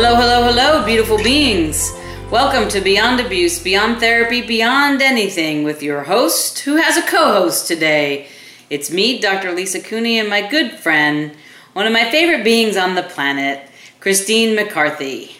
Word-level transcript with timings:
Hello, 0.00 0.14
hello, 0.14 0.44
hello, 0.44 0.86
beautiful 0.86 1.18
beings. 1.18 1.92
Welcome 2.30 2.68
to 2.68 2.80
Beyond 2.80 3.18
Abuse, 3.18 3.60
Beyond 3.60 3.98
Therapy, 3.98 4.40
Beyond 4.42 5.02
Anything 5.02 5.64
with 5.64 5.82
your 5.82 6.04
host, 6.04 6.60
who 6.60 6.76
has 6.76 6.96
a 6.96 7.02
co 7.02 7.32
host 7.32 7.66
today. 7.66 8.28
It's 8.70 8.92
me, 8.92 9.18
Dr. 9.18 9.50
Lisa 9.50 9.80
Cooney, 9.80 10.20
and 10.20 10.28
my 10.28 10.48
good 10.48 10.70
friend, 10.70 11.32
one 11.72 11.84
of 11.84 11.92
my 11.92 12.08
favorite 12.12 12.44
beings 12.44 12.76
on 12.76 12.94
the 12.94 13.02
planet, 13.02 13.68
Christine 13.98 14.54
McCarthy. 14.54 15.32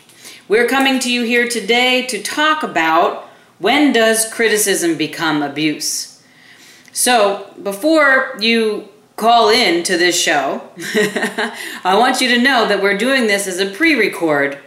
We're 0.49 0.67
coming 0.67 0.99
to 0.99 1.13
you 1.13 1.23
here 1.23 1.49
today 1.49 2.05
to 2.07 2.21
talk 2.21 2.65
about 2.65 3.29
when 3.61 3.93
does 3.93 4.29
criticism 4.29 4.97
become 4.97 5.41
abuse? 5.41 6.21
So, 6.93 7.55
before 7.63 8.37
you 8.41 8.89
call 9.19 9.51
in 9.51 9.83
to 9.83 9.99
this 9.99 10.19
show, 10.19 10.63
I 11.85 11.97
want 11.99 12.21
you 12.21 12.29
to 12.29 12.41
know 12.41 12.67
that 12.67 12.81
we're 12.81 12.97
doing 12.97 13.27
this 13.27 13.47
as 13.47 13.59
a 13.59 13.71
pre 13.71 13.95
record 13.95 14.59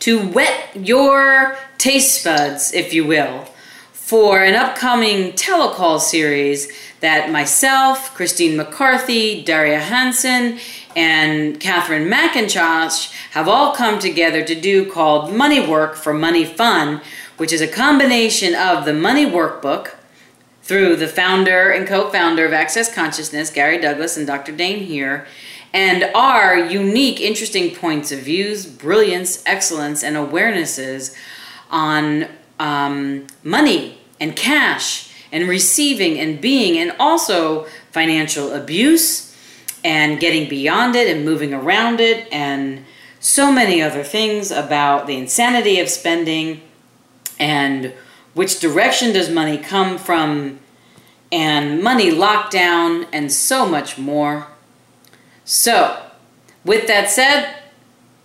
to 0.00 0.26
whet 0.28 0.70
your 0.74 1.56
taste 1.76 2.24
buds, 2.24 2.72
if 2.72 2.94
you 2.94 3.04
will, 3.04 3.46
for 3.92 4.42
an 4.42 4.54
upcoming 4.54 5.32
telecall 5.32 6.00
series 6.00 6.72
that 7.00 7.30
myself, 7.30 8.14
Christine 8.14 8.56
McCarthy, 8.56 9.42
Daria 9.42 9.80
Hansen, 9.80 10.58
and 10.94 11.58
Catherine 11.58 12.08
McIntosh 12.08 13.12
have 13.32 13.48
all 13.48 13.74
come 13.74 13.98
together 13.98 14.44
to 14.44 14.54
do 14.54 14.90
called 14.90 15.34
Money 15.34 15.66
Work 15.66 15.96
for 15.96 16.14
Money 16.14 16.44
Fun, 16.44 17.00
which 17.36 17.52
is 17.52 17.60
a 17.60 17.68
combination 17.68 18.54
of 18.54 18.84
the 18.84 18.94
Money 18.94 19.26
Workbook 19.26 19.94
through 20.64 20.96
the 20.96 21.06
founder 21.06 21.70
and 21.70 21.86
co 21.86 22.08
founder 22.08 22.46
of 22.46 22.52
Access 22.52 22.92
Consciousness, 22.92 23.50
Gary 23.50 23.78
Douglas 23.78 24.16
and 24.16 24.26
Dr. 24.26 24.50
Dain 24.50 24.84
Heer, 24.86 25.26
and 25.74 26.04
our 26.14 26.58
unique, 26.58 27.20
interesting 27.20 27.74
points 27.74 28.10
of 28.10 28.20
views, 28.20 28.64
brilliance, 28.64 29.42
excellence, 29.44 30.02
and 30.02 30.16
awarenesses 30.16 31.14
on 31.70 32.26
um, 32.58 33.26
money 33.42 33.98
and 34.18 34.34
cash 34.34 35.12
and 35.30 35.48
receiving 35.48 36.18
and 36.18 36.40
being, 36.40 36.78
and 36.78 36.96
also 36.98 37.66
financial 37.90 38.52
abuse 38.54 39.36
and 39.84 40.18
getting 40.18 40.48
beyond 40.48 40.96
it 40.96 41.14
and 41.14 41.26
moving 41.26 41.52
around 41.52 42.00
it, 42.00 42.26
and 42.32 42.84
so 43.20 43.52
many 43.52 43.82
other 43.82 44.02
things 44.02 44.50
about 44.50 45.06
the 45.06 45.16
insanity 45.16 45.78
of 45.78 45.90
spending 45.90 46.62
and 47.38 47.92
which 48.34 48.60
direction 48.60 49.12
does 49.12 49.30
money 49.30 49.56
come 49.56 49.96
from, 49.96 50.58
and 51.32 51.82
money 51.82 52.10
lockdown, 52.10 53.06
and 53.12 53.32
so 53.32 53.66
much 53.66 53.98
more. 53.98 54.46
So, 55.44 56.02
with 56.64 56.86
that 56.86 57.10
said, 57.10 57.56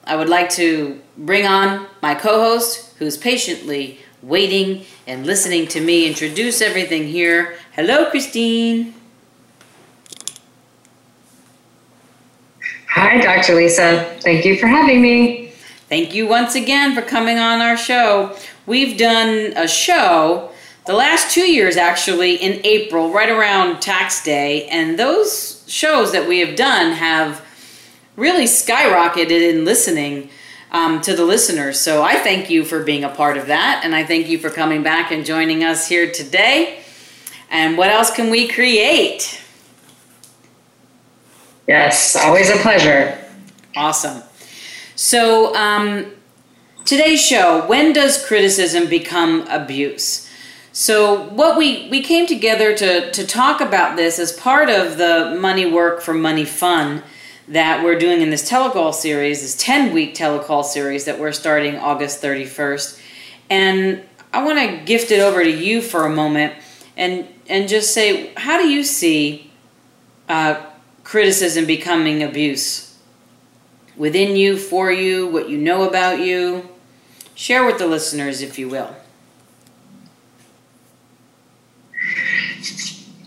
I 0.06 0.16
would 0.16 0.30
like 0.30 0.50
to 0.52 1.02
bring 1.18 1.46
on 1.46 1.88
my 2.02 2.16
co 2.16 2.40
host 2.40 2.96
who's 2.98 3.18
patiently 3.18 4.00
waiting 4.22 4.86
and 5.08 5.26
listening 5.26 5.68
to 5.68 5.82
me 5.82 6.08
introduce 6.08 6.62
everything 6.62 7.08
here. 7.08 7.56
Hello, 7.74 8.10
Christine. 8.10 8.94
Hi, 12.90 13.22
Dr. 13.22 13.56
Lisa. 13.56 14.18
Thank 14.22 14.46
you 14.46 14.58
for 14.58 14.68
having 14.68 15.02
me. 15.02 15.54
Thank 15.90 16.14
you 16.14 16.28
once 16.28 16.56
again 16.56 16.94
for 16.94 17.02
coming 17.02 17.40
on 17.40 17.62
our 17.62 17.78
show. 17.78 18.36
We've 18.66 18.98
done 18.98 19.54
a 19.56 19.68
show 19.68 20.52
the 20.90 20.96
last 20.96 21.32
two 21.32 21.48
years 21.48 21.78
actually 21.78 22.34
in 22.34 22.62
April, 22.64 23.12
right 23.12 23.30
around 23.30 23.80
tax 23.80 24.24
day, 24.24 24.68
and 24.70 24.98
those 24.98 25.64
shows 25.68 26.12
that 26.14 26.28
we 26.28 26.40
have 26.40 26.56
done 26.56 26.94
have 26.94 27.46
really 28.16 28.46
skyrocketed 28.46 29.54
in 29.54 29.66
listening 29.66 30.32
um, 30.72 31.00
to 31.00 31.16
the 31.16 31.24
listeners. 31.24 31.80
So 31.80 32.02
I 32.02 32.16
thank 32.16 32.50
you 32.50 32.66
for 32.66 32.84
being 32.84 33.04
a 33.04 33.10
part 33.10 33.38
of 33.38 33.46
that, 33.46 33.82
and 33.84 33.94
I 33.94 34.04
thank 34.04 34.30
you 34.30 34.40
for 34.40 34.50
coming 34.50 34.82
back 34.82 35.12
and 35.12 35.24
joining 35.24 35.64
us 35.64 35.88
here 35.88 36.12
today. 36.12 36.80
And 37.52 37.78
what 37.78 37.92
else 37.92 38.10
can 38.10 38.32
we 38.32 38.48
create? 38.48 39.44
Yes, 41.68 42.16
always 42.16 42.50
a 42.50 42.58
pleasure. 42.58 43.16
Awesome. 43.76 44.24
So, 44.96 45.56
um, 45.56 46.14
today's 46.84 47.24
show 47.24 47.68
when 47.68 47.94
does 47.94 48.26
criticism 48.26 48.90
become 48.90 49.46
abuse? 49.50 50.26
So, 50.72 51.24
what 51.30 51.58
we, 51.58 51.90
we 51.90 52.02
came 52.02 52.28
together 52.28 52.76
to, 52.76 53.12
to 53.12 53.26
talk 53.26 53.60
about 53.60 53.96
this 53.96 54.20
as 54.20 54.32
part 54.32 54.70
of 54.70 54.98
the 54.98 55.38
Money 55.40 55.66
Work 55.66 56.02
for 56.02 56.14
Money 56.14 56.46
Fun 56.46 57.04
that 57.48 57.84
we're 57.84 57.98
doing 57.98 58.22
in 58.22 58.30
this 58.30 58.50
telecall 58.50 58.94
series, 58.94 59.42
this 59.42 59.56
10 59.56 59.94
week 59.94 60.14
telecall 60.14 60.64
series 60.64 61.06
that 61.06 61.20
we're 61.20 61.32
starting 61.32 61.76
August 61.78 62.22
31st. 62.22 63.02
And 63.50 64.04
I 64.32 64.44
want 64.44 64.60
to 64.60 64.86
gift 64.86 65.10
it 65.12 65.20
over 65.20 65.44
to 65.44 65.50
you 65.50 65.82
for 65.82 66.06
a 66.06 66.10
moment 66.10 66.54
and, 66.96 67.28
and 67.48 67.68
just 67.68 67.94
say, 67.94 68.32
how 68.36 68.60
do 68.60 68.70
you 68.70 68.84
see 68.84 69.52
uh, 70.28 70.64
criticism 71.04 71.66
becoming 71.66 72.22
abuse? 72.22 72.90
within 74.00 74.36
you, 74.36 74.58
for 74.58 74.92
you, 74.92 75.28
what 75.28 75.50
you 75.50 75.58
know 75.58 75.88
about 75.88 76.20
you. 76.20 76.68
Share 77.36 77.66
with 77.66 77.78
the 77.78 77.86
listeners, 77.86 78.42
if 78.42 78.58
you 78.58 78.70
will. 78.70 78.96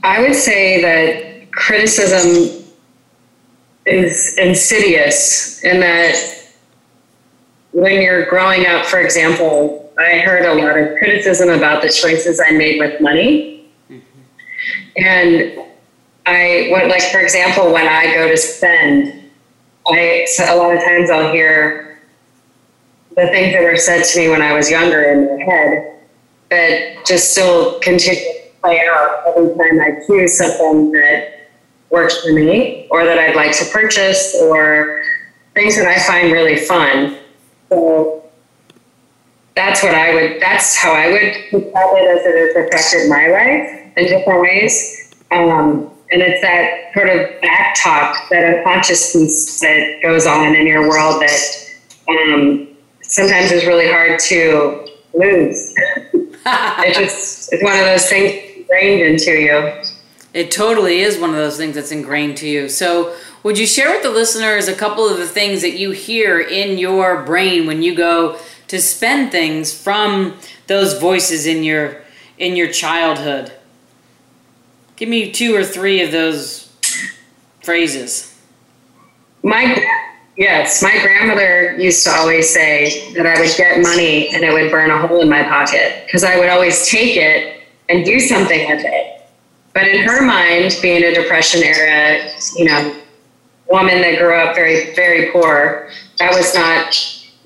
I 0.03 0.21
would 0.21 0.35
say 0.35 0.83
that 0.83 1.53
criticism 1.53 2.65
is 3.87 4.37
insidious 4.39 5.63
in 5.65 5.81
that 5.81 6.17
when 7.73 8.01
you're 8.01 8.27
growing 8.27 8.67
up, 8.67 8.85
for 8.85 9.01
example, 9.01 9.93
I 9.99 10.19
heard 10.19 10.45
a 10.45 10.55
lot 10.55 10.79
of 10.79 10.99
criticism 10.99 11.49
about 11.49 11.83
the 11.83 11.89
choices 11.89 12.41
I 12.41 12.53
made 12.53 12.79
with 12.79 13.01
money. 13.01 13.71
Mm-hmm. 13.91 15.05
And 15.05 15.59
I, 16.27 16.69
what, 16.71 16.89
like, 16.89 17.03
for 17.03 17.21
example, 17.21 17.73
when 17.73 17.87
I 17.87 18.13
go 18.15 18.29
to 18.29 18.37
spend, 18.37 19.31
I 19.87 20.27
so 20.29 20.45
a 20.45 20.57
lot 20.57 20.77
of 20.77 20.83
times 20.83 21.11
I'll 21.11 21.33
hear 21.33 22.01
the 23.11 23.27
things 23.29 23.53
that 23.53 23.63
were 23.63 23.77
said 23.77 24.05
to 24.05 24.19
me 24.19 24.29
when 24.29 24.43
I 24.43 24.53
was 24.53 24.71
younger 24.71 25.03
in 25.03 25.39
my 25.39 25.45
head 25.45 25.99
that 26.51 27.07
just 27.07 27.33
still 27.33 27.81
continue 27.81 28.23
play 28.63 28.81
out 28.89 29.25
every 29.27 29.49
time 29.57 29.81
I 29.81 30.05
choose 30.07 30.39
something 30.39 30.93
that 30.93 31.51
works 31.91 32.23
for 32.23 32.33
me 32.33 32.87
or 32.91 33.05
that 33.05 33.19
I'd 33.19 33.37
like 33.37 33.57
to 33.59 33.65
purchase 33.67 34.37
or 34.41 35.03
things 35.55 35.77
that 35.77 35.87
I 35.87 35.99
find 36.07 36.33
really 36.33 36.57
fun. 36.57 37.19
So 37.69 38.25
that's 39.55 39.83
what 39.83 39.95
I 39.95 40.15
would, 40.15 40.41
that's 40.41 40.77
how 40.77 40.93
I 40.93 41.11
would 41.11 41.35
describe 41.51 41.91
it 41.95 42.19
as 42.19 42.27
it 42.27 42.57
has 42.57 42.67
affected 42.67 43.11
my 43.11 43.27
life 43.29 43.99
in 43.99 44.05
different 44.07 44.41
ways. 44.41 45.15
Um, 45.31 45.91
and 46.11 46.21
it's 46.23 46.41
that 46.43 46.93
sort 46.95 47.09
of 47.09 47.41
back 47.41 47.75
talk, 47.83 48.29
that 48.31 48.59
unconscious 48.59 49.13
piece 49.13 49.61
that 49.61 50.01
goes 50.03 50.27
on 50.27 50.55
in 50.55 50.67
your 50.67 50.89
world 50.89 51.23
that 51.23 51.69
um, 52.09 52.69
sometimes 53.03 53.51
is 53.51 53.67
really 53.67 53.91
hard 53.91 54.19
to 54.21 54.87
lose. 55.15 55.75
it 55.77 56.95
just 56.95 57.53
it's 57.53 57.63
one 57.63 57.79
of 57.79 57.85
those 57.85 58.09
things 58.09 58.52
ingrained 58.73 59.03
into 59.03 59.33
you. 59.33 59.83
It 60.35 60.51
totally 60.51 61.01
is 61.01 61.19
one 61.19 61.31
of 61.31 61.37
those 61.37 61.57
things 61.57 61.75
that's 61.75 61.93
ingrained 61.93 62.39
to 62.39 62.49
you. 62.49 62.69
So, 62.69 63.15
would 63.43 63.59
you 63.59 63.67
share 63.67 63.91
with 63.91 64.03
the 64.03 64.11
listeners 64.11 64.69
a 64.69 64.75
couple 64.75 65.07
of 65.07 65.19
the 65.19 65.27
things 65.27 65.63
that 65.63 65.77
you 65.77 65.91
hear 65.91 66.41
in 66.41 66.79
your 66.79 67.23
brain 67.25 67.67
when 67.67 67.83
you 67.83 67.95
go 67.95 68.39
to 68.69 68.81
spend 68.81 69.33
things 69.33 69.77
from 69.77 70.39
those 70.69 70.99
voices 70.99 71.47
in 71.47 71.65
your 71.65 72.03
in 72.39 72.57
your 72.57 72.69
childhood? 72.69 73.53
Give 74.97 75.09
me 75.09 75.33
two 75.33 75.55
or 75.55 75.65
three 75.65 76.03
of 76.03 76.13
those 76.13 76.73
phrases. 77.63 78.41
My 79.43 79.85
yes, 80.39 80.83
my 80.83 80.99
grandmother 81.03 81.77
used 81.77 82.05
to 82.05 82.11
always 82.13 82.49
say 82.49 83.13
that 83.15 83.27
I 83.27 83.39
would 83.39 83.55
get 83.57 83.83
money 83.83 84.29
and 84.29 84.45
it 84.45 84.53
would 84.53 84.71
burn 84.71 84.91
a 84.91 85.07
hole 85.07 85.21
in 85.21 85.29
my 85.29 85.43
pocket 85.43 86.05
because 86.07 86.25
I 86.25 86.39
would 86.39 86.49
always 86.49 86.89
take 86.89 87.17
it 87.17 87.62
and 87.93 88.05
do 88.05 88.19
something 88.19 88.69
with 88.71 88.85
it. 88.85 89.23
But 89.75 89.89
in 89.89 90.03
her 90.07 90.25
mind, 90.25 90.77
being 90.81 91.05
a 91.05 91.15
depression 91.15 91.63
era, 91.63 92.31
you 92.57 92.65
know, 92.65 92.97
woman 93.69 94.01
that 94.01 94.19
grew 94.19 94.35
up 94.35 94.55
very, 94.55 94.95
very 94.95 95.31
poor, 95.31 95.91
that 96.19 96.33
was 96.35 96.55
not 96.55 96.95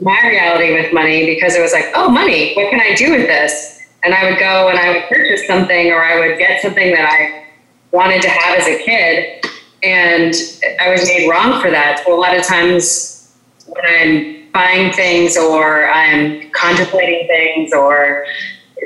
my 0.01 0.19
reality 0.25 0.73
with 0.73 0.93
money 0.93 1.27
because 1.27 1.55
it 1.55 1.61
was 1.61 1.73
like, 1.73 1.87
oh, 1.95 2.09
money, 2.09 2.55
what 2.55 2.71
can 2.71 2.81
I 2.81 2.95
do 2.95 3.11
with 3.13 3.27
this? 3.27 3.81
And 4.05 4.15
I 4.15 4.29
would 4.31 4.39
go 4.39 4.69
and 4.69 4.79
I 4.79 4.91
would 4.91 5.09
purchase 5.09 5.47
something 5.47 5.91
or 5.91 6.03
I 6.03 6.19
would 6.19 6.39
get 6.39 6.63
something 6.63 6.93
that 6.93 7.09
I 7.11 7.45
wanted 7.91 8.23
to 8.23 8.29
have 8.29 8.59
as 8.59 8.67
a 8.67 8.79
kid. 8.85 9.45
And 9.83 10.35
I 10.81 10.91
was 10.91 11.05
made 11.07 11.29
wrong 11.29 11.61
for 11.61 11.71
that. 11.71 12.05
A 12.07 12.11
lot 12.11 12.37
of 12.37 12.45
times 12.45 13.35
when 13.67 13.85
I'm 13.85 14.51
buying 14.53 14.93
things 14.93 15.37
or 15.37 15.89
I'm 15.89 16.51
contemplating 16.51 17.27
things 17.27 17.73
or 17.73 18.27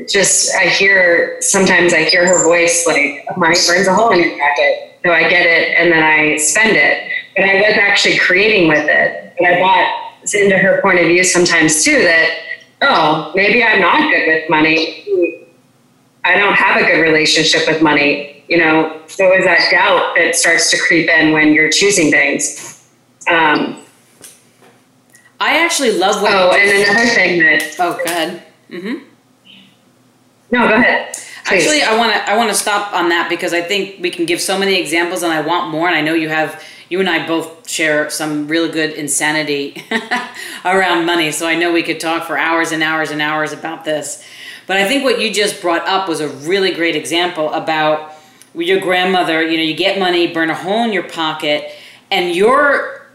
just 0.08 0.54
I 0.54 0.66
hear 0.66 1.36
sometimes 1.40 1.92
I 1.92 2.04
hear 2.04 2.26
her 2.26 2.44
voice 2.44 2.86
like 2.86 3.24
money 3.36 3.56
burns 3.66 3.86
a 3.86 3.94
hole 3.94 4.10
in 4.12 4.20
your 4.20 4.38
pocket. 4.38 4.98
So 5.04 5.12
I 5.12 5.28
get 5.28 5.46
it 5.46 5.76
and 5.78 5.90
then 5.92 6.02
I 6.02 6.36
spend 6.36 6.76
it. 6.76 7.10
But 7.36 7.44
I 7.44 7.54
was 7.56 7.76
actually 7.78 8.18
creating 8.18 8.68
with 8.68 8.86
it. 8.88 9.34
And 9.38 9.46
I 9.46 9.60
bought 9.60 10.34
into 10.34 10.58
her 10.58 10.80
point 10.82 10.98
of 10.98 11.06
view 11.06 11.24
sometimes 11.24 11.82
too 11.84 12.02
that, 12.02 12.30
oh, 12.82 13.32
maybe 13.34 13.62
I'm 13.62 13.80
not 13.80 14.10
good 14.10 14.26
with 14.26 14.50
money. 14.50 15.46
I 16.24 16.36
don't 16.36 16.54
have 16.54 16.80
a 16.80 16.84
good 16.84 17.00
relationship 17.00 17.66
with 17.66 17.82
money. 17.82 18.44
You 18.48 18.58
know, 18.58 19.00
so 19.06 19.32
is 19.32 19.44
that 19.44 19.68
doubt 19.70 20.16
that 20.16 20.34
starts 20.34 20.70
to 20.72 20.78
creep 20.78 21.08
in 21.08 21.32
when 21.32 21.52
you're 21.52 21.70
choosing 21.70 22.10
things. 22.10 22.90
Um, 23.28 23.84
I 25.38 25.64
actually 25.64 25.92
love 25.92 26.20
what. 26.20 26.32
Oh, 26.34 26.52
and 26.52 26.82
another 26.82 27.06
thing 27.06 27.38
that. 27.40 27.76
Oh, 27.78 27.96
go 27.96 28.04
ahead. 28.04 28.42
Mm-hmm. 28.68 29.04
No, 30.50 30.68
go 30.68 30.74
ahead. 30.74 31.14
Please. 31.14 31.64
Actually, 31.64 31.82
I 31.82 31.96
want 31.96 32.12
to 32.12 32.30
I 32.30 32.36
want 32.36 32.50
to 32.50 32.54
stop 32.54 32.92
on 32.92 33.08
that 33.08 33.28
because 33.28 33.52
I 33.52 33.62
think 33.62 34.00
we 34.00 34.10
can 34.10 34.26
give 34.26 34.40
so 34.40 34.58
many 34.58 34.80
examples, 34.80 35.22
and 35.22 35.32
I 35.32 35.40
want 35.40 35.70
more. 35.70 35.86
And 35.86 35.96
I 35.96 36.00
know 36.00 36.14
you 36.14 36.28
have 36.28 36.62
you 36.88 37.00
and 37.00 37.08
I 37.08 37.26
both 37.26 37.68
share 37.68 38.10
some 38.10 38.48
really 38.48 38.70
good 38.70 38.92
insanity 38.92 39.82
around 40.64 41.06
money, 41.06 41.30
so 41.30 41.46
I 41.46 41.54
know 41.54 41.72
we 41.72 41.82
could 41.82 42.00
talk 42.00 42.26
for 42.26 42.36
hours 42.36 42.72
and 42.72 42.82
hours 42.82 43.10
and 43.10 43.22
hours 43.22 43.52
about 43.52 43.84
this. 43.84 44.24
But 44.66 44.76
I 44.76 44.86
think 44.86 45.04
what 45.04 45.20
you 45.20 45.32
just 45.32 45.60
brought 45.60 45.86
up 45.88 46.08
was 46.08 46.20
a 46.20 46.28
really 46.28 46.72
great 46.72 46.94
example 46.96 47.52
about 47.52 48.12
your 48.54 48.80
grandmother. 48.80 49.42
You 49.42 49.56
know, 49.56 49.62
you 49.62 49.74
get 49.74 49.98
money, 49.98 50.32
burn 50.32 50.50
a 50.50 50.54
hole 50.54 50.84
in 50.84 50.92
your 50.92 51.08
pocket, 51.08 51.72
and 52.10 52.34
your 52.34 53.06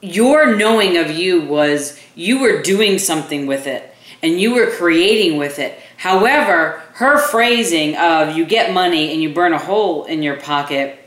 your 0.00 0.54
knowing 0.56 0.96
of 0.96 1.10
you 1.10 1.42
was 1.42 1.98
you 2.14 2.38
were 2.40 2.62
doing 2.62 2.98
something 2.98 3.46
with 3.46 3.66
it 3.66 3.94
and 4.22 4.40
you 4.40 4.54
were 4.54 4.70
creating 4.70 5.38
with 5.38 5.58
it. 5.58 5.78
However, 5.98 6.82
her 6.94 7.18
phrasing 7.18 7.96
of 7.96 8.36
you 8.36 8.44
get 8.44 8.72
money 8.72 9.12
and 9.12 9.22
you 9.22 9.32
burn 9.32 9.52
a 9.52 9.58
hole 9.58 10.04
in 10.04 10.22
your 10.22 10.36
pocket 10.36 10.98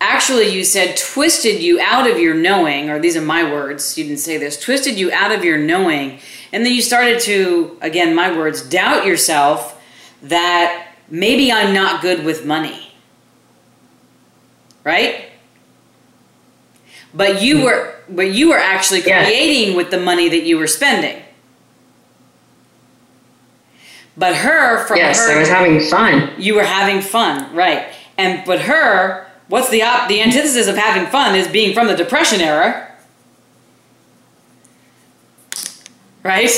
actually 0.00 0.48
you 0.48 0.64
said 0.64 0.96
twisted 0.96 1.62
you 1.62 1.78
out 1.80 2.10
of 2.10 2.18
your 2.18 2.34
knowing 2.34 2.88
or 2.88 2.98
these 2.98 3.16
are 3.16 3.22
my 3.22 3.44
words 3.44 3.98
you 3.98 4.04
didn't 4.04 4.18
say 4.18 4.38
this 4.38 4.58
twisted 4.58 4.98
you 4.98 5.12
out 5.12 5.30
of 5.30 5.44
your 5.44 5.58
knowing. 5.58 6.18
And 6.52 6.64
then 6.64 6.72
you 6.72 6.82
started 6.82 7.20
to 7.20 7.78
again 7.80 8.14
my 8.14 8.34
words 8.34 8.62
doubt 8.62 9.06
yourself 9.06 9.80
that 10.22 10.94
maybe 11.08 11.52
i'm 11.52 11.74
not 11.74 12.02
good 12.02 12.24
with 12.24 12.44
money. 12.44 12.92
Right? 14.82 15.26
But 17.12 17.42
you 17.42 17.58
hmm. 17.58 17.64
were 17.64 17.94
but 18.08 18.32
you 18.32 18.48
were 18.48 18.58
actually 18.58 19.02
creating 19.02 19.76
with 19.76 19.90
the 19.90 20.00
money 20.00 20.28
that 20.30 20.44
you 20.44 20.58
were 20.58 20.66
spending 20.66 21.22
but 24.20 24.36
her 24.36 24.86
from 24.86 24.96
yes 24.96 25.18
her, 25.26 25.36
i 25.36 25.40
was 25.40 25.48
having 25.48 25.80
fun 25.80 26.30
you 26.38 26.54
were 26.54 26.62
having 26.62 27.00
fun 27.00 27.52
right 27.54 27.92
and 28.16 28.44
but 28.46 28.60
her 28.60 29.26
What's 29.50 29.68
the 29.68 29.82
op- 29.82 30.08
the 30.08 30.22
antithesis 30.22 30.68
of 30.68 30.76
having 30.76 31.10
fun 31.10 31.34
is 31.34 31.48
being 31.48 31.74
from 31.74 31.88
the 31.88 31.96
depression 31.96 32.40
era. 32.40 32.88
Right? 36.22 36.50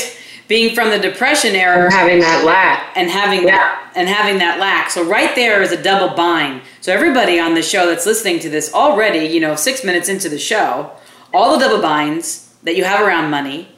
Being 0.47 0.75
from 0.75 0.91
the 0.91 0.99
depression 0.99 1.55
era 1.55 1.85
and 1.85 1.91
having 1.91 2.19
that 2.19 2.45
lack 2.45 2.95
and 2.95 3.09
having 3.09 3.47
yeah. 3.47 3.57
that 3.57 3.93
and 3.95 4.07
having 4.07 4.37
that 4.37 4.59
lack. 4.59 4.91
So 4.91 5.03
right 5.03 5.33
there 5.33 5.63
is 5.63 5.71
a 5.71 5.81
double 5.81 6.15
bind. 6.15 6.61
So 6.81 6.93
everybody 6.93 7.39
on 7.39 7.55
the 7.55 7.63
show 7.63 7.87
that's 7.87 8.05
listening 8.05 8.39
to 8.41 8.49
this 8.49 8.71
already, 8.71 9.25
you 9.25 9.39
know, 9.39 9.55
6 9.55 9.83
minutes 9.83 10.07
into 10.07 10.29
the 10.29 10.37
show, 10.37 10.91
all 11.33 11.57
the 11.57 11.65
double 11.65 11.81
binds 11.81 12.53
that 12.61 12.75
you 12.75 12.83
have 12.83 13.01
around 13.01 13.31
money 13.31 13.69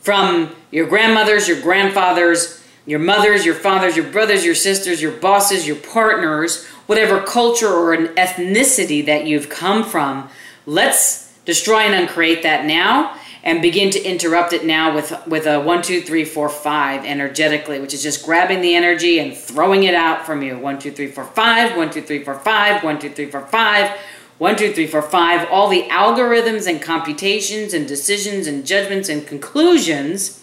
from 0.00 0.56
your 0.72 0.88
grandmothers, 0.88 1.46
your 1.46 1.60
grandfathers, 1.60 2.59
your 2.86 2.98
mothers, 2.98 3.44
your 3.44 3.54
fathers, 3.54 3.96
your 3.96 4.10
brothers, 4.10 4.44
your 4.44 4.54
sisters, 4.54 5.00
your 5.02 5.12
bosses, 5.12 5.66
your 5.66 5.76
partners, 5.76 6.66
whatever 6.86 7.20
culture 7.22 7.68
or 7.68 7.92
an 7.92 8.08
ethnicity 8.14 9.04
that 9.06 9.26
you've 9.26 9.48
come 9.48 9.84
from. 9.84 10.28
Let's 10.66 11.32
destroy 11.44 11.80
and 11.80 11.94
uncreate 11.94 12.42
that 12.42 12.64
now 12.64 13.16
and 13.42 13.62
begin 13.62 13.90
to 13.90 14.02
interrupt 14.02 14.52
it 14.52 14.64
now 14.64 14.94
with 14.94 15.26
with 15.26 15.46
a 15.46 15.60
one 15.60 15.82
two 15.82 16.00
three 16.00 16.24
four 16.24 16.48
five 16.48 17.04
energetically 17.04 17.80
which 17.80 17.94
is 17.94 18.02
just 18.02 18.24
grabbing 18.24 18.60
the 18.60 18.74
energy 18.74 19.18
and 19.18 19.36
throwing 19.36 19.84
it 19.84 19.94
out 19.94 20.26
from 20.26 20.42
you 20.42 20.58
one 20.58 20.78
two 20.78 20.90
three 20.90 21.06
four 21.06 21.24
five 21.24 21.76
one 21.76 21.90
two 21.90 22.02
three 22.02 22.22
four 22.22 22.38
five 22.38 22.82
one 22.84 22.98
two 22.98 23.08
three 23.08 23.30
four 23.30 23.46
five 23.46 23.98
one 24.38 24.56
two 24.56 24.72
three 24.72 24.86
four 24.86 25.02
five 25.02 25.48
all 25.50 25.68
the 25.68 25.84
algorithms 25.84 26.68
and 26.68 26.82
computations 26.82 27.72
and 27.72 27.88
decisions 27.88 28.46
and 28.46 28.66
judgments 28.66 29.08
and 29.08 29.26
conclusions 29.26 30.39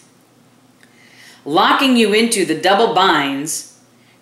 locking 1.48 1.98
you 1.98 2.14
into 2.14 2.46
the 2.46 2.62
double 2.62 2.94
binds 2.94 3.68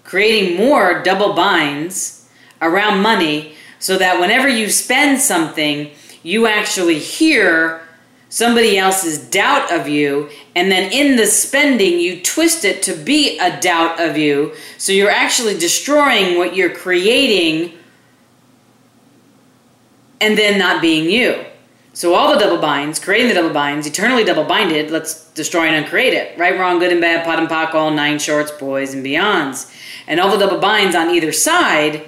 creating 0.06 0.56
more 0.56 1.02
double 1.04 1.34
binds 1.34 2.30
around 2.62 3.02
money 3.02 3.56
so 3.80 3.98
that 3.98 4.20
whenever 4.20 4.48
you 4.48 4.70
spend 4.70 5.20
something, 5.20 5.92
you 6.24 6.48
actually 6.48 7.00
hear 7.00 7.82
somebody 8.30 8.78
else's 8.78 9.18
doubt 9.30 9.72
of 9.72 9.88
you, 9.88 10.30
and 10.56 10.72
then 10.72 10.92
in 10.92 11.16
the 11.16 11.26
spending, 11.26 12.00
you 12.00 12.22
twist 12.22 12.66
it 12.66 12.82
to 12.84 12.94
be 12.94 13.38
a 13.40 13.60
doubt 13.62 14.00
of 14.00 14.18
you. 14.18 14.54
So 14.78 14.92
you're 14.92 15.12
actually 15.12 15.58
destroying 15.58 16.38
what 16.38 16.56
you're 16.56 16.74
creating 16.74 17.74
and 20.20 20.38
then 20.38 20.58
not 20.58 20.82
being 20.82 21.10
you. 21.10 21.46
So 21.96 22.14
all 22.14 22.34
the 22.34 22.38
double 22.38 22.58
binds, 22.58 23.00
creating 23.00 23.30
the 23.30 23.36
double 23.36 23.54
binds, 23.54 23.88
eternally 23.88 24.26
double 24.26 24.44
binded, 24.44 24.92
let's 24.92 25.30
destroy 25.30 25.68
and 25.68 25.78
uncreate 25.78 26.14
it. 26.14 26.38
Right, 26.38 26.60
wrong, 26.60 26.78
good 26.78 26.92
and 26.92 27.00
bad, 27.00 27.24
POD 27.24 27.40
and 27.40 27.48
POC, 27.48 27.74
all 27.74 27.90
nine 27.90 28.20
shorts, 28.20 28.52
boys 28.52 28.94
and 28.94 29.04
beyonds. 29.04 29.74
And 30.06 30.20
all 30.20 30.30
the 30.30 30.38
double 30.38 30.60
binds 30.60 30.94
on 30.94 31.10
either 31.10 31.32
side 31.32 32.06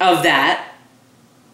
of 0.00 0.22
that, 0.22 0.70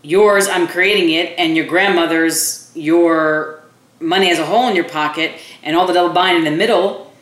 yours, 0.03 0.49
I'm 0.49 0.67
creating 0.67 1.11
it, 1.11 1.39
and 1.39 1.57
your 1.57 1.67
grandmother's, 1.67 2.73
your 2.75 3.63
money 4.01 4.27
has 4.27 4.41
a 4.41 4.47
hole 4.47 4.69
in 4.69 4.75
your 4.75 4.89
pocket, 4.89 5.39
and 5.63 5.77
all 5.77 5.87
the 5.87 5.95
double 5.95 6.13
bind 6.13 6.39
in 6.39 6.45
the 6.45 6.59
middle 6.59 7.13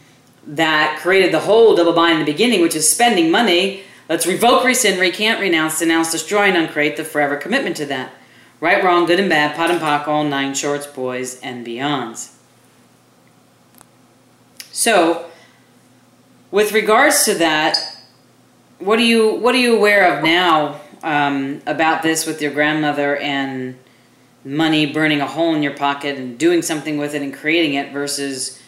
that 0.47 1.01
created 1.03 1.35
the 1.35 1.41
whole 1.41 1.77
double 1.77 1.93
bind 1.93 2.19
in 2.19 2.25
the 2.25 2.33
beginning, 2.33 2.63
which 2.63 2.75
is 2.75 2.91
spending 2.91 3.31
money. 3.31 3.83
Let's 4.09 4.27
revoke, 4.27 4.65
rescind, 4.65 4.99
recant, 4.99 5.39
renounce, 5.39 5.81
denounce, 5.81 6.13
destroy, 6.13 6.45
and 6.45 6.57
uncreate 6.57 6.97
the 6.97 7.05
forever 7.05 7.37
commitment 7.37 7.77
to 7.77 7.85
that. 7.87 8.15
Right, 8.63 8.85
wrong, 8.85 9.07
good 9.07 9.19
and 9.19 9.29
bad, 9.29 9.57
POD 9.57 9.73
and 9.73 9.81
POC, 9.81 10.07
all 10.07 10.23
nine 10.23 10.55
shorts, 10.55 10.87
boys, 10.87 11.41
and 11.41 11.67
beyonds. 11.67 12.31
So, 14.71 15.29
with 16.53 16.71
regards 16.71 17.25
to 17.25 17.35
that, 17.35 17.77
what 18.79 19.01
are 19.01 19.05
you 19.05 19.35
what 19.35 19.57
are 19.57 19.59
you 19.59 19.77
aware 19.77 20.17
of 20.17 20.23
now 20.23 20.81
um, 21.03 21.61
about 21.67 22.05
this 22.05 22.25
with 22.25 22.41
your 22.41 22.53
grandmother 22.53 23.17
and 23.17 23.77
money 24.45 24.87
burning 24.87 25.21
a 25.21 25.27
hole 25.27 25.57
in 25.57 25.65
your 25.65 25.75
pocket 25.75 26.17
and 26.17 26.39
doing 26.39 26.63
something 26.63 26.99
with 26.99 27.17
it 27.17 27.23
and 27.23 27.35
creating 27.35 27.75
it 27.75 27.93
versus 27.93 28.63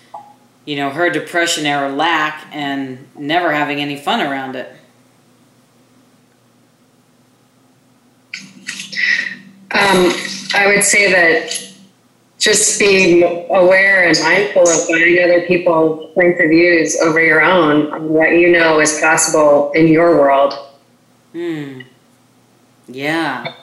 you 0.64 0.74
know 0.74 0.90
her 0.90 1.08
depression 1.08 1.66
era 1.66 1.88
lack 1.88 2.48
and 2.50 3.06
never 3.16 3.52
having 3.52 3.78
any 3.78 3.96
fun 3.96 4.20
around 4.20 4.56
it 4.56 4.74
um, 9.74 10.12
i 10.54 10.66
would 10.66 10.82
say 10.82 11.10
that 11.12 11.64
just 12.44 12.78
being 12.78 13.22
aware 13.50 14.06
and 14.06 14.18
mindful 14.20 14.62
of 14.62 14.86
finding 14.86 15.22
other 15.22 15.46
people's 15.46 16.12
points 16.14 16.40
of 16.42 16.50
views 16.50 17.00
over 17.00 17.24
your 17.24 17.40
own 17.40 18.08
what 18.08 18.32
you 18.32 18.52
know 18.52 18.80
is 18.80 19.00
possible 19.00 19.72
in 19.72 19.88
your 19.88 20.18
world. 20.18 20.52
Hmm. 21.32 21.82
Yeah. 22.86 23.54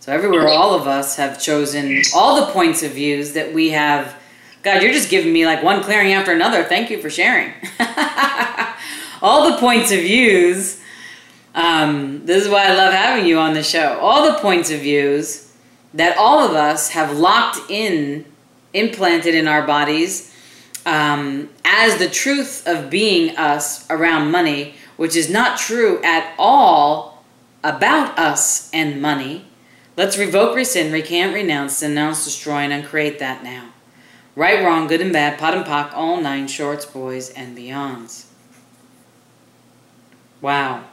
So 0.00 0.12
everywhere, 0.12 0.48
all 0.48 0.74
of 0.74 0.88
us 0.88 1.16
have 1.16 1.40
chosen 1.40 2.02
all 2.14 2.44
the 2.44 2.52
points 2.52 2.82
of 2.82 2.92
views 2.92 3.32
that 3.32 3.54
we 3.54 3.70
have. 3.70 4.16
God, 4.62 4.82
you're 4.82 4.92
just 4.92 5.08
giving 5.08 5.32
me 5.32 5.46
like 5.46 5.62
one 5.62 5.82
clearing 5.82 6.12
after 6.12 6.32
another. 6.32 6.64
Thank 6.64 6.90
you 6.90 7.00
for 7.00 7.10
sharing. 7.10 7.52
all 9.22 9.52
the 9.52 9.58
points 9.58 9.92
of 9.92 10.00
views. 10.00 10.82
Um, 11.54 12.26
this 12.26 12.44
is 12.44 12.50
why 12.50 12.66
I 12.66 12.74
love 12.74 12.92
having 12.92 13.26
you 13.26 13.38
on 13.38 13.54
the 13.54 13.62
show. 13.62 13.98
All 14.00 14.30
the 14.30 14.38
points 14.38 14.70
of 14.70 14.80
views 14.80 15.52
that 15.92 16.16
all 16.16 16.40
of 16.40 16.52
us 16.52 16.90
have 16.90 17.16
locked 17.16 17.70
in, 17.70 18.24
implanted 18.72 19.34
in 19.34 19.46
our 19.46 19.64
bodies 19.64 20.34
um, 20.84 21.48
as 21.64 21.98
the 21.98 22.08
truth 22.08 22.66
of 22.66 22.90
being 22.90 23.36
us 23.36 23.88
around 23.90 24.30
money, 24.30 24.74
which 24.96 25.16
is 25.16 25.30
not 25.30 25.58
true 25.58 26.02
at 26.02 26.34
all 26.38 27.24
about 27.62 28.18
us 28.18 28.70
and 28.72 29.00
money. 29.00 29.46
Let's 29.96 30.18
revoke, 30.18 30.56
rescind, 30.56 30.92
recant, 30.92 31.32
renounce, 31.32 31.80
denounce, 31.80 32.24
destroy, 32.24 32.58
and 32.58 32.72
uncreate 32.72 33.20
that 33.20 33.44
now. 33.44 33.70
Right, 34.34 34.64
wrong, 34.64 34.88
good 34.88 35.00
and 35.00 35.12
bad, 35.12 35.38
POD 35.38 35.54
and 35.54 35.64
POC, 35.64 35.94
all 35.94 36.20
nine 36.20 36.48
shorts, 36.48 36.84
boys, 36.84 37.30
and 37.30 37.56
beyonds. 37.56 38.26
Wow. 40.40 40.84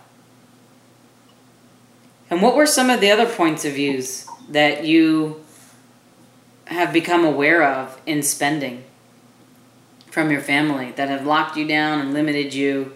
And 2.31 2.41
what 2.41 2.55
were 2.55 2.65
some 2.65 2.89
of 2.89 3.01
the 3.01 3.11
other 3.11 3.25
points 3.25 3.65
of 3.65 3.73
views 3.73 4.25
that 4.49 4.85
you 4.85 5.43
have 6.65 6.93
become 6.93 7.25
aware 7.25 7.61
of 7.61 7.99
in 8.05 8.23
spending 8.23 8.85
from 10.09 10.31
your 10.31 10.39
family 10.39 10.91
that 10.91 11.09
have 11.09 11.27
locked 11.27 11.57
you 11.57 11.67
down 11.67 11.99
and 11.99 12.13
limited 12.13 12.53
you? 12.53 12.93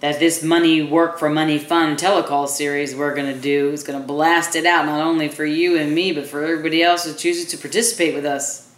That 0.00 0.18
this 0.18 0.42
money 0.42 0.82
work 0.82 1.18
for 1.18 1.28
money 1.28 1.58
fun 1.58 1.96
telecall 1.96 2.48
series 2.48 2.96
we're 2.96 3.14
going 3.14 3.34
to 3.34 3.38
do 3.38 3.70
is 3.70 3.82
going 3.82 4.00
to 4.00 4.06
blast 4.06 4.56
it 4.56 4.64
out 4.64 4.86
not 4.86 5.02
only 5.02 5.28
for 5.28 5.44
you 5.44 5.76
and 5.76 5.94
me, 5.94 6.12
but 6.12 6.26
for 6.26 6.42
everybody 6.42 6.82
else 6.82 7.04
who 7.04 7.12
chooses 7.12 7.50
to 7.50 7.58
participate 7.58 8.14
with 8.14 8.24
us. 8.24 8.72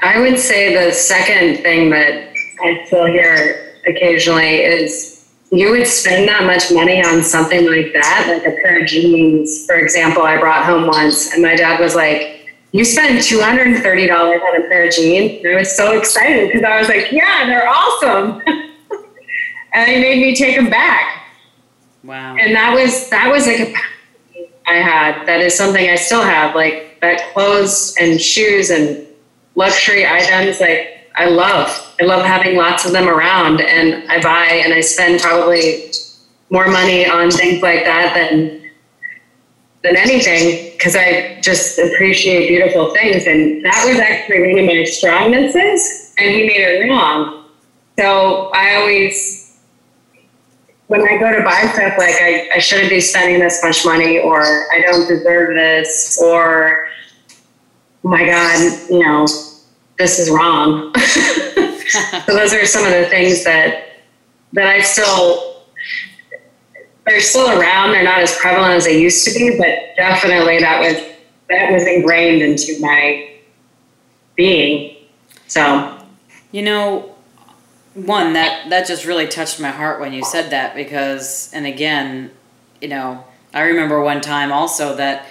I 0.00 0.20
would 0.20 0.38
say 0.38 0.74
the 0.74 0.92
second 0.92 1.62
thing 1.62 1.90
that 1.90 2.34
I 2.62 2.84
still 2.86 3.06
hear 3.06 3.71
occasionally 3.86 4.60
is 4.60 5.30
you 5.50 5.70
would 5.70 5.86
spend 5.86 6.28
that 6.28 6.44
much 6.44 6.72
money 6.72 7.04
on 7.04 7.22
something 7.22 7.70
like 7.70 7.92
that, 7.92 8.24
like 8.28 8.46
a 8.46 8.56
pair 8.56 8.80
of 8.80 8.88
jeans, 8.88 9.66
for 9.66 9.76
example, 9.76 10.22
I 10.22 10.38
brought 10.38 10.64
home 10.64 10.86
once, 10.86 11.32
and 11.32 11.42
my 11.42 11.54
dad 11.54 11.78
was 11.78 11.94
like, 11.94 12.54
You 12.72 12.84
spent 12.84 13.18
$230 13.18 13.80
on 13.80 14.62
a 14.62 14.68
pair 14.68 14.86
of 14.86 14.94
jeans? 14.94 15.44
And 15.44 15.54
I 15.54 15.58
was 15.58 15.76
so 15.76 15.98
excited 15.98 16.48
because 16.48 16.64
I 16.64 16.78
was 16.78 16.88
like, 16.88 17.12
Yeah, 17.12 17.46
they're 17.46 17.68
awesome. 17.68 18.40
and 19.74 19.90
he 19.90 20.00
made 20.00 20.22
me 20.22 20.34
take 20.34 20.56
them 20.56 20.70
back. 20.70 21.26
Wow. 22.02 22.36
And 22.36 22.54
that 22.54 22.74
was 22.74 23.10
that 23.10 23.30
was 23.30 23.46
like 23.46 23.60
a 23.60 23.74
I 24.66 24.74
had. 24.76 25.26
That 25.26 25.40
is 25.40 25.56
something 25.56 25.88
I 25.88 25.96
still 25.96 26.22
have. 26.22 26.54
Like 26.54 26.98
that 27.00 27.32
clothes 27.32 27.94
and 28.00 28.20
shoes 28.20 28.70
and 28.70 29.06
luxury 29.54 30.06
items, 30.06 30.60
like 30.60 31.01
I 31.14 31.26
love. 31.26 31.94
I 32.00 32.04
love 32.04 32.24
having 32.24 32.56
lots 32.56 32.84
of 32.84 32.92
them 32.92 33.08
around, 33.08 33.60
and 33.60 34.10
I 34.10 34.20
buy 34.22 34.46
and 34.64 34.72
I 34.72 34.80
spend 34.80 35.20
probably 35.20 35.92
more 36.50 36.68
money 36.68 37.06
on 37.06 37.30
things 37.30 37.62
like 37.62 37.84
that 37.84 38.14
than 38.14 38.70
than 39.82 39.96
anything 39.96 40.72
because 40.72 40.94
I 40.94 41.40
just 41.42 41.78
appreciate 41.78 42.48
beautiful 42.48 42.92
things, 42.92 43.26
and 43.26 43.64
that 43.64 43.84
was 43.86 43.98
actually 43.98 44.52
one 44.52 44.58
of 44.60 44.66
my 44.66 44.82
strongnesses, 44.84 46.14
and 46.18 46.30
he 46.34 46.46
made 46.46 46.60
it 46.60 46.88
wrong. 46.88 47.46
So 47.98 48.50
I 48.54 48.76
always, 48.76 49.60
when 50.86 51.02
I 51.02 51.18
go 51.18 51.36
to 51.36 51.42
buy 51.44 51.62
stuff, 51.72 51.98
like 51.98 52.14
I, 52.20 52.48
I 52.54 52.58
shouldn't 52.58 52.90
be 52.90 53.00
spending 53.00 53.40
this 53.40 53.62
much 53.62 53.84
money, 53.84 54.18
or 54.18 54.42
I 54.72 54.80
don't 54.80 55.06
deserve 55.08 55.54
this, 55.54 56.18
or 56.22 56.88
my 58.02 58.24
God, 58.24 58.90
you 58.90 59.00
know, 59.00 59.26
this 60.02 60.18
is 60.18 60.30
wrong. 60.30 60.92
so 62.26 62.34
those 62.34 62.52
are 62.52 62.66
some 62.66 62.84
of 62.84 62.90
the 62.90 63.06
things 63.08 63.44
that 63.44 64.00
that 64.52 64.66
I 64.66 64.82
still 64.82 65.62
they're 67.06 67.20
still 67.20 67.58
around. 67.58 67.92
They're 67.92 68.02
not 68.02 68.20
as 68.20 68.36
prevalent 68.36 68.74
as 68.74 68.84
they 68.84 69.00
used 69.00 69.24
to 69.26 69.32
be, 69.32 69.56
but 69.56 69.96
definitely 69.96 70.58
that 70.58 70.80
was 70.80 70.96
that 71.48 71.72
was 71.72 71.86
ingrained 71.86 72.42
into 72.42 72.80
my 72.80 73.30
being. 74.34 74.96
So 75.46 75.98
you 76.50 76.62
know, 76.62 77.14
one 77.94 78.32
that 78.32 78.70
that 78.70 78.88
just 78.88 79.04
really 79.04 79.28
touched 79.28 79.60
my 79.60 79.70
heart 79.70 80.00
when 80.00 80.12
you 80.12 80.24
said 80.24 80.50
that 80.50 80.74
because, 80.74 81.48
and 81.52 81.64
again, 81.64 82.32
you 82.80 82.88
know, 82.88 83.24
I 83.54 83.60
remember 83.62 84.02
one 84.02 84.20
time 84.20 84.50
also 84.52 84.96
that. 84.96 85.26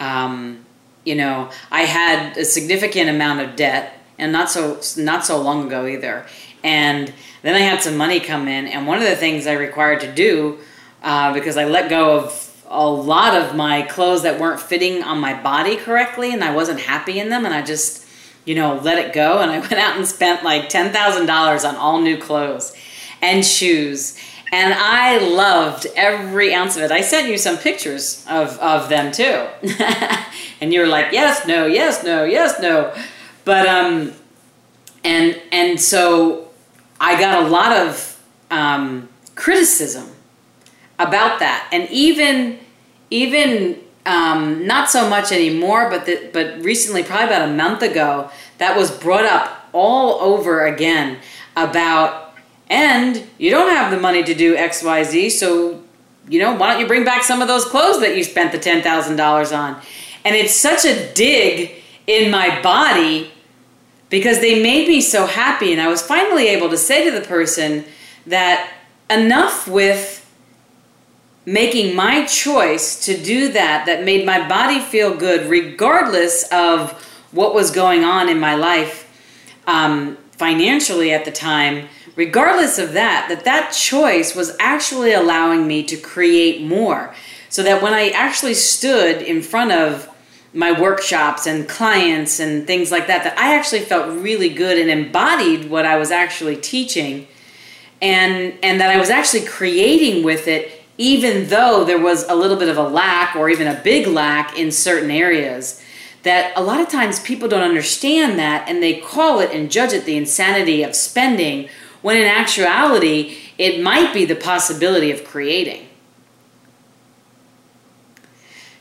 Um, 0.00 0.62
you 1.06 1.14
know, 1.14 1.48
I 1.70 1.82
had 1.82 2.36
a 2.36 2.44
significant 2.44 3.08
amount 3.08 3.40
of 3.40 3.54
debt 3.54 3.95
and 4.18 4.32
not 4.32 4.50
so 4.50 4.80
not 4.96 5.24
so 5.24 5.40
long 5.40 5.66
ago 5.66 5.86
either. 5.86 6.26
And 6.64 7.12
then 7.42 7.54
I 7.54 7.60
had 7.60 7.82
some 7.82 7.96
money 7.96 8.18
come 8.20 8.48
in, 8.48 8.66
and 8.66 8.86
one 8.86 8.98
of 8.98 9.04
the 9.04 9.16
things 9.16 9.46
I 9.46 9.52
required 9.52 10.00
to 10.00 10.12
do 10.12 10.58
uh, 11.02 11.32
because 11.32 11.56
I 11.56 11.64
let 11.64 11.88
go 11.88 12.18
of 12.18 12.42
a 12.68 12.88
lot 12.88 13.34
of 13.36 13.54
my 13.54 13.82
clothes 13.82 14.24
that 14.24 14.40
weren't 14.40 14.60
fitting 14.60 15.02
on 15.02 15.20
my 15.20 15.40
body 15.40 15.76
correctly, 15.76 16.32
and 16.32 16.42
I 16.42 16.54
wasn't 16.54 16.80
happy 16.80 17.20
in 17.20 17.28
them, 17.28 17.44
and 17.44 17.54
I 17.54 17.62
just 17.62 18.06
you 18.44 18.54
know 18.54 18.78
let 18.82 18.98
it 18.98 19.12
go, 19.12 19.40
and 19.40 19.50
I 19.50 19.58
went 19.60 19.74
out 19.74 19.96
and 19.96 20.06
spent 20.06 20.42
like 20.42 20.68
ten 20.68 20.92
thousand 20.92 21.26
dollars 21.26 21.64
on 21.64 21.76
all 21.76 22.00
new 22.00 22.18
clothes 22.18 22.74
and 23.22 23.44
shoes. 23.44 24.18
And 24.52 24.72
I 24.74 25.18
loved 25.18 25.88
every 25.96 26.54
ounce 26.54 26.76
of 26.76 26.82
it. 26.84 26.92
I 26.92 27.00
sent 27.00 27.28
you 27.28 27.36
some 27.36 27.58
pictures 27.58 28.24
of, 28.28 28.56
of 28.60 28.88
them 28.88 29.10
too. 29.10 29.46
and 30.60 30.72
you 30.72 30.80
were 30.80 30.86
like, 30.86 31.12
yes, 31.12 31.46
no, 31.48 31.66
yes, 31.66 32.04
no, 32.04 32.22
yes, 32.22 32.60
no. 32.60 32.94
But 33.46 33.68
um, 33.68 34.12
and 35.04 35.40
and 35.52 35.80
so 35.80 36.50
I 37.00 37.18
got 37.18 37.44
a 37.44 37.48
lot 37.48 37.70
of 37.76 38.20
um, 38.50 39.08
criticism 39.36 40.10
about 40.98 41.38
that, 41.38 41.68
and 41.70 41.88
even 41.90 42.58
even 43.08 43.78
um, 44.04 44.66
not 44.66 44.90
so 44.90 45.08
much 45.08 45.30
anymore, 45.30 45.88
but 45.88 46.06
the, 46.06 46.28
but 46.32 46.60
recently, 46.60 47.04
probably 47.04 47.26
about 47.26 47.48
a 47.48 47.52
month 47.52 47.82
ago, 47.82 48.30
that 48.58 48.76
was 48.76 48.90
brought 48.90 49.24
up 49.24 49.68
all 49.72 50.20
over 50.20 50.66
again 50.66 51.18
about, 51.54 52.34
and 52.68 53.24
you 53.38 53.50
don't 53.50 53.70
have 53.70 53.92
the 53.92 54.00
money 54.00 54.24
to 54.24 54.34
do 54.34 54.56
X 54.56 54.82
Y 54.82 55.04
Z, 55.04 55.30
so 55.30 55.84
you 56.28 56.40
know 56.40 56.56
why 56.56 56.72
don't 56.72 56.80
you 56.80 56.88
bring 56.88 57.04
back 57.04 57.22
some 57.22 57.40
of 57.40 57.46
those 57.46 57.64
clothes 57.64 58.00
that 58.00 58.16
you 58.16 58.24
spent 58.24 58.50
the 58.50 58.58
ten 58.58 58.82
thousand 58.82 59.14
dollars 59.14 59.52
on? 59.52 59.80
And 60.24 60.34
it's 60.34 60.52
such 60.52 60.84
a 60.84 61.14
dig 61.14 61.76
in 62.08 62.32
my 62.32 62.60
body 62.60 63.30
because 64.08 64.40
they 64.40 64.62
made 64.62 64.88
me 64.88 65.00
so 65.00 65.26
happy. 65.26 65.72
And 65.72 65.80
I 65.80 65.88
was 65.88 66.02
finally 66.02 66.48
able 66.48 66.68
to 66.70 66.78
say 66.78 67.04
to 67.04 67.10
the 67.10 67.26
person 67.26 67.84
that 68.26 68.72
enough 69.10 69.68
with 69.68 70.22
making 71.44 71.94
my 71.94 72.24
choice 72.26 73.04
to 73.06 73.16
do 73.16 73.52
that, 73.52 73.86
that 73.86 74.04
made 74.04 74.26
my 74.26 74.46
body 74.48 74.80
feel 74.80 75.16
good, 75.16 75.48
regardless 75.48 76.46
of 76.50 76.92
what 77.30 77.54
was 77.54 77.70
going 77.70 78.04
on 78.04 78.28
in 78.28 78.40
my 78.40 78.54
life 78.54 79.04
um, 79.66 80.16
financially 80.32 81.12
at 81.12 81.24
the 81.24 81.30
time. 81.30 81.88
Regardless 82.16 82.78
of 82.78 82.94
that, 82.94 83.26
that 83.28 83.44
that 83.44 83.70
choice 83.70 84.34
was 84.34 84.56
actually 84.58 85.12
allowing 85.12 85.66
me 85.66 85.84
to 85.84 85.96
create 85.96 86.62
more. 86.62 87.14
So 87.48 87.62
that 87.62 87.82
when 87.82 87.94
I 87.94 88.08
actually 88.10 88.54
stood 88.54 89.22
in 89.22 89.42
front 89.42 89.70
of 89.70 90.08
my 90.56 90.72
workshops 90.72 91.46
and 91.46 91.68
clients 91.68 92.40
and 92.40 92.66
things 92.66 92.90
like 92.90 93.06
that 93.08 93.22
that 93.24 93.38
I 93.38 93.54
actually 93.54 93.82
felt 93.82 94.22
really 94.22 94.48
good 94.48 94.78
and 94.78 94.90
embodied 94.90 95.68
what 95.68 95.84
I 95.84 95.96
was 95.96 96.10
actually 96.10 96.56
teaching 96.56 97.28
and 98.00 98.58
and 98.62 98.80
that 98.80 98.90
I 98.90 98.98
was 98.98 99.10
actually 99.10 99.44
creating 99.44 100.24
with 100.24 100.48
it 100.48 100.82
even 100.98 101.48
though 101.48 101.84
there 101.84 102.00
was 102.00 102.26
a 102.28 102.34
little 102.34 102.56
bit 102.56 102.70
of 102.70 102.78
a 102.78 102.82
lack 102.82 103.36
or 103.36 103.50
even 103.50 103.66
a 103.66 103.80
big 103.82 104.06
lack 104.06 104.58
in 104.58 104.72
certain 104.72 105.10
areas. 105.10 105.82
That 106.22 106.56
a 106.56 106.62
lot 106.62 106.80
of 106.80 106.88
times 106.88 107.20
people 107.20 107.48
don't 107.48 107.62
understand 107.62 108.38
that 108.38 108.68
and 108.68 108.82
they 108.82 108.98
call 108.98 109.38
it 109.40 109.52
and 109.52 109.70
judge 109.70 109.92
it 109.92 110.06
the 110.06 110.16
insanity 110.16 110.82
of 110.82 110.96
spending 110.96 111.68
when 112.02 112.16
in 112.16 112.26
actuality 112.26 113.36
it 113.58 113.80
might 113.80 114.12
be 114.12 114.24
the 114.24 114.34
possibility 114.34 115.10
of 115.10 115.24
creating 115.24 115.85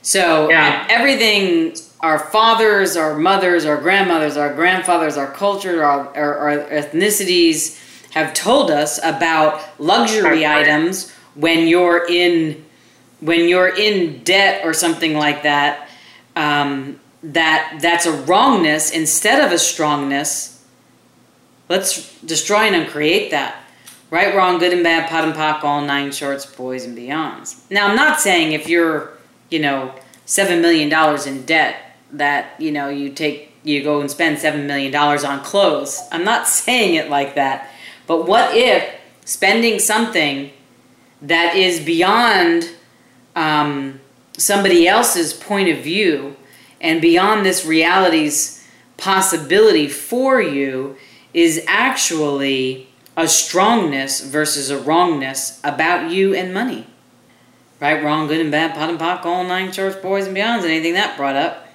so 0.06 0.52
yeah. 0.52 0.86
everything 0.88 1.76
our 2.02 2.20
fathers, 2.20 2.96
our 2.96 3.18
mothers, 3.18 3.66
our 3.66 3.78
grandmothers, 3.78 4.38
our 4.38 4.54
grandfathers, 4.54 5.18
our 5.18 5.32
culture, 5.32 5.84
our, 5.84 6.16
our, 6.16 6.38
our 6.38 6.70
ethnicities 6.70 7.82
have 8.12 8.32
told 8.36 8.70
us 8.70 9.00
about 9.04 9.60
luxury 9.80 10.46
items 10.46 11.12
when 11.34 11.68
you're 11.68 12.06
in 12.08 12.64
when 13.20 13.50
you're 13.50 13.76
in 13.76 14.24
debt 14.24 14.64
or 14.64 14.74
something 14.74 15.16
like 15.16 15.42
that, 15.42 15.90
um, 16.36 17.00
that 17.24 17.80
that's 17.82 18.06
a 18.06 18.12
wrongness 18.12 18.92
instead 18.92 19.44
of 19.44 19.52
a 19.52 19.58
strongness. 19.58 20.64
Let's 21.68 22.22
destroy 22.22 22.68
and 22.68 22.76
uncreate 22.76 23.32
that. 23.32 23.64
Right, 24.12 24.36
wrong, 24.36 24.60
good 24.60 24.72
and 24.72 24.84
bad, 24.84 25.10
POD 25.10 25.24
and 25.26 25.34
POC, 25.34 25.64
all 25.64 25.82
nine 25.82 26.12
shorts, 26.12 26.46
boys 26.46 26.86
and 26.86 26.96
beyonds. 26.96 27.60
Now, 27.72 27.88
I'm 27.88 27.96
not 27.96 28.22
saying 28.22 28.52
if 28.52 28.70
you're, 28.70 29.15
you 29.50 29.60
know, 29.60 29.94
seven 30.26 30.62
million 30.62 30.90
dollars 30.90 31.26
in 31.26 31.46
debt 31.46 31.76
that 32.12 32.60
you 32.60 32.72
know 32.72 32.90
you 32.90 33.10
take 33.12 33.52
you 33.64 33.84
go 33.84 34.00
and 34.00 34.10
spend 34.10 34.40
seven 34.40 34.68
million 34.68 34.92
dollars 34.92 35.24
on 35.24 35.44
clothes. 35.44 36.02
I'm 36.12 36.24
not 36.24 36.48
saying 36.60 36.96
it 36.96 37.10
like 37.10 37.36
that, 37.36 37.70
but 38.08 38.28
what 38.28 38.56
if 38.56 38.90
spending 39.26 39.80
something 39.80 40.52
that 41.22 41.56
is 41.56 41.80
beyond 41.80 42.70
um, 43.36 44.00
somebody 44.38 44.88
else's 44.88 45.34
point 45.34 45.70
of 45.70 45.80
view 45.80 46.36
and 46.80 47.02
beyond 47.02 47.46
this 47.46 47.66
reality's 47.66 48.64
possibility 48.98 49.88
for 49.88 50.42
you 50.42 50.96
is 51.34 51.64
actually 51.68 52.88
a 53.18 53.28
strongness 53.28 54.22
versus 54.22 54.70
a 54.70 54.78
wrongness 54.78 55.60
about 55.64 56.12
you 56.12 56.36
and 56.36 56.54
money. 56.54 56.86
Right, 57.80 58.02
wrong, 58.04 58.28
good 58.28 58.40
and 58.40 58.52
bad, 58.52 58.74
POD 58.74 58.90
and 58.92 59.00
POC, 59.00 59.26
all 59.26 59.44
nine 59.44 59.72
shorts, 59.72 59.98
boys 59.98 60.28
and 60.28 60.36
beyonds, 60.36 60.64
anything 60.64 60.94
that 60.94 61.18
brought 61.18 61.36
up. 61.36 61.68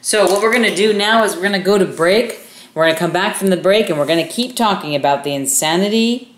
So, 0.00 0.26
what 0.26 0.42
we're 0.42 0.52
going 0.52 0.68
to 0.68 0.76
do 0.76 0.92
now 0.92 1.24
is 1.24 1.34
we're 1.34 1.42
going 1.42 1.52
to 1.52 1.58
go 1.58 1.78
to 1.78 1.84
break. 1.84 2.40
We're 2.74 2.84
going 2.84 2.94
to 2.94 2.98
come 2.98 3.12
back 3.12 3.36
from 3.36 3.48
the 3.48 3.56
break 3.56 3.90
and 3.90 3.98
we're 3.98 4.06
going 4.06 4.24
to 4.24 4.32
keep 4.32 4.56
talking 4.56 4.94
about 4.94 5.24
the 5.24 5.34
insanity 5.34 6.32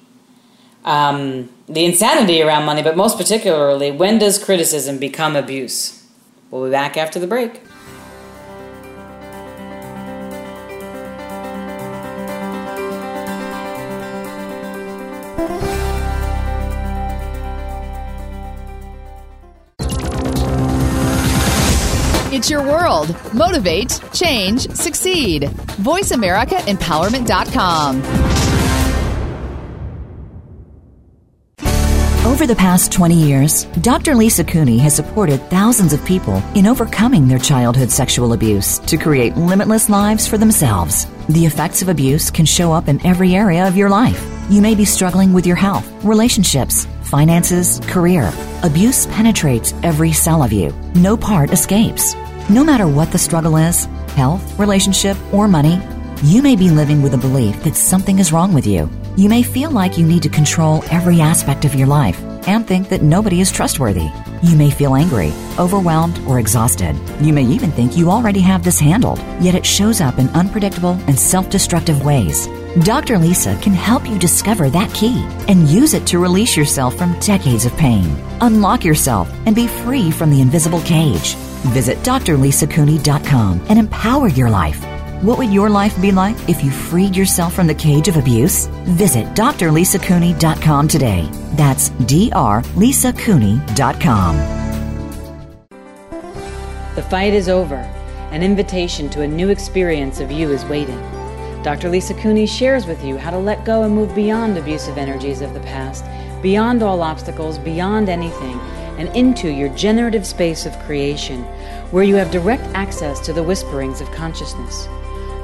um, 0.84 1.48
the 1.66 1.84
insanity 1.84 2.42
around 2.42 2.66
money, 2.66 2.82
but 2.82 2.96
most 2.96 3.16
particularly, 3.16 3.90
when 3.90 4.18
does 4.18 4.42
criticism 4.42 4.98
become 4.98 5.34
abuse? 5.34 6.06
We'll 6.50 6.66
be 6.66 6.70
back 6.70 6.96
after 6.96 7.18
the 7.18 7.26
break. 7.26 7.62
World. 22.94 23.14
Motivate, 23.34 24.00
change, 24.12 24.68
succeed. 24.70 25.42
VoiceAmericaEmpowerment.com. 25.42 28.02
Over 32.26 32.46
the 32.46 32.56
past 32.56 32.90
20 32.90 33.14
years, 33.14 33.64
Dr. 33.82 34.14
Lisa 34.14 34.44
Cooney 34.44 34.78
has 34.78 34.96
supported 34.96 35.42
thousands 35.50 35.92
of 35.92 36.02
people 36.04 36.42
in 36.54 36.66
overcoming 36.66 37.28
their 37.28 37.38
childhood 37.38 37.90
sexual 37.90 38.32
abuse 38.32 38.78
to 38.80 38.96
create 38.96 39.36
limitless 39.36 39.90
lives 39.90 40.26
for 40.26 40.38
themselves. 40.38 41.06
The 41.28 41.46
effects 41.46 41.82
of 41.82 41.88
abuse 41.88 42.30
can 42.30 42.46
show 42.46 42.72
up 42.72 42.88
in 42.88 43.04
every 43.06 43.34
area 43.34 43.68
of 43.68 43.76
your 43.76 43.90
life. 43.90 44.26
You 44.50 44.62
may 44.62 44.74
be 44.74 44.84
struggling 44.84 45.32
with 45.32 45.46
your 45.46 45.56
health, 45.56 45.88
relationships, 46.02 46.88
finances, 47.02 47.80
career. 47.86 48.32
Abuse 48.62 49.06
penetrates 49.06 49.72
every 49.82 50.12
cell 50.12 50.42
of 50.42 50.52
you. 50.52 50.74
No 50.94 51.16
part 51.16 51.50
escapes. 51.52 52.14
No 52.48 52.62
matter 52.64 52.86
what 52.86 53.10
the 53.10 53.18
struggle 53.18 53.56
is 53.56 53.86
health, 54.14 54.58
relationship, 54.58 55.16
or 55.32 55.48
money 55.48 55.80
you 56.22 56.40
may 56.40 56.56
be 56.56 56.70
living 56.70 57.02
with 57.02 57.12
a 57.12 57.18
belief 57.18 57.62
that 57.64 57.76
something 57.76 58.18
is 58.18 58.32
wrong 58.32 58.54
with 58.54 58.66
you. 58.66 58.88
You 59.16 59.28
may 59.28 59.42
feel 59.42 59.70
like 59.70 59.98
you 59.98 60.06
need 60.06 60.22
to 60.22 60.30
control 60.30 60.82
every 60.90 61.20
aspect 61.20 61.66
of 61.66 61.74
your 61.74 61.86
life 61.86 62.18
and 62.46 62.66
think 62.66 62.88
that 62.88 63.02
nobody 63.02 63.40
is 63.40 63.52
trustworthy. 63.52 64.08
You 64.42 64.56
may 64.56 64.70
feel 64.70 64.94
angry, 64.94 65.32
overwhelmed, 65.58 66.18
or 66.26 66.38
exhausted. 66.38 66.96
You 67.20 67.34
may 67.34 67.42
even 67.44 67.70
think 67.72 67.96
you 67.96 68.10
already 68.10 68.40
have 68.40 68.64
this 68.64 68.78
handled, 68.78 69.18
yet 69.40 69.54
it 69.54 69.66
shows 69.66 70.00
up 70.00 70.18
in 70.18 70.28
unpredictable 70.30 70.98
and 71.08 71.18
self 71.18 71.50
destructive 71.50 72.04
ways. 72.04 72.46
Dr. 72.84 73.18
Lisa 73.18 73.58
can 73.60 73.74
help 73.74 74.08
you 74.08 74.18
discover 74.18 74.70
that 74.70 74.94
key 74.94 75.22
and 75.48 75.68
use 75.68 75.92
it 75.92 76.06
to 76.06 76.18
release 76.18 76.56
yourself 76.56 76.96
from 76.96 77.18
decades 77.20 77.66
of 77.66 77.76
pain. 77.76 78.04
Unlock 78.40 78.82
yourself 78.84 79.30
and 79.46 79.54
be 79.54 79.66
free 79.66 80.10
from 80.10 80.30
the 80.30 80.40
invisible 80.40 80.80
cage. 80.82 81.36
Visit 81.72 81.98
drlisacooney.com 81.98 83.66
and 83.68 83.78
empower 83.78 84.28
your 84.28 84.50
life 84.50 84.84
what 85.24 85.38
would 85.38 85.50
your 85.50 85.70
life 85.70 85.98
be 86.02 86.12
like 86.12 86.36
if 86.50 86.62
you 86.62 86.70
freed 86.70 87.16
yourself 87.16 87.54
from 87.54 87.66
the 87.66 87.74
cage 87.74 88.08
of 88.08 88.18
abuse? 88.18 88.66
Visit 88.84 89.24
drlisacooney.com 89.28 90.86
today. 90.86 91.26
That's 91.54 91.88
drlisacooney.com. 91.88 94.36
The 96.94 97.02
fight 97.02 97.32
is 97.32 97.48
over. 97.48 97.76
An 98.32 98.42
invitation 98.42 99.08
to 99.10 99.22
a 99.22 99.26
new 99.26 99.48
experience 99.48 100.20
of 100.20 100.30
you 100.30 100.50
is 100.50 100.62
waiting. 100.66 101.00
Dr. 101.62 101.88
Lisa 101.88 102.12
Cooney 102.12 102.46
shares 102.46 102.84
with 102.84 103.02
you 103.02 103.16
how 103.16 103.30
to 103.30 103.38
let 103.38 103.64
go 103.64 103.84
and 103.84 103.94
move 103.94 104.14
beyond 104.14 104.58
abusive 104.58 104.98
energies 104.98 105.40
of 105.40 105.54
the 105.54 105.60
past, 105.60 106.04
beyond 106.42 106.82
all 106.82 107.02
obstacles, 107.02 107.56
beyond 107.56 108.10
anything, 108.10 108.60
and 108.98 109.08
into 109.16 109.48
your 109.48 109.68
generative 109.70 110.26
space 110.26 110.66
of 110.66 110.78
creation, 110.80 111.42
where 111.90 112.04
you 112.04 112.14
have 112.14 112.30
direct 112.30 112.64
access 112.74 113.20
to 113.20 113.32
the 113.32 113.42
whisperings 113.42 114.00
of 114.00 114.10
consciousness. 114.12 114.86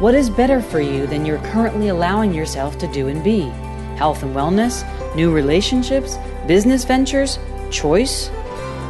What 0.00 0.14
is 0.14 0.30
better 0.30 0.62
for 0.62 0.80
you 0.80 1.06
than 1.06 1.26
you're 1.26 1.44
currently 1.52 1.88
allowing 1.88 2.32
yourself 2.32 2.78
to 2.78 2.86
do 2.86 3.08
and 3.08 3.22
be? 3.22 3.42
Health 3.96 4.22
and 4.22 4.34
wellness, 4.34 4.84
new 5.14 5.30
relationships, 5.32 6.16
business 6.46 6.84
ventures, 6.84 7.38
choice? 7.70 8.28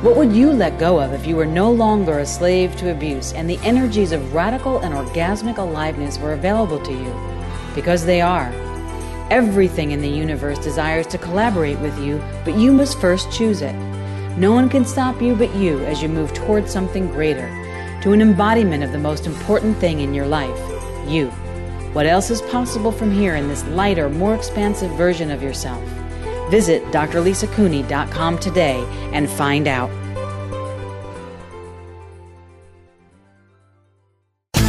What 0.02 0.16
would 0.16 0.32
you 0.32 0.52
let 0.52 0.78
go 0.78 1.00
of 1.00 1.12
if 1.12 1.26
you 1.26 1.36
were 1.36 1.46
no 1.46 1.70
longer 1.70 2.20
a 2.20 2.26
slave 2.26 2.76
to 2.76 2.90
abuse 2.90 3.32
and 3.32 3.50
the 3.50 3.58
energies 3.64 4.12
of 4.12 4.32
radical 4.32 4.78
and 4.78 4.94
orgasmic 4.94 5.58
aliveness 5.58 6.18
were 6.18 6.32
available 6.32 6.80
to 6.84 6.92
you? 6.92 7.14
Because 7.74 8.06
they 8.06 8.20
are. 8.20 8.52
Everything 9.30 9.90
in 9.90 10.00
the 10.00 10.08
universe 10.08 10.58
desires 10.58 11.06
to 11.08 11.18
collaborate 11.18 11.78
with 11.80 11.98
you, 11.98 12.22
but 12.44 12.56
you 12.56 12.72
must 12.72 13.00
first 13.00 13.30
choose 13.30 13.62
it. 13.62 13.74
No 14.36 14.52
one 14.52 14.68
can 14.68 14.84
stop 14.84 15.20
you 15.20 15.34
but 15.34 15.54
you 15.54 15.80
as 15.84 16.02
you 16.02 16.08
move 16.08 16.32
towards 16.34 16.72
something 16.72 17.08
greater, 17.08 17.48
to 18.02 18.12
an 18.12 18.22
embodiment 18.22 18.82
of 18.82 18.92
the 18.92 18.98
most 18.98 19.26
important 19.26 19.76
thing 19.78 20.00
in 20.00 20.14
your 20.14 20.26
life 20.26 20.58
you. 21.10 21.28
What 21.92 22.06
else 22.06 22.30
is 22.30 22.40
possible 22.42 22.92
from 22.92 23.10
here 23.10 23.34
in 23.34 23.48
this 23.48 23.64
lighter, 23.68 24.08
more 24.08 24.34
expansive 24.34 24.90
version 24.92 25.30
of 25.30 25.42
yourself? 25.42 25.82
Visit 26.50 26.82
drlisacooney.com 26.86 28.38
today 28.38 28.84
and 29.12 29.28
find 29.28 29.66
out. 29.66 29.90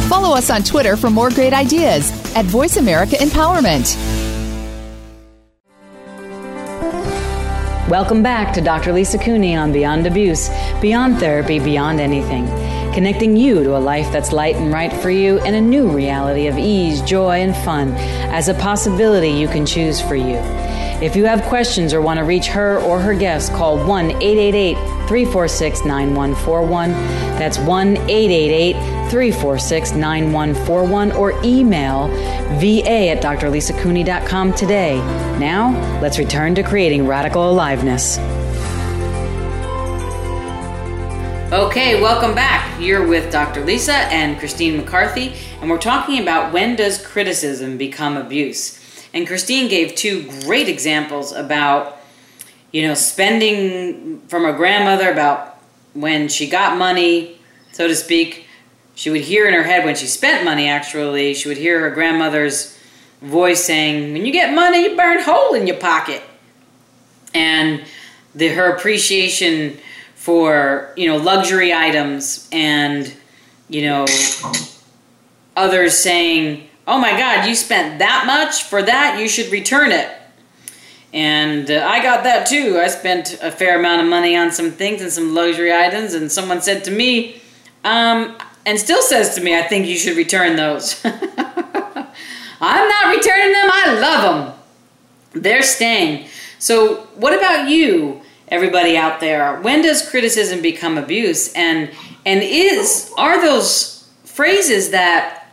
Follow 0.08 0.36
us 0.36 0.50
on 0.50 0.62
Twitter 0.62 0.96
for 0.96 1.10
more 1.10 1.30
great 1.30 1.52
ideas 1.52 2.10
at 2.36 2.44
Voice 2.44 2.76
America 2.76 3.16
Empowerment. 3.16 4.21
Welcome 7.92 8.22
back 8.22 8.54
to 8.54 8.62
Dr. 8.62 8.90
Lisa 8.90 9.18
Cooney 9.18 9.54
on 9.54 9.70
Beyond 9.70 10.06
Abuse, 10.06 10.48
Beyond 10.80 11.18
Therapy, 11.18 11.58
Beyond 11.58 12.00
Anything 12.00 12.46
connecting 12.94 13.36
you 13.36 13.62
to 13.64 13.76
a 13.76 13.78
life 13.78 14.10
that's 14.12 14.32
light 14.32 14.54
and 14.56 14.72
right 14.72 14.92
for 14.92 15.10
you 15.10 15.38
and 15.40 15.56
a 15.56 15.60
new 15.60 15.88
reality 15.88 16.46
of 16.46 16.58
ease, 16.58 17.02
joy, 17.02 17.40
and 17.40 17.54
fun 17.64 17.92
as 18.32 18.48
a 18.48 18.54
possibility 18.54 19.30
you 19.30 19.48
can 19.48 19.66
choose 19.66 20.00
for 20.00 20.14
you. 20.14 20.36
If 21.02 21.16
you 21.16 21.24
have 21.24 21.42
questions 21.44 21.92
or 21.92 22.00
want 22.00 22.18
to 22.18 22.24
reach 22.24 22.46
her 22.46 22.80
or 22.80 22.98
her 22.98 23.14
guests, 23.14 23.50
call 23.50 23.76
1 23.76 24.10
888 24.22 24.74
346 25.08 25.84
9141. 25.84 26.92
That's 27.38 27.58
1 27.58 27.96
888 27.96 29.01
346 29.12 29.92
9141 29.92 31.12
or 31.12 31.32
email 31.44 32.08
va 32.58 33.10
at 33.10 33.22
drlisacooney.com 33.22 34.54
today. 34.54 34.96
Now, 35.38 36.00
let's 36.00 36.18
return 36.18 36.54
to 36.54 36.62
creating 36.62 37.06
radical 37.06 37.50
aliveness. 37.50 38.16
Okay, 41.52 42.00
welcome 42.00 42.34
back. 42.34 42.80
You're 42.80 43.06
with 43.06 43.30
Dr. 43.30 43.62
Lisa 43.62 43.92
and 43.92 44.38
Christine 44.38 44.78
McCarthy, 44.78 45.34
and 45.60 45.68
we're 45.68 45.76
talking 45.76 46.22
about 46.22 46.50
when 46.54 46.74
does 46.74 46.96
criticism 47.06 47.76
become 47.76 48.16
abuse. 48.16 48.80
And 49.12 49.26
Christine 49.26 49.68
gave 49.68 49.94
two 49.94 50.22
great 50.40 50.70
examples 50.70 51.32
about, 51.32 51.98
you 52.70 52.88
know, 52.88 52.94
spending 52.94 54.22
from 54.28 54.44
her 54.44 54.54
grandmother 54.54 55.12
about 55.12 55.62
when 55.92 56.28
she 56.28 56.48
got 56.48 56.78
money, 56.78 57.38
so 57.72 57.86
to 57.86 57.94
speak. 57.94 58.46
She 58.94 59.10
would 59.10 59.22
hear 59.22 59.46
in 59.48 59.54
her 59.54 59.62
head 59.62 59.84
when 59.84 59.96
she 59.96 60.06
spent 60.06 60.44
money, 60.44 60.68
actually, 60.68 61.34
she 61.34 61.48
would 61.48 61.56
hear 61.56 61.80
her 61.80 61.90
grandmother's 61.90 62.78
voice 63.20 63.64
saying, 63.64 64.12
When 64.12 64.26
you 64.26 64.32
get 64.32 64.54
money, 64.54 64.84
you 64.84 64.96
burn 64.96 65.22
hole 65.22 65.54
in 65.54 65.66
your 65.66 65.78
pocket. 65.78 66.22
And 67.34 67.84
the, 68.34 68.48
her 68.48 68.74
appreciation 68.74 69.78
for 70.14 70.92
you 70.96 71.08
know 71.08 71.16
luxury 71.16 71.72
items 71.72 72.48
and 72.52 73.12
you 73.68 73.82
know 73.82 74.06
others 75.56 75.98
saying 75.98 76.68
oh 76.86 76.96
my 76.96 77.10
god 77.10 77.44
you 77.44 77.56
spent 77.56 77.98
that 77.98 78.22
much 78.24 78.62
for 78.62 78.84
that 78.84 79.18
you 79.18 79.28
should 79.28 79.50
return 79.50 79.90
it 79.90 80.08
And 81.12 81.70
uh, 81.70 81.86
I 81.86 82.02
got 82.02 82.24
that 82.24 82.46
too. 82.46 82.80
I 82.80 82.88
spent 82.88 83.38
a 83.42 83.50
fair 83.50 83.78
amount 83.78 84.00
of 84.00 84.08
money 84.08 84.34
on 84.34 84.50
some 84.50 84.70
things 84.70 85.02
and 85.02 85.12
some 85.12 85.34
luxury 85.34 85.72
items, 85.72 86.14
and 86.14 86.32
someone 86.32 86.62
said 86.62 86.84
to 86.84 86.90
me, 86.90 87.42
um, 87.84 88.38
and 88.64 88.78
still 88.78 89.02
says 89.02 89.34
to 89.34 89.40
me, 89.40 89.56
I 89.56 89.62
think 89.62 89.86
you 89.86 89.96
should 89.96 90.16
return 90.16 90.56
those. 90.56 91.00
I'm 91.04 92.88
not 92.88 93.16
returning 93.16 93.52
them, 93.52 93.70
I 93.72 93.98
love 94.00 94.54
them. 95.32 95.42
They're 95.42 95.62
staying. 95.62 96.28
So, 96.58 97.08
what 97.16 97.36
about 97.36 97.68
you, 97.68 98.20
everybody 98.48 98.96
out 98.96 99.20
there? 99.20 99.60
When 99.60 99.82
does 99.82 100.08
criticism 100.08 100.62
become 100.62 100.96
abuse? 100.96 101.52
And 101.54 101.90
and 102.24 102.42
is 102.42 103.12
are 103.18 103.40
those 103.40 104.08
phrases 104.24 104.90
that 104.90 105.48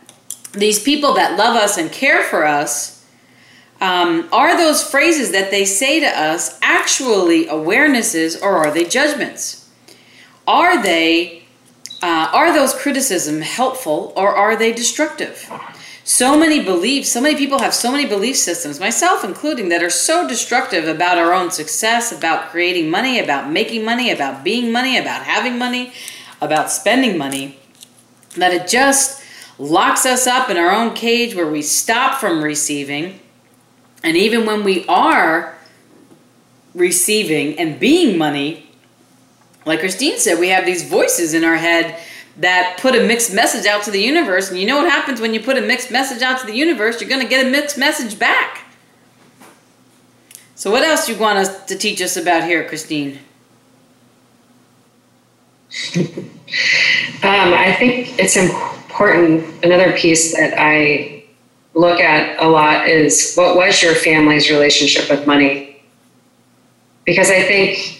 these 0.52 0.82
people 0.82 1.14
that 1.14 1.36
love 1.36 1.56
us 1.56 1.78
and 1.78 1.90
care 1.90 2.22
for 2.22 2.44
us 2.46 3.00
um, 3.80 4.28
are 4.30 4.56
those 4.56 4.82
phrases 4.82 5.32
that 5.32 5.50
they 5.50 5.64
say 5.64 6.00
to 6.00 6.06
us 6.06 6.58
actually 6.62 7.46
awarenesses 7.46 8.40
or 8.40 8.56
are 8.58 8.70
they 8.70 8.84
judgments? 8.84 9.70
Are 10.46 10.82
they 10.82 11.39
uh, 12.02 12.30
are 12.32 12.52
those 12.52 12.74
criticism 12.74 13.40
helpful 13.40 14.12
or 14.16 14.34
are 14.34 14.56
they 14.56 14.72
destructive? 14.72 15.50
So 16.02 16.38
many 16.38 16.64
beliefs, 16.64 17.10
so 17.10 17.20
many 17.20 17.36
people 17.36 17.60
have 17.60 17.74
so 17.74 17.92
many 17.92 18.06
belief 18.06 18.36
systems, 18.36 18.80
myself 18.80 19.22
including, 19.22 19.68
that 19.68 19.82
are 19.82 19.90
so 19.90 20.26
destructive 20.26 20.88
about 20.88 21.18
our 21.18 21.32
own 21.32 21.50
success, 21.50 22.10
about 22.10 22.50
creating 22.50 22.90
money, 22.90 23.18
about 23.18 23.50
making 23.50 23.84
money, 23.84 24.10
about 24.10 24.42
being 24.42 24.72
money, 24.72 24.96
about 24.98 25.24
having 25.24 25.58
money, 25.58 25.92
about 26.40 26.70
spending 26.70 27.16
money, 27.18 27.58
that 28.36 28.52
it 28.52 28.66
just 28.66 29.22
locks 29.58 30.06
us 30.06 30.26
up 30.26 30.48
in 30.48 30.56
our 30.56 30.72
own 30.72 30.94
cage 30.94 31.34
where 31.34 31.50
we 31.50 31.62
stop 31.62 32.18
from 32.18 32.42
receiving 32.42 33.20
and 34.02 34.16
even 34.16 34.46
when 34.46 34.64
we 34.64 34.86
are 34.86 35.56
receiving 36.74 37.58
and 37.58 37.78
being 37.78 38.16
money, 38.16 38.69
like 39.66 39.80
Christine 39.80 40.18
said, 40.18 40.38
we 40.38 40.48
have 40.48 40.64
these 40.64 40.88
voices 40.88 41.34
in 41.34 41.44
our 41.44 41.56
head 41.56 41.98
that 42.38 42.78
put 42.80 42.94
a 42.94 43.02
mixed 43.06 43.32
message 43.34 43.66
out 43.66 43.82
to 43.84 43.90
the 43.90 44.00
universe. 44.00 44.50
And 44.50 44.58
you 44.58 44.66
know 44.66 44.78
what 44.78 44.90
happens 44.90 45.20
when 45.20 45.34
you 45.34 45.40
put 45.40 45.58
a 45.58 45.60
mixed 45.60 45.90
message 45.90 46.22
out 46.22 46.40
to 46.40 46.46
the 46.46 46.54
universe? 46.54 47.00
You're 47.00 47.10
going 47.10 47.22
to 47.22 47.28
get 47.28 47.46
a 47.46 47.50
mixed 47.50 47.76
message 47.76 48.18
back. 48.18 48.64
So, 50.54 50.70
what 50.70 50.82
else 50.82 51.06
do 51.06 51.12
you 51.12 51.18
want 51.18 51.38
us 51.38 51.64
to 51.66 51.76
teach 51.76 52.02
us 52.02 52.16
about 52.16 52.44
here, 52.44 52.66
Christine? 52.68 53.18
um, 55.96 56.34
I 57.22 57.74
think 57.78 58.18
it's 58.18 58.36
important. 58.36 59.64
Another 59.64 59.92
piece 59.96 60.34
that 60.36 60.54
I 60.58 61.24
look 61.74 62.00
at 62.00 62.42
a 62.42 62.48
lot 62.48 62.88
is 62.88 63.34
what 63.36 63.56
was 63.56 63.82
your 63.82 63.94
family's 63.94 64.50
relationship 64.50 65.08
with 65.08 65.26
money? 65.26 65.82
Because 67.04 67.30
I 67.30 67.42
think 67.42 67.99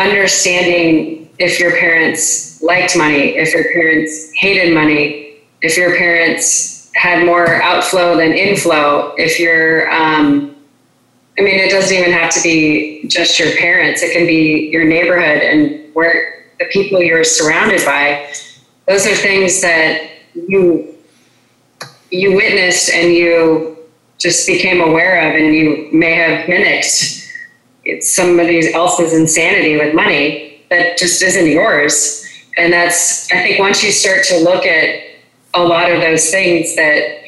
understanding 0.00 1.28
if 1.38 1.58
your 1.58 1.76
parents 1.78 2.62
liked 2.62 2.96
money, 2.96 3.36
if 3.36 3.54
your 3.54 3.64
parents 3.72 4.30
hated 4.34 4.74
money, 4.74 5.40
if 5.62 5.76
your 5.76 5.96
parents 5.96 6.90
had 6.94 7.24
more 7.24 7.62
outflow 7.62 8.16
than 8.16 8.32
inflow, 8.32 9.14
if 9.16 9.38
you're, 9.38 9.90
um, 9.92 10.54
I 11.38 11.42
mean, 11.42 11.58
it 11.58 11.70
doesn't 11.70 11.96
even 11.96 12.12
have 12.12 12.30
to 12.34 12.42
be 12.42 13.06
just 13.08 13.38
your 13.38 13.56
parents, 13.56 14.02
it 14.02 14.12
can 14.12 14.26
be 14.26 14.68
your 14.70 14.84
neighborhood 14.84 15.42
and 15.42 15.94
where 15.94 16.44
the 16.58 16.66
people 16.66 17.02
you're 17.02 17.24
surrounded 17.24 17.84
by. 17.84 18.30
Those 18.86 19.06
are 19.06 19.14
things 19.14 19.62
that 19.62 20.10
you 20.34 20.94
you 22.10 22.34
witnessed 22.34 22.90
and 22.90 23.14
you 23.14 23.78
just 24.18 24.46
became 24.46 24.80
aware 24.80 25.28
of 25.28 25.36
and 25.36 25.54
you 25.54 25.88
may 25.92 26.14
have 26.14 26.48
mimicked 26.48 27.19
somebody 28.00 28.72
else's 28.72 29.12
insanity 29.12 29.76
with 29.76 29.94
money 29.94 30.62
that 30.70 30.98
just 30.98 31.22
isn't 31.22 31.46
yours 31.46 32.26
and 32.56 32.72
that's 32.72 33.30
i 33.32 33.42
think 33.42 33.58
once 33.58 33.82
you 33.82 33.90
start 33.90 34.24
to 34.24 34.38
look 34.38 34.64
at 34.64 35.00
a 35.54 35.62
lot 35.62 35.90
of 35.90 36.00
those 36.00 36.30
things 36.30 36.76
that 36.76 37.18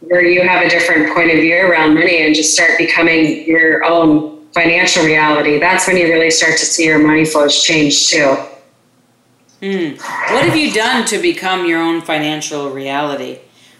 where 0.00 0.24
you 0.24 0.46
have 0.46 0.64
a 0.64 0.68
different 0.68 1.12
point 1.14 1.30
of 1.30 1.36
view 1.36 1.56
around 1.56 1.94
money 1.94 2.24
and 2.24 2.34
just 2.34 2.52
start 2.52 2.72
becoming 2.78 3.44
your 3.46 3.84
own 3.84 4.46
financial 4.52 5.04
reality 5.04 5.58
that's 5.58 5.86
when 5.86 5.96
you 5.96 6.04
really 6.04 6.30
start 6.30 6.52
to 6.52 6.64
see 6.64 6.84
your 6.84 6.98
money 6.98 7.24
flows 7.24 7.62
change 7.62 8.08
too 8.08 8.36
mm. 9.60 9.98
what 10.32 10.44
have 10.44 10.56
you 10.56 10.72
done 10.72 11.04
to 11.04 11.18
become 11.18 11.66
your 11.66 11.80
own 11.80 12.00
financial 12.00 12.70
reality 12.70 13.38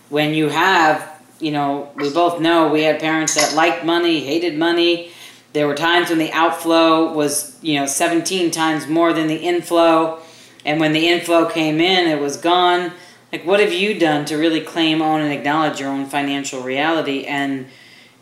when 0.08 0.34
you 0.34 0.48
have, 0.48 1.20
you 1.40 1.50
know, 1.50 1.90
we 1.96 2.10
both 2.10 2.40
know 2.40 2.68
we 2.68 2.82
had 2.82 3.00
parents 3.00 3.34
that 3.34 3.54
liked 3.54 3.84
money, 3.84 4.20
hated 4.20 4.56
money. 4.56 5.10
There 5.56 5.66
were 5.66 5.74
times 5.74 6.10
when 6.10 6.18
the 6.18 6.30
outflow 6.32 7.14
was, 7.14 7.56
you 7.62 7.80
know, 7.80 7.86
17 7.86 8.50
times 8.50 8.86
more 8.86 9.14
than 9.14 9.26
the 9.26 9.36
inflow. 9.36 10.20
And 10.66 10.78
when 10.78 10.92
the 10.92 11.08
inflow 11.08 11.46
came 11.46 11.80
in, 11.80 12.06
it 12.06 12.20
was 12.20 12.36
gone. 12.36 12.92
Like, 13.32 13.46
what 13.46 13.60
have 13.60 13.72
you 13.72 13.98
done 13.98 14.26
to 14.26 14.36
really 14.36 14.60
claim, 14.60 15.00
own, 15.00 15.22
and 15.22 15.32
acknowledge 15.32 15.80
your 15.80 15.88
own 15.88 16.04
financial 16.04 16.60
reality 16.60 17.24
and 17.24 17.68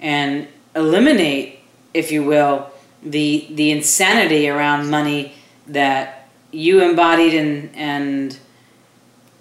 and 0.00 0.46
eliminate, 0.76 1.58
if 1.92 2.12
you 2.12 2.22
will, 2.22 2.70
the 3.02 3.48
the 3.50 3.72
insanity 3.72 4.48
around 4.48 4.88
money 4.88 5.34
that 5.66 6.28
you 6.52 6.84
embodied 6.84 7.34
and 7.34 7.74
and 7.74 8.38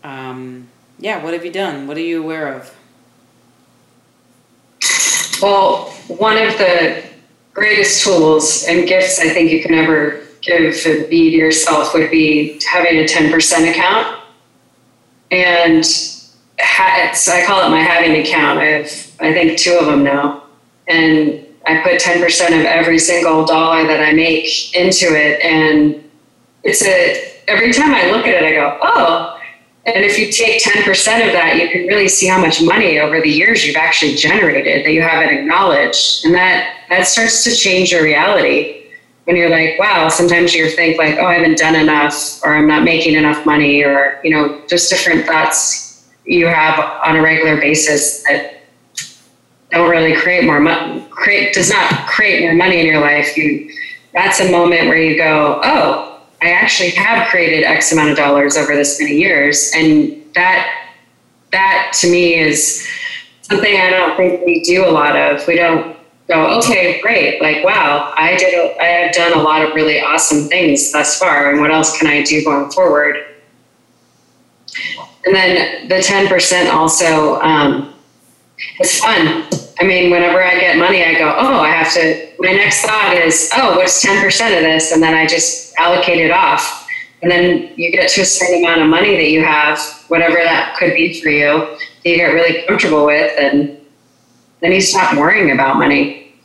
um, 0.04 0.68
yeah, 0.98 1.24
what 1.24 1.34
have 1.34 1.46
you 1.46 1.52
done? 1.52 1.86
What 1.86 1.98
are 1.98 2.00
you 2.00 2.24
aware 2.24 2.56
of? 2.56 2.76
Well, 5.40 5.92
one 6.08 6.38
of 6.38 6.58
the 6.58 7.13
greatest 7.54 8.04
tools 8.04 8.66
and 8.68 8.88
gifts 8.88 9.20
I 9.20 9.30
think 9.30 9.52
you 9.52 9.62
can 9.62 9.74
ever 9.74 10.22
give 10.42 10.76
and 10.86 11.10
be 11.10 11.32
to 11.32 11.38
yourself 11.38 11.94
would 11.94 12.12
be 12.12 12.60
having 12.70 12.98
a 13.00 13.06
10% 13.06 13.72
account. 13.72 14.20
And 15.32 15.86
I 17.28 17.46
call 17.46 17.66
it 17.66 17.70
my 17.70 17.80
having 17.80 18.22
account. 18.22 18.60
I 18.60 18.66
have, 18.66 19.12
I 19.20 19.34
think, 19.34 19.58
two 19.58 19.78
of 19.80 19.86
them 19.86 20.04
now. 20.04 20.44
And 20.88 21.46
I 21.66 21.82
put 21.82 22.02
10% 22.02 22.24
of 22.60 22.66
every 22.66 23.00
single 23.00 23.46
dollar 23.46 23.88
that 23.88 24.02
I 24.02 24.14
make 24.14 24.76
into 24.76 25.16
it. 25.16 25.40
And 25.42 26.10
it's 26.64 26.84
a, 26.84 27.42
every 27.48 27.72
time 27.72 27.94
I 27.94 28.12
look 28.12 28.28
at 28.28 28.44
it, 28.44 28.44
I 28.44 28.52
go, 28.52 28.80
oh, 28.82 29.33
and 29.86 30.06
if 30.06 30.18
you 30.18 30.32
take 30.32 30.64
10% 30.64 30.86
of 31.28 31.34
that, 31.34 31.58
you 31.58 31.70
can 31.70 31.88
really 31.88 32.08
see 32.08 32.28
how 32.28 32.40
much 32.40 32.62
money 32.62 33.00
over 33.00 33.20
the 33.20 33.30
years 33.30 33.66
you've 33.66 33.76
actually 33.76 34.16
generated 34.16 34.86
that 34.86 34.92
you 34.92 35.02
haven't 35.02 35.38
acknowledged. 35.38 36.24
And 36.24 36.34
that, 36.34 36.78
that 36.90 37.06
starts 37.06 37.44
to 37.44 37.54
change 37.54 37.92
your 37.92 38.02
reality. 38.02 38.86
When 39.26 39.36
you're 39.36 39.50
like, 39.50 39.78
wow, 39.80 40.08
sometimes 40.08 40.54
you 40.54 40.70
think 40.70 40.98
like, 40.98 41.18
oh, 41.18 41.26
I 41.26 41.34
haven't 41.34 41.58
done 41.58 41.76
enough, 41.76 42.42
or 42.44 42.56
I'm 42.56 42.68
not 42.68 42.84
making 42.84 43.16
enough 43.16 43.46
money, 43.46 43.84
or, 43.84 44.22
you 44.24 44.32
know, 44.32 44.62
just 44.70 44.90
different 44.90 45.26
thoughts 45.26 46.10
you 46.26 46.48
have 46.48 46.80
on 47.06 47.18
a 47.18 47.22
regular 47.22 47.60
basis 47.60 48.24
that 48.24 48.62
don't 49.72 49.90
really 49.90 50.16
create 50.16 50.46
more 50.46 50.62
money, 50.62 51.06
create, 51.10 51.54
does 51.54 51.70
not 51.70 52.08
create 52.08 52.44
more 52.44 52.54
money 52.54 52.80
in 52.80 52.86
your 52.86 53.02
life. 53.02 53.36
You, 53.36 53.70
that's 54.14 54.40
a 54.40 54.50
moment 54.50 54.88
where 54.88 55.02
you 55.02 55.18
go, 55.18 55.60
oh, 55.64 56.13
I 56.44 56.52
actually 56.52 56.90
have 56.92 57.30
created 57.30 57.64
X 57.64 57.94
amount 57.94 58.12
of 58.12 58.18
dollars 58.18 58.58
over 58.58 58.76
this 58.76 59.00
many 59.00 59.16
years. 59.16 59.72
And 59.74 60.22
that, 60.36 60.90
that 61.54 61.96
to 62.02 62.12
me 62.12 62.36
is 62.36 62.86
something 63.44 63.80
I 63.80 63.90
don't 63.90 64.18
think 64.18 64.46
we 64.46 64.62
do 64.62 64.86
a 64.86 64.92
lot 64.92 65.16
of. 65.16 65.48
We 65.48 65.56
don't 65.56 65.96
go, 66.28 66.58
okay, 66.58 67.00
great. 67.00 67.42
Like, 67.42 67.64
wow, 67.64 68.14
I 68.18 68.36
did, 68.36 68.54
a, 68.54 68.78
I 68.78 68.86
have 68.86 69.14
done 69.14 69.40
a 69.40 69.42
lot 69.42 69.64
of 69.64 69.74
really 69.74 70.02
awesome 70.02 70.50
things 70.50 70.92
thus 70.92 71.18
far. 71.18 71.50
And 71.50 71.62
what 71.62 71.72
else 71.72 71.98
can 71.98 72.08
I 72.08 72.24
do 72.24 72.44
going 72.44 72.70
forward? 72.72 73.16
And 75.26 75.34
then 75.34 75.88
the 75.88 75.96
10% 75.96 76.74
also, 76.74 77.40
um, 77.40 77.93
it's 78.80 79.00
fun. 79.00 79.46
I 79.80 79.86
mean, 79.86 80.12
whenever 80.12 80.44
I 80.44 80.60
get 80.60 80.78
money, 80.78 81.04
I 81.04 81.14
go, 81.14 81.36
oh, 81.38 81.60
I 81.60 81.70
have 81.70 81.92
to. 81.94 82.32
My 82.40 82.52
next 82.52 82.86
thought 82.86 83.16
is, 83.16 83.50
oh, 83.56 83.76
what's 83.76 84.04
10% 84.06 84.26
of 84.26 84.64
this? 84.64 84.92
And 84.92 85.02
then 85.02 85.14
I 85.14 85.26
just 85.26 85.76
allocate 85.78 86.20
it 86.20 86.32
off. 86.32 86.88
And 87.22 87.32
then 87.32 87.74
you 87.78 87.92
get 87.92 88.10
to 88.12 88.22
a 88.22 88.26
certain 88.26 88.64
amount 88.64 88.82
of 88.82 88.88
money 88.88 89.16
that 89.16 89.30
you 89.30 89.44
have, 89.44 89.80
whatever 90.10 90.36
that 90.36 90.76
could 90.78 90.94
be 90.94 91.22
for 91.22 91.30
you, 91.30 91.78
that 92.04 92.10
you 92.10 92.18
get 92.18 92.34
really 92.34 92.66
comfortable 92.68 93.06
with, 93.06 93.32
and 93.40 93.80
then 94.60 94.72
you 94.72 94.82
stop 94.82 95.16
worrying 95.18 95.52
about 95.52 95.78
money. 95.78 96.36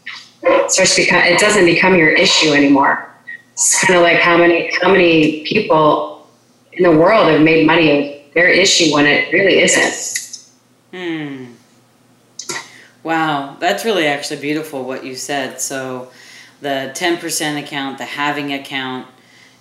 It 0.43 0.71
starts 0.71 0.95
become, 0.95 1.19
it 1.19 1.41
doesn't 1.41 1.65
become 1.65 1.97
your 1.97 2.11
issue 2.11 2.53
anymore. 2.53 3.13
It's 3.53 3.85
kind 3.85 3.97
of 3.97 4.03
like 4.03 4.21
how 4.21 4.39
many 4.39 4.71
how 4.81 4.93
many 4.93 5.43
people 5.45 6.29
in 6.75 6.85
the 6.85 6.97
world 6.97 7.29
have 7.29 7.41
made 7.41 7.67
money 7.67 8.31
their 8.35 8.49
issue 8.49 8.95
when 8.95 9.05
it 9.05 9.33
really 9.33 9.59
isn't. 9.59 10.49
Hmm. 10.93 11.58
Wow, 13.09 13.57
that's 13.59 13.87
really 13.87 14.07
actually 14.07 14.39
beautiful 14.43 14.85
what 14.85 15.03
you 15.03 15.15
said. 15.15 15.63
So, 15.63 16.11
the 16.61 16.93
10% 16.95 17.59
account, 17.59 17.97
the 17.97 18.05
having 18.05 18.53
account, 18.53 19.07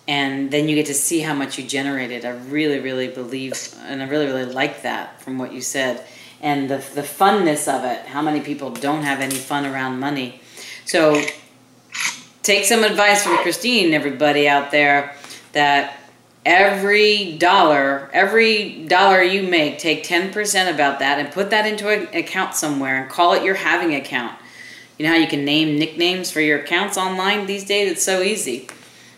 and 0.05 0.51
then 0.51 0.67
you 0.67 0.75
get 0.75 0.87
to 0.87 0.93
see 0.93 1.21
how 1.21 1.33
much 1.33 1.57
you 1.57 1.65
generated. 1.65 2.25
I 2.25 2.31
really, 2.31 2.79
really 2.81 3.07
believe, 3.07 3.53
and 3.85 4.03
I 4.03 4.07
really, 4.09 4.25
really 4.25 4.43
like 4.43 4.81
that 4.81 5.21
from 5.21 5.37
what 5.37 5.53
you 5.53 5.61
said. 5.61 6.05
And 6.41 6.69
the, 6.69 6.79
the 6.93 7.03
funness 7.03 7.73
of 7.73 7.85
it, 7.85 8.05
how 8.07 8.21
many 8.21 8.41
people 8.41 8.69
don't 8.69 9.03
have 9.03 9.21
any 9.21 9.37
fun 9.37 9.65
around 9.65 9.97
money. 9.97 10.41
So 10.83 11.23
take 12.43 12.65
some 12.65 12.83
advice 12.83 13.23
from 13.23 13.37
Christine, 13.37 13.93
everybody 13.93 14.49
out 14.49 14.71
there, 14.71 15.15
that 15.53 15.97
every 16.47 17.33
dollar, 17.33 18.09
every 18.13 18.85
dollar 18.85 19.21
you 19.21 19.43
make, 19.43 19.77
take 19.77 20.05
10% 20.05 20.73
about 20.73 20.99
that 20.99 21.19
and 21.19 21.29
put 21.29 21.49
that 21.49 21.67
into 21.67 21.89
an 21.89 22.07
account 22.15 22.55
somewhere 22.55 23.01
and 23.01 23.11
call 23.11 23.33
it 23.33 23.43
your 23.43 23.55
having 23.55 23.93
account. 23.93 24.33
You 24.97 25.05
know 25.05 25.11
how 25.11 25.17
you 25.17 25.27
can 25.27 25.43
name 25.43 25.77
nicknames 25.77 26.31
for 26.31 26.39
your 26.39 26.59
accounts 26.59 26.97
online 26.97 27.47
these 27.47 27.65
days? 27.65 27.91
It's 27.91 28.03
so 28.03 28.21
easy. 28.21 28.69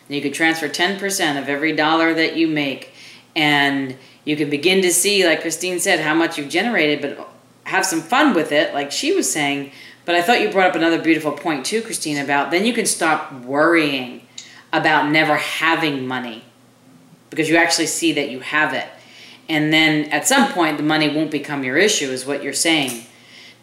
You 0.07 0.21
could 0.21 0.33
transfer 0.33 0.67
10% 0.67 1.39
of 1.39 1.47
every 1.47 1.71
dollar 1.75 2.15
that 2.15 2.35
you 2.35 2.47
make 2.47 2.93
and 3.35 3.95
you 4.25 4.35
can 4.35 4.49
begin 4.49 4.81
to 4.81 4.91
see, 4.91 5.23
like 5.23 5.41
Christine 5.41 5.79
said, 5.79 5.99
how 5.99 6.15
much 6.15 6.35
you've 6.35 6.49
generated, 6.49 6.99
but 6.99 7.29
have 7.65 7.85
some 7.85 8.01
fun 8.01 8.33
with 8.33 8.51
it, 8.51 8.73
like 8.73 8.91
she 8.91 9.13
was 9.13 9.31
saying. 9.31 9.71
But 10.03 10.15
I 10.15 10.23
thought 10.23 10.41
you 10.41 10.49
brought 10.49 10.71
up 10.71 10.75
another 10.75 10.99
beautiful 10.99 11.31
point 11.31 11.63
too, 11.63 11.83
Christine, 11.83 12.17
about 12.17 12.49
then 12.49 12.65
you 12.65 12.73
can 12.73 12.87
stop 12.87 13.31
worrying 13.31 14.27
about 14.73 15.11
never 15.11 15.35
having 15.35 16.07
money 16.07 16.43
because 17.29 17.49
you 17.49 17.57
actually 17.57 17.87
see 17.87 18.13
that 18.13 18.29
you 18.29 18.39
have 18.39 18.73
it. 18.73 18.87
And 19.47 19.73
then 19.73 20.05
at 20.11 20.27
some 20.27 20.51
point, 20.51 20.77
the 20.77 20.83
money 20.83 21.09
won't 21.09 21.31
become 21.31 21.63
your 21.63 21.77
issue, 21.77 22.09
is 22.09 22.25
what 22.25 22.43
you're 22.43 22.53
saying. 22.53 23.05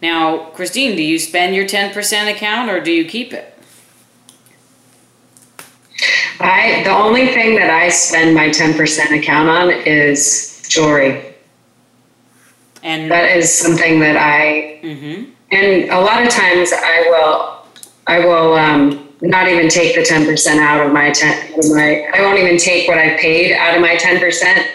Now, 0.02 0.46
Christine, 0.50 0.96
do 0.96 1.02
you 1.02 1.18
spend 1.18 1.54
your 1.54 1.64
10% 1.64 2.30
account 2.30 2.70
or 2.70 2.80
do 2.80 2.90
you 2.90 3.04
keep 3.04 3.32
it? 3.32 3.52
I 6.38 6.82
the 6.84 6.90
only 6.90 7.28
thing 7.28 7.56
that 7.56 7.70
I 7.70 7.88
spend 7.88 8.34
my 8.34 8.48
10% 8.48 9.18
account 9.18 9.48
on 9.48 9.70
is 9.70 10.62
jewelry. 10.68 11.34
And 12.82 13.10
that 13.10 13.36
is 13.36 13.52
something 13.52 14.00
that 14.00 14.16
I 14.16 14.80
mm-hmm. 14.82 15.30
and 15.50 15.90
a 15.90 16.00
lot 16.00 16.22
of 16.22 16.28
times 16.28 16.72
I 16.72 17.06
will 17.08 17.66
I 18.06 18.18
will 18.20 18.52
um, 18.54 19.05
not 19.22 19.48
even 19.48 19.68
take 19.68 19.94
the 19.94 20.02
10% 20.02 20.58
out 20.58 20.84
of 20.84 20.92
my 20.92 21.10
10 21.10 21.52
my 21.74 22.06
I 22.14 22.20
won't 22.20 22.38
even 22.38 22.58
take 22.58 22.86
what 22.86 22.98
I 22.98 23.16
paid 23.16 23.52
out 23.52 23.74
of 23.74 23.80
my 23.80 23.96
10% 23.96 24.68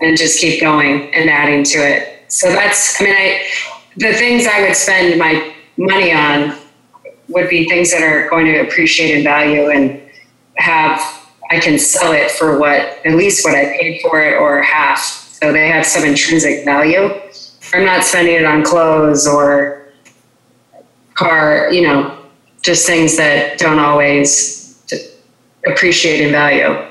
and 0.00 0.16
just 0.16 0.40
keep 0.40 0.60
going 0.60 1.12
and 1.14 1.28
adding 1.28 1.64
to 1.64 1.78
it. 1.78 2.24
So 2.28 2.50
that's 2.50 3.00
I 3.00 3.04
mean 3.04 3.14
I 3.14 3.46
the 3.96 4.14
things 4.14 4.46
I 4.46 4.62
would 4.62 4.76
spend 4.76 5.18
my 5.18 5.54
money 5.76 6.12
on 6.12 6.56
would 7.28 7.50
be 7.50 7.68
things 7.68 7.90
that 7.92 8.02
are 8.02 8.28
going 8.30 8.46
to 8.46 8.60
appreciate 8.60 9.16
in 9.16 9.24
value 9.24 9.70
and 9.70 10.00
have 10.56 11.00
I 11.50 11.60
can 11.60 11.78
sell 11.78 12.12
it 12.12 12.30
for 12.30 12.58
what 12.58 12.80
at 13.04 13.14
least 13.14 13.44
what 13.44 13.54
I 13.54 13.76
paid 13.78 14.00
for 14.02 14.22
it 14.22 14.38
or 14.38 14.62
half. 14.62 14.98
So 14.98 15.52
they 15.52 15.68
have 15.68 15.86
some 15.86 16.04
intrinsic 16.04 16.64
value. 16.64 17.10
I'm 17.72 17.84
not 17.84 18.04
spending 18.04 18.34
it 18.34 18.44
on 18.44 18.64
clothes 18.64 19.26
or 19.26 19.92
car, 21.14 21.70
you 21.72 21.82
know, 21.82 22.17
just 22.68 22.86
things 22.86 23.16
that 23.16 23.58
don't 23.58 23.78
always 23.78 24.84
appreciate 25.66 26.20
in 26.20 26.30
value. 26.30 26.86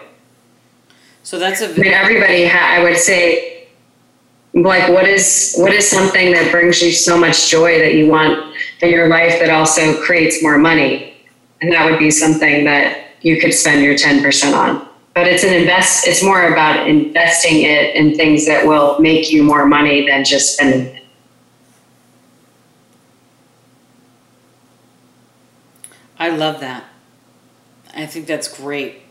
So 1.21 1.37
that's 1.37 1.61
a. 1.61 1.69
I 1.69 1.77
mean, 1.77 1.93
everybody. 1.93 2.47
Ha- 2.47 2.77
I 2.77 2.83
would 2.83 2.97
say, 2.97 3.67
like, 4.55 4.89
what 4.89 5.07
is 5.07 5.55
what 5.55 5.71
is 5.71 5.87
something 5.87 6.31
that 6.31 6.51
brings 6.51 6.81
you 6.81 6.91
so 6.91 7.15
much 7.15 7.51
joy 7.51 7.77
that 7.77 7.93
you 7.93 8.09
want 8.09 8.55
in 8.81 8.89
your 8.89 9.07
life 9.07 9.39
that 9.39 9.51
also 9.51 10.01
creates 10.01 10.41
more 10.41 10.57
money, 10.57 11.13
and 11.61 11.71
that 11.71 11.87
would 11.87 11.99
be 11.99 12.09
something 12.09 12.65
that 12.65 13.11
you 13.21 13.39
could 13.39 13.53
spend 13.53 13.83
your 13.83 13.95
10% 13.95 14.53
on. 14.53 14.87
But 15.13 15.27
it's 15.27 15.43
an 15.43 15.53
invest 15.53 16.07
it's 16.07 16.23
more 16.23 16.53
about 16.53 16.87
investing 16.87 17.61
it 17.61 17.95
in 17.95 18.15
things 18.15 18.47
that 18.47 18.65
will 18.65 18.99
make 18.99 19.31
you 19.31 19.43
more 19.43 19.67
money 19.67 20.07
than 20.07 20.23
just 20.23 20.53
spending 20.53 20.96
I 26.27 26.35
love 26.35 26.59
that. 26.59 26.83
I 27.95 28.05
think 28.05 28.27
that's 28.27 28.47
great. 28.47 29.01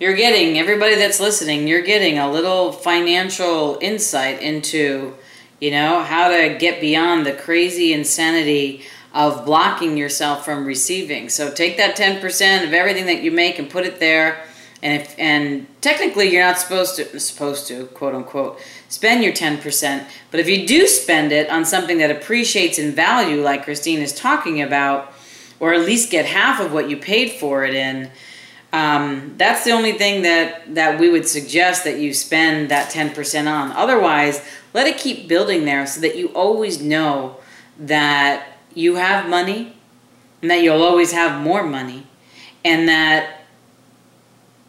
You're 0.00 0.16
getting 0.16 0.58
everybody 0.58 0.96
that's 0.96 1.20
listening, 1.20 1.68
you're 1.68 1.82
getting 1.82 2.18
a 2.18 2.30
little 2.30 2.72
financial 2.72 3.78
insight 3.80 4.42
into, 4.42 5.14
you 5.60 5.70
know, 5.70 6.02
how 6.02 6.28
to 6.28 6.56
get 6.58 6.80
beyond 6.80 7.24
the 7.24 7.32
crazy 7.32 7.92
insanity 7.92 8.82
of 9.14 9.46
blocking 9.46 9.96
yourself 9.96 10.44
from 10.44 10.66
receiving. 10.66 11.28
So 11.28 11.50
take 11.50 11.76
that 11.78 11.96
10% 11.96 12.66
of 12.66 12.74
everything 12.74 13.06
that 13.06 13.22
you 13.22 13.30
make 13.30 13.58
and 13.58 13.70
put 13.70 13.86
it 13.86 14.00
there. 14.00 14.44
And 14.82 15.00
if 15.00 15.18
and 15.18 15.66
technically 15.80 16.30
you're 16.30 16.44
not 16.44 16.58
supposed 16.58 16.96
to 16.96 17.18
supposed 17.18 17.66
to 17.68 17.86
quote 17.86 18.14
unquote 18.14 18.60
spend 18.88 19.24
your 19.24 19.32
10%, 19.32 20.04
but 20.30 20.40
if 20.40 20.48
you 20.48 20.66
do 20.66 20.86
spend 20.86 21.32
it 21.32 21.48
on 21.48 21.64
something 21.64 21.98
that 21.98 22.10
appreciates 22.10 22.78
in 22.78 22.92
value 22.92 23.40
like 23.40 23.64
Christine 23.64 24.00
is 24.00 24.12
talking 24.12 24.60
about 24.60 25.12
or 25.60 25.72
at 25.72 25.80
least 25.80 26.10
get 26.10 26.26
half 26.26 26.60
of 26.60 26.72
what 26.72 26.90
you 26.90 26.96
paid 26.96 27.32
for 27.32 27.64
it 27.64 27.74
in, 27.74 28.10
um, 28.72 29.34
that's 29.36 29.64
the 29.64 29.70
only 29.70 29.92
thing 29.92 30.22
that, 30.22 30.74
that 30.74 31.00
we 31.00 31.08
would 31.08 31.26
suggest 31.26 31.84
that 31.84 31.98
you 31.98 32.12
spend 32.12 32.70
that 32.70 32.92
10% 32.92 33.50
on. 33.50 33.72
Otherwise, 33.72 34.46
let 34.74 34.86
it 34.86 34.98
keep 34.98 35.28
building 35.28 35.64
there 35.64 35.86
so 35.86 36.00
that 36.00 36.16
you 36.16 36.28
always 36.28 36.82
know 36.82 37.36
that 37.78 38.58
you 38.74 38.96
have 38.96 39.28
money 39.28 39.74
and 40.42 40.50
that 40.50 40.62
you'll 40.62 40.82
always 40.82 41.12
have 41.12 41.40
more 41.40 41.62
money 41.62 42.06
and 42.64 42.88
that 42.88 43.44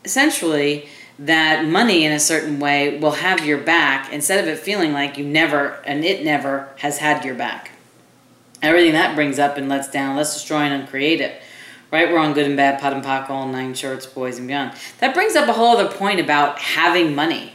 essentially 0.06 0.88
that 1.20 1.66
money 1.66 2.06
in 2.06 2.12
a 2.12 2.20
certain 2.20 2.60
way 2.60 3.00
will 3.00 3.12
have 3.12 3.46
your 3.46 3.58
back 3.58 4.14
instead 4.14 4.40
of 4.40 4.48
it 4.48 4.60
feeling 4.60 4.94
like 4.94 5.18
you 5.18 5.26
never 5.26 5.82
and 5.84 6.06
it 6.06 6.24
never 6.24 6.70
has 6.78 7.00
had 7.00 7.26
your 7.26 7.36
back 7.36 7.72
everything 8.62 8.94
that 8.94 9.16
brings 9.16 9.40
up 9.40 9.58
and 9.58 9.70
lets 9.70 9.90
down 9.90 10.16
let's 10.16 10.34
destroy 10.34 10.60
and 10.60 10.82
uncreate 10.82 11.22
it 11.22 11.42
right 11.92 12.14
wrong 12.14 12.34
good 12.34 12.46
and 12.46 12.58
bad 12.58 12.80
POD 12.80 12.94
and 12.94 13.04
POC 13.04 13.30
all 13.30 13.48
nine 13.48 13.74
shorts 13.74 14.06
boys 14.06 14.38
and 14.38 14.48
beyond 14.48 14.74
that 15.00 15.14
brings 15.14 15.36
up 15.36 15.48
a 15.48 15.54
whole 15.54 15.78
other 15.78 15.90
point 15.90 16.20
about 16.20 16.60
having 16.60 17.16
money 17.16 17.54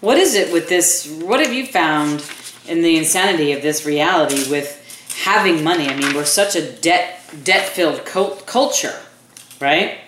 what 0.00 0.18
is 0.18 0.34
it 0.34 0.52
with 0.52 0.68
this 0.68 1.08
what 1.22 1.40
have 1.40 1.52
you 1.52 1.66
found 1.66 2.24
in 2.66 2.82
the 2.82 2.96
insanity 2.96 3.52
of 3.52 3.62
this 3.62 3.84
reality 3.84 4.50
with 4.50 4.80
having 5.22 5.62
money. 5.62 5.88
I 5.88 5.96
mean, 5.96 6.14
we're 6.14 6.24
such 6.24 6.56
a 6.56 6.72
debt 6.72 7.20
debt 7.42 7.68
filled 7.68 8.04
cult- 8.04 8.46
culture, 8.46 8.94
right? 9.60 9.98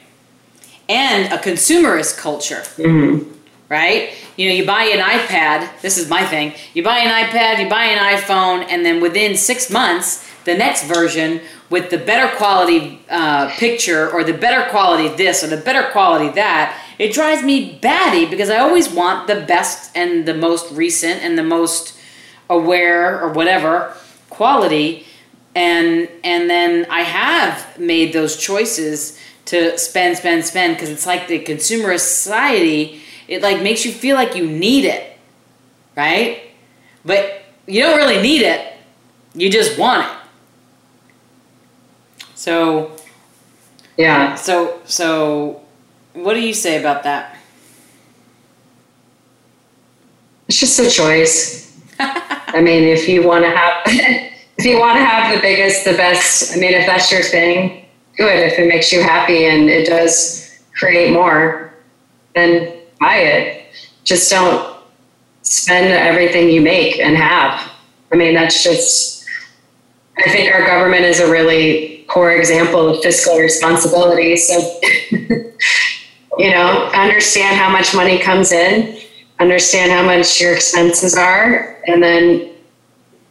And 0.89 1.33
a 1.33 1.39
consumerist 1.39 2.19
culture, 2.19 2.63
mm-hmm. 2.77 3.33
Right? 3.69 4.15
You 4.37 4.49
know, 4.49 4.55
you 4.55 4.67
buy 4.67 4.85
an 4.85 5.01
iPad. 5.01 5.81
This 5.81 5.99
is 5.99 6.09
my 6.09 6.25
thing. 6.25 6.55
You 6.75 6.83
buy 6.83 6.99
an 6.99 7.27
iPad, 7.27 7.63
you 7.63 7.69
buy 7.69 7.85
an 7.85 8.17
iPhone, 8.19 8.67
and 8.69 8.85
then 8.85 9.01
within 9.01 9.37
six 9.37 9.71
months, 9.71 10.29
the 10.45 10.55
next 10.55 10.85
version 10.85 11.41
with 11.71 11.91
the 11.91 11.99
better 11.99 12.35
quality 12.37 13.01
uh, 13.11 13.51
picture 13.57 14.09
or 14.11 14.23
the 14.23 14.33
better 14.33 14.71
quality 14.71 15.09
this 15.17 15.43
or 15.43 15.49
the 15.49 15.57
better 15.57 15.91
quality 15.91 16.29
that. 16.35 16.81
It 16.99 17.13
drives 17.13 17.43
me 17.43 17.79
batty 17.83 18.27
because 18.27 18.49
I 18.49 18.59
always 18.59 18.89
want 18.89 19.27
the 19.27 19.41
best 19.41 19.97
and 19.97 20.27
the 20.27 20.35
most 20.35 20.73
recent 20.73 21.23
and 21.23 21.37
the 21.37 21.43
most 21.43 21.99
aware 22.49 23.21
or 23.21 23.33
whatever 23.33 23.97
quality 24.31 25.05
and 25.57 26.09
and 26.23 26.49
then 26.51 26.87
I 26.91 27.01
have 27.01 27.79
made 27.79 28.13
those 28.13 28.37
choices 28.37 29.19
to 29.47 29.77
spend 29.79 30.19
spend 30.19 30.45
spend 30.45 30.77
because 30.77 30.91
it's 30.91 31.07
like 31.07 31.27
the 31.29 31.39
consumer 31.41 31.97
society 31.99 33.03
it 33.29 33.43
like 33.43 33.63
makes 33.63 33.85
you 33.85 33.93
feel 33.93 34.17
like 34.17 34.37
you 34.37 34.47
need 34.49 34.85
it 34.85 35.19
right? 35.97 36.43
But 37.05 37.43
you 37.67 37.83
don't 37.83 37.97
really 37.97 38.21
need 38.21 38.43
it 38.43 38.77
you 39.37 39.51
just 39.51 39.79
want 39.79 40.07
it. 40.07 40.13
So 42.35 42.97
yeah. 43.97 44.35
so 44.35 44.81
so 44.87 45.63
what 46.15 46.35
do 46.35 46.41
you 46.41 46.55
say 46.55 46.81
about 46.81 47.03
that? 47.05 47.37
It's 50.49 50.59
just 50.59 50.79
a 50.79 50.89
choice. 50.89 51.77
I 51.99 52.61
mean, 52.63 52.85
if 52.85 53.09
you 53.09 53.27
want 53.27 53.45
to 53.45 53.51
have, 53.51 53.83
if 53.87 54.65
you 54.65 54.79
want 54.79 54.97
to 54.97 55.05
have 55.05 55.35
the 55.35 55.41
biggest, 55.41 55.85
the 55.85 55.93
best, 55.93 56.57
I 56.57 56.61
mean, 56.61 56.73
if 56.73 56.87
that's 56.87 57.11
your 57.11 57.23
thing, 57.23 57.85
good. 58.17 58.53
If 58.53 58.59
it 58.59 58.69
makes 58.69 58.93
you 58.93 59.03
happy 59.03 59.47
and 59.47 59.69
it 59.69 59.87
does 59.87 60.63
create 60.79 61.13
more, 61.13 61.75
then 62.35 62.76
buy 63.01 63.17
it. 63.17 63.67
Just 64.05 64.31
don't 64.31 64.77
spend 65.43 65.87
everything 65.87 66.51
you 66.51 66.61
make 66.61 66.99
and 66.99 67.17
have. 67.17 67.71
I 68.13 68.17
mean, 68.17 68.35
that's 68.35 68.63
just, 68.63 69.25
I 70.19 70.31
think 70.31 70.53
our 70.53 70.67
government 70.67 71.05
is 71.05 71.21
a 71.21 71.31
really 71.31 72.05
poor 72.09 72.33
example 72.33 72.89
of 72.89 73.03
fiscal 73.03 73.39
responsibility. 73.39 74.37
So, 74.37 74.81
you 75.11 76.51
know, 76.51 76.91
understand 76.95 77.57
how 77.57 77.71
much 77.71 77.95
money 77.95 78.19
comes 78.19 78.53
in 78.53 78.97
understand 79.39 79.93
how 79.93 80.03
much 80.03 80.41
your 80.41 80.55
expenses 80.55 81.17
are, 81.17 81.81
and 81.87 82.03
then 82.03 82.53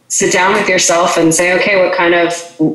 sit 0.08 0.32
down 0.32 0.52
with 0.54 0.68
yourself 0.68 1.16
and 1.16 1.34
say, 1.34 1.54
okay, 1.54 1.84
what 1.84 1.96
kind 1.96 2.14
of 2.14 2.32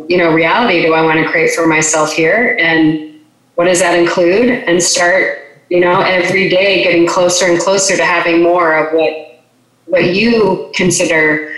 you 0.10 0.17
know 0.17 0.34
reality 0.34 0.82
do 0.82 0.93
I 0.93 1.01
want 1.01 1.19
to 1.19 1.30
create 1.30 1.51
for 1.51 1.67
myself 1.67 2.12
here, 2.13 2.58
and 2.60 3.19
what 3.56 3.65
does 3.65 3.80
that 3.80 3.97
include? 3.97 4.49
And 4.49 4.82
start 4.82 5.39
you 5.71 5.79
know 5.79 6.01
every 6.01 6.49
day 6.49 6.84
getting 6.84 7.07
closer 7.07 7.45
and 7.45 7.57
closer 7.57 7.95
to 7.95 8.03
having 8.03 8.43
more 8.43 8.75
of 8.75 8.93
what 8.93 9.41
what 9.86 10.13
you 10.13 10.69
consider 10.75 11.55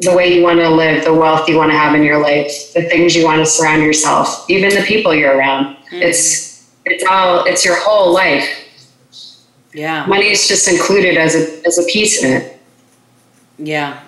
the 0.00 0.14
way 0.14 0.36
you 0.36 0.42
want 0.42 0.58
to 0.58 0.68
live, 0.68 1.04
the 1.04 1.14
wealth 1.14 1.48
you 1.48 1.56
want 1.56 1.70
to 1.70 1.76
have 1.76 1.94
in 1.94 2.02
your 2.02 2.20
life, 2.20 2.72
the 2.74 2.82
things 2.82 3.14
you 3.14 3.24
want 3.24 3.38
to 3.38 3.46
surround 3.46 3.82
yourself, 3.82 4.44
even 4.50 4.68
the 4.68 4.82
people 4.82 5.14
you're 5.14 5.36
around. 5.36 5.76
Mm-hmm. 5.76 6.02
It's 6.02 6.70
it's 6.84 7.04
all 7.08 7.44
it's 7.44 7.64
your 7.64 7.76
whole 7.80 8.12
life. 8.12 8.46
Yeah. 9.72 10.04
Money 10.06 10.28
is 10.28 10.46
just 10.46 10.68
included 10.68 11.16
as 11.16 11.34
a 11.34 11.66
as 11.66 11.78
a 11.78 11.84
piece 11.84 12.22
in 12.22 12.30
it. 12.30 12.60
Yeah. 13.58 14.02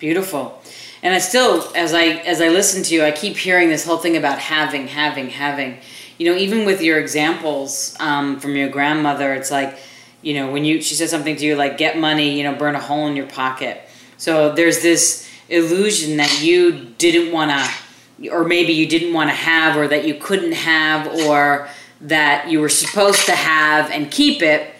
Beautiful. 0.00 0.60
And 1.04 1.14
I 1.14 1.18
still 1.18 1.70
as 1.76 1.94
I 1.94 2.06
as 2.32 2.40
I 2.40 2.48
listen 2.48 2.82
to 2.84 2.94
you, 2.94 3.04
I 3.04 3.12
keep 3.12 3.36
hearing 3.36 3.68
this 3.68 3.84
whole 3.84 3.98
thing 3.98 4.16
about 4.16 4.40
having, 4.40 4.88
having, 4.88 5.30
having. 5.30 5.78
You 6.18 6.32
know, 6.32 6.38
even 6.38 6.66
with 6.66 6.82
your 6.82 6.98
examples 6.98 7.96
um, 8.00 8.38
from 8.38 8.56
your 8.56 8.68
grandmother, 8.68 9.34
it's 9.34 9.50
like, 9.50 9.78
you 10.22 10.34
know, 10.34 10.50
when 10.50 10.64
you 10.64 10.80
she 10.82 10.94
said 10.94 11.08
something 11.08 11.36
to 11.36 11.44
you 11.44 11.56
like 11.56 11.78
get 11.78 11.98
money, 11.98 12.36
you 12.36 12.44
know, 12.44 12.54
burn 12.54 12.74
a 12.74 12.80
hole 12.80 13.06
in 13.06 13.16
your 13.16 13.26
pocket 13.26 13.88
so 14.22 14.52
there's 14.52 14.82
this 14.82 15.28
illusion 15.48 16.18
that 16.18 16.40
you 16.40 16.94
didn't 16.96 17.32
want 17.32 17.50
to, 17.50 18.28
or 18.28 18.44
maybe 18.44 18.72
you 18.72 18.86
didn't 18.86 19.12
want 19.12 19.30
to 19.30 19.34
have, 19.34 19.76
or 19.76 19.88
that 19.88 20.06
you 20.06 20.14
couldn't 20.14 20.52
have, 20.52 21.08
or 21.26 21.68
that 22.02 22.48
you 22.48 22.60
were 22.60 22.68
supposed 22.68 23.26
to 23.26 23.32
have 23.32 23.90
and 23.90 24.12
keep 24.12 24.40
it. 24.40 24.76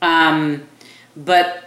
Um, 0.00 0.66
but 1.14 1.62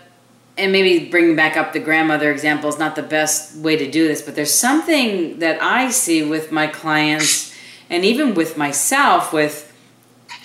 and 0.58 0.72
maybe 0.72 1.08
bringing 1.08 1.36
back 1.36 1.56
up 1.56 1.72
the 1.72 1.80
grandmother 1.80 2.32
example 2.32 2.68
is 2.68 2.80
not 2.80 2.96
the 2.96 3.04
best 3.04 3.56
way 3.58 3.76
to 3.76 3.92
do 3.92 4.08
this, 4.08 4.24
but 4.24 4.34
there's 4.34 4.56
something 4.56 5.38
that 5.38 5.62
I 5.62 5.92
see 5.92 6.24
with 6.24 6.52
my 6.52 6.66
clients 6.66 7.49
and 7.90 8.06
even 8.06 8.34
with 8.34 8.58
myself 8.58 9.34
with 9.34 9.66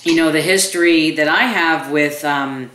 you 0.03 0.17
know 0.17 0.33
the 0.33 0.41
history 0.41 1.11
that 1.13 1.29
I 1.29 1.43
have 1.43 1.91
with 1.91 2.25
um, 2.25 2.71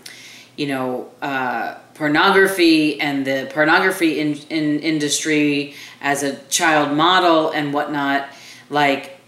you 0.56 0.68
know 0.68 1.10
uh, 1.22 1.76
pornography 2.00 3.00
and 3.02 3.26
the 3.26 3.50
pornography 3.54 4.20
in, 4.20 4.36
in 4.50 4.80
industry 4.80 5.76
as 6.02 6.24
a 6.24 6.38
child 6.48 6.96
model 6.96 7.52
and 7.52 7.74
whatnot 7.74 8.30
like 8.70 9.20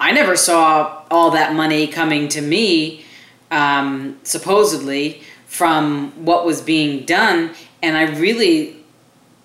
i 0.00 0.10
never 0.10 0.36
saw 0.36 1.04
all 1.08 1.30
that 1.30 1.54
money 1.54 1.86
coming 1.86 2.26
to 2.26 2.40
me 2.40 3.04
um, 3.52 4.18
supposedly 4.24 5.22
from 5.46 6.10
what 6.24 6.44
was 6.44 6.60
being 6.60 7.04
done. 7.06 7.52
And 7.80 7.96
i 7.96 8.02
really 8.18 8.76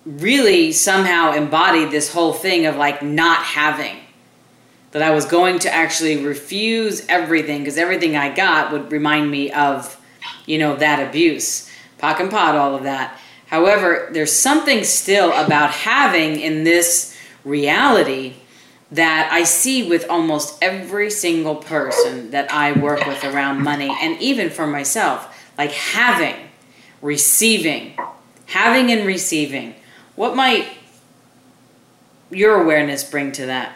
really 0.04 0.72
somehow 0.72 1.32
embodied 1.32 1.92
this 1.92 2.12
whole 2.12 2.32
thing 2.32 2.66
of 2.66 2.76
like 2.76 3.00
not 3.02 3.44
having 3.44 3.96
that 4.92 5.02
i 5.02 5.10
was 5.10 5.24
going 5.24 5.58
to 5.58 5.72
actually 5.72 6.24
refuse 6.24 7.04
everything 7.08 7.58
because 7.58 7.76
everything 7.76 8.16
i 8.16 8.32
got 8.32 8.72
would 8.72 8.90
remind 8.92 9.30
me 9.30 9.50
of 9.52 9.98
you 10.46 10.58
know 10.58 10.76
that 10.76 11.06
abuse 11.06 11.68
POC 12.02 12.20
and 12.20 12.30
POD, 12.30 12.56
all 12.56 12.74
of 12.74 12.82
that. 12.82 13.16
However, 13.46 14.08
there's 14.12 14.32
something 14.32 14.82
still 14.82 15.32
about 15.32 15.70
having 15.70 16.40
in 16.40 16.64
this 16.64 17.16
reality 17.44 18.34
that 18.90 19.30
I 19.32 19.44
see 19.44 19.88
with 19.88 20.08
almost 20.10 20.58
every 20.60 21.10
single 21.10 21.54
person 21.54 22.32
that 22.32 22.52
I 22.52 22.72
work 22.72 23.06
with 23.06 23.24
around 23.24 23.62
money, 23.62 23.94
and 24.02 24.20
even 24.20 24.50
for 24.50 24.66
myself, 24.66 25.50
like 25.56 25.70
having, 25.70 26.36
receiving, 27.00 27.96
having 28.46 28.90
and 28.90 29.06
receiving. 29.06 29.74
What 30.16 30.36
might 30.36 30.68
your 32.30 32.60
awareness 32.60 33.04
bring 33.04 33.32
to 33.32 33.46
that? 33.46 33.74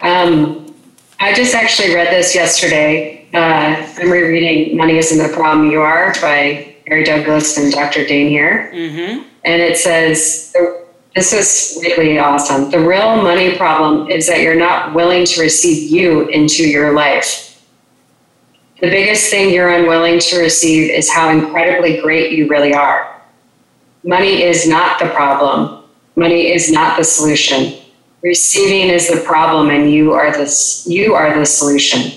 Um, 0.00 0.74
I 1.20 1.34
just 1.34 1.54
actually 1.54 1.94
read 1.94 2.08
this 2.08 2.34
yesterday 2.34 3.24
uh, 3.34 3.84
I'm 3.98 4.10
rereading 4.10 4.76
Money 4.76 4.96
Isn't 4.96 5.18
the 5.18 5.34
Problem 5.34 5.68
You 5.68 5.80
Are 5.82 6.14
by 6.20 6.76
Gary 6.86 7.02
Douglas 7.02 7.58
and 7.58 7.72
Dr. 7.72 8.06
Dain 8.06 8.28
Heer. 8.28 8.70
Mm-hmm. 8.72 9.26
And 9.44 9.60
it 9.60 9.76
says, 9.76 10.54
this 11.16 11.32
is 11.32 11.82
really 11.82 12.18
awesome. 12.20 12.70
The 12.70 12.78
real 12.78 13.16
money 13.16 13.56
problem 13.56 14.08
is 14.08 14.28
that 14.28 14.40
you're 14.40 14.54
not 14.54 14.94
willing 14.94 15.24
to 15.26 15.40
receive 15.40 15.90
you 15.90 16.28
into 16.28 16.68
your 16.68 16.92
life. 16.92 17.60
The 18.80 18.88
biggest 18.88 19.30
thing 19.30 19.52
you're 19.52 19.70
unwilling 19.70 20.20
to 20.20 20.38
receive 20.38 20.90
is 20.90 21.10
how 21.10 21.30
incredibly 21.30 22.00
great 22.00 22.32
you 22.32 22.46
really 22.48 22.72
are. 22.72 23.20
Money 24.04 24.42
is 24.42 24.68
not 24.68 25.00
the 25.00 25.06
problem. 25.06 25.82
Money 26.14 26.52
is 26.52 26.70
not 26.70 26.98
the 26.98 27.04
solution. 27.04 27.80
Receiving 28.24 28.88
is 28.88 29.08
the 29.10 29.20
problem 29.20 29.68
and 29.68 29.92
you 29.92 30.14
are 30.14 30.32
the, 30.32 30.84
you 30.86 31.14
are 31.14 31.38
the 31.38 31.44
solution. 31.44 32.10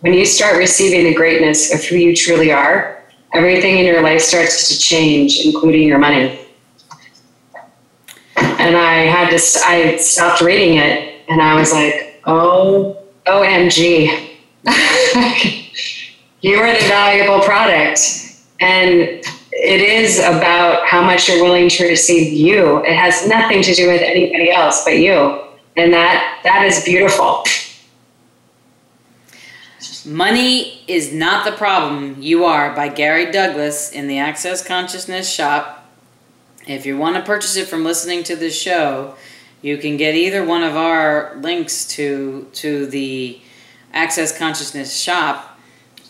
When 0.00 0.12
you 0.12 0.26
start 0.26 0.58
receiving 0.58 1.04
the 1.04 1.14
greatness 1.14 1.72
of 1.72 1.82
who 1.82 1.96
you 1.96 2.14
truly 2.14 2.52
are, 2.52 3.02
everything 3.32 3.78
in 3.78 3.86
your 3.86 4.02
life 4.02 4.20
starts 4.20 4.68
to 4.68 4.78
change, 4.78 5.40
including 5.42 5.88
your 5.88 5.98
money. 5.98 6.38
And 8.36 8.76
I 8.76 9.06
had 9.06 9.30
to, 9.30 9.36
I 9.64 9.96
stopped 9.96 10.42
reading 10.42 10.76
it 10.76 11.22
and 11.30 11.40
I 11.40 11.54
was 11.54 11.72
like, 11.72 12.20
oh, 12.26 13.02
OMG. 13.24 14.36
you 16.42 16.56
are 16.58 16.74
the 16.74 16.88
valuable 16.88 17.40
product. 17.40 18.00
And 18.60 19.24
it 19.58 19.80
is 19.80 20.18
about 20.18 20.86
how 20.86 21.02
much 21.02 21.28
you're 21.28 21.42
willing 21.42 21.68
to 21.70 21.88
receive 21.88 22.32
you. 22.32 22.84
It 22.84 22.94
has 22.94 23.26
nothing 23.26 23.62
to 23.62 23.74
do 23.74 23.88
with 23.88 24.02
anybody 24.02 24.50
else 24.50 24.84
but 24.84 24.98
you. 24.98 25.42
And 25.76 25.92
that 25.92 26.40
that 26.44 26.64
is 26.64 26.84
beautiful. 26.84 27.44
Money 30.06 30.84
is 30.86 31.12
Not 31.12 31.44
the 31.44 31.50
Problem, 31.50 32.16
You 32.20 32.44
Are 32.44 32.74
by 32.74 32.88
Gary 32.88 33.32
Douglas 33.32 33.90
in 33.90 34.06
the 34.06 34.18
Access 34.18 34.64
Consciousness 34.64 35.28
shop. 35.28 35.90
If 36.68 36.86
you 36.86 36.96
want 36.96 37.16
to 37.16 37.22
purchase 37.22 37.56
it 37.56 37.66
from 37.66 37.82
listening 37.82 38.22
to 38.24 38.36
this 38.36 38.56
show, 38.56 39.16
you 39.62 39.78
can 39.78 39.96
get 39.96 40.14
either 40.14 40.44
one 40.44 40.62
of 40.62 40.76
our 40.76 41.36
links 41.40 41.86
to 41.88 42.48
to 42.52 42.86
the 42.86 43.40
Access 43.92 44.36
Consciousness 44.36 44.96
shop, 44.96 45.58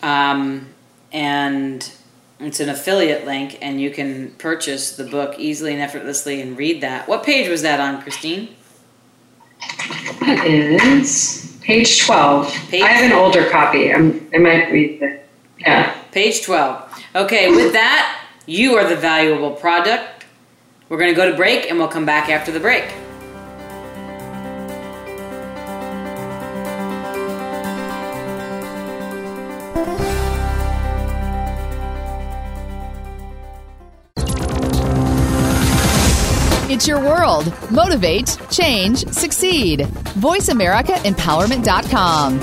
um, 0.03 0.67
and 1.11 1.91
it's 2.39 2.59
an 2.59 2.69
affiliate 2.69 3.25
link, 3.25 3.57
and 3.61 3.81
you 3.81 3.89
can 3.89 4.31
purchase 4.31 4.95
the 4.95 5.03
book 5.03 5.35
easily 5.39 5.73
and 5.73 5.81
effortlessly 5.81 6.41
and 6.41 6.57
read 6.57 6.81
that. 6.81 7.07
What 7.07 7.23
page 7.23 7.49
was 7.49 7.63
that 7.63 7.79
on, 7.79 8.01
Christine? 8.01 8.55
That 10.19 10.45
is 10.45 11.57
Page 11.61 12.05
12. 12.05 12.49
Page 12.69 12.81
I 12.81 12.87
have 12.87 13.11
an 13.11 13.17
older 13.17 13.49
copy. 13.49 13.93
I'm, 13.93 14.29
I 14.33 14.37
might 14.37 14.71
read 14.71 15.01
the, 15.01 15.19
yeah. 15.59 15.97
Page 16.11 16.43
12. 16.43 17.03
Okay, 17.15 17.49
with 17.51 17.73
that, 17.73 18.25
you 18.45 18.75
are 18.75 18.87
the 18.87 18.95
valuable 18.95 19.51
product. 19.51 20.25
We're 20.89 20.97
going 20.97 21.11
to 21.11 21.15
go 21.15 21.29
to 21.29 21.35
break 21.35 21.69
and 21.69 21.77
we'll 21.77 21.89
come 21.89 22.05
back 22.05 22.29
after 22.29 22.51
the 22.51 22.59
break. 22.59 22.85
Your 36.87 37.01
world. 37.01 37.53
Motivate, 37.69 38.37
change, 38.49 39.05
succeed. 39.07 39.81
VoiceAmericaEmpowerment.com. 39.81 42.39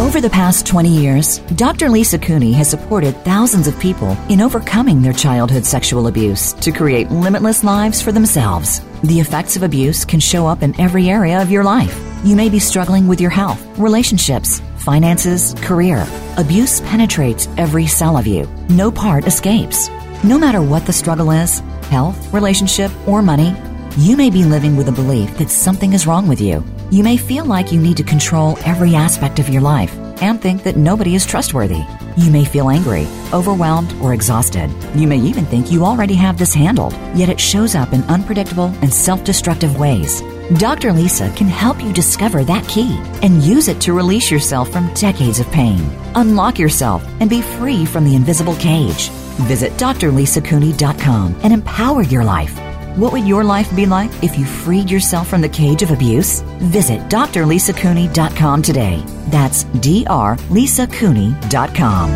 Over 0.00 0.20
the 0.20 0.30
past 0.30 0.66
20 0.66 0.88
years, 0.88 1.38
Dr. 1.56 1.88
Lisa 1.88 2.18
Cooney 2.18 2.52
has 2.52 2.70
supported 2.70 3.16
thousands 3.24 3.66
of 3.66 3.78
people 3.80 4.16
in 4.28 4.40
overcoming 4.40 5.02
their 5.02 5.12
childhood 5.12 5.64
sexual 5.64 6.06
abuse 6.06 6.52
to 6.54 6.72
create 6.72 7.10
limitless 7.10 7.64
lives 7.64 8.00
for 8.00 8.12
themselves. 8.12 8.80
The 9.02 9.20
effects 9.20 9.56
of 9.56 9.62
abuse 9.62 10.04
can 10.04 10.20
show 10.20 10.46
up 10.46 10.62
in 10.62 10.78
every 10.80 11.08
area 11.08 11.42
of 11.42 11.50
your 11.50 11.64
life. 11.64 12.00
You 12.24 12.36
may 12.36 12.48
be 12.48 12.58
struggling 12.58 13.08
with 13.08 13.20
your 13.20 13.30
health, 13.30 13.60
relationships, 13.78 14.60
finances, 14.78 15.54
career. 15.58 16.06
Abuse 16.36 16.80
penetrates 16.82 17.48
every 17.56 17.86
cell 17.86 18.16
of 18.16 18.26
you. 18.26 18.48
No 18.68 18.90
part 18.90 19.26
escapes. 19.26 19.88
No 20.24 20.38
matter 20.38 20.62
what 20.62 20.86
the 20.86 20.92
struggle 20.92 21.30
is 21.30 21.60
health, 21.90 22.32
relationship, 22.32 22.90
or 23.06 23.20
money 23.20 23.54
you 23.96 24.16
may 24.16 24.28
be 24.28 24.42
living 24.42 24.74
with 24.74 24.88
a 24.88 24.92
belief 24.92 25.36
that 25.38 25.50
something 25.50 25.92
is 25.92 26.04
wrong 26.04 26.26
with 26.26 26.40
you. 26.40 26.64
You 26.90 27.04
may 27.04 27.16
feel 27.16 27.44
like 27.44 27.70
you 27.70 27.80
need 27.80 27.96
to 27.98 28.02
control 28.02 28.58
every 28.64 28.96
aspect 28.96 29.38
of 29.38 29.48
your 29.48 29.62
life 29.62 29.96
and 30.20 30.40
think 30.40 30.64
that 30.64 30.76
nobody 30.76 31.14
is 31.14 31.24
trustworthy. 31.24 31.82
You 32.16 32.32
may 32.32 32.44
feel 32.44 32.70
angry, 32.70 33.06
overwhelmed, 33.32 33.92
or 34.02 34.12
exhausted. 34.12 34.68
You 34.96 35.06
may 35.06 35.18
even 35.18 35.44
think 35.46 35.70
you 35.70 35.84
already 35.84 36.14
have 36.14 36.38
this 36.38 36.52
handled, 36.52 36.92
yet 37.14 37.28
it 37.28 37.38
shows 37.38 37.76
up 37.76 37.92
in 37.92 38.02
unpredictable 38.04 38.74
and 38.82 38.92
self 38.92 39.22
destructive 39.22 39.78
ways. 39.78 40.22
Dr. 40.58 40.92
Lisa 40.92 41.32
can 41.36 41.46
help 41.46 41.80
you 41.80 41.92
discover 41.92 42.42
that 42.44 42.66
key 42.66 42.98
and 43.22 43.42
use 43.44 43.68
it 43.68 43.80
to 43.82 43.92
release 43.92 44.28
yourself 44.28 44.70
from 44.72 44.92
decades 44.94 45.38
of 45.38 45.48
pain. 45.52 45.80
Unlock 46.16 46.58
yourself 46.58 47.04
and 47.20 47.30
be 47.30 47.42
free 47.42 47.84
from 47.84 48.04
the 48.04 48.16
invisible 48.16 48.56
cage. 48.56 49.10
Visit 49.42 49.72
drlisacooney.com 49.74 51.40
and 51.42 51.52
empower 51.52 52.02
your 52.02 52.24
life. 52.24 52.58
What 52.96 53.12
would 53.12 53.26
your 53.26 53.42
life 53.42 53.74
be 53.74 53.86
like 53.86 54.10
if 54.22 54.38
you 54.38 54.44
freed 54.44 54.88
yourself 54.88 55.28
from 55.28 55.40
the 55.40 55.48
cage 55.48 55.82
of 55.82 55.90
abuse? 55.90 56.42
Visit 56.60 57.00
drlisacooney.com 57.08 58.62
today. 58.62 59.02
That's 59.28 59.64
drlisacooney.com. 59.64 62.10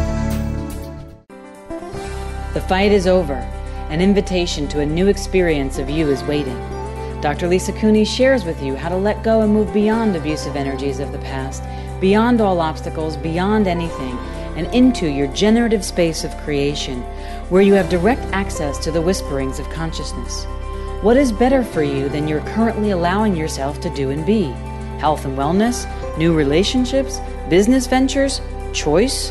The 2.55 2.61
fight 2.63 2.93
is 2.93 3.07
over. 3.07 3.35
An 3.91 4.01
invitation 4.01 4.69
to 4.69 4.81
a 4.81 4.87
new 4.87 5.09
experience 5.09 5.79
of 5.79 5.91
you 5.91 6.09
is 6.09 6.23
waiting. 6.25 6.59
Dr. 7.21 7.49
Lisa 7.49 7.73
Cooney 7.73 8.05
shares 8.05 8.45
with 8.45 8.63
you 8.63 8.77
how 8.77 8.89
to 8.89 8.97
let 8.97 9.25
go 9.25 9.41
and 9.41 9.53
move 9.53 9.75
beyond 9.75 10.15
abusive 10.15 10.55
energies 10.55 11.01
of 11.01 11.11
the 11.11 11.19
past, 11.19 11.65
beyond 12.01 12.41
all 12.41 12.61
obstacles, 12.61 13.17
beyond 13.17 13.67
anything, 13.67 14.17
and 14.59 14.67
into 14.75 15.07
your 15.07 15.29
generative 15.29 15.85
space 15.85 16.25
of 16.25 16.37
creation, 16.39 17.01
where 17.49 17.63
you 17.63 17.75
have 17.75 17.89
direct 17.89 18.21
access 18.33 18.77
to 18.79 18.91
the 18.91 19.01
whisperings 19.01 19.61
of 19.61 19.71
consciousness. 19.71 20.45
What 21.01 21.17
is 21.17 21.31
better 21.31 21.63
for 21.63 21.85
you 21.85 22.09
than 22.09 22.27
you're 22.27 22.41
currently 22.41 22.91
allowing 22.91 23.37
yourself 23.37 23.81
to 23.83 23.91
do 23.95 24.11
and 24.11 24.27
be? 24.27 24.47
Health 24.99 25.25
and 25.25 25.39
wellness, 25.39 25.87
new 26.19 26.35
relationships, 26.35 27.21
business 27.49 27.87
ventures, 27.87 28.41
choice? 28.73 29.31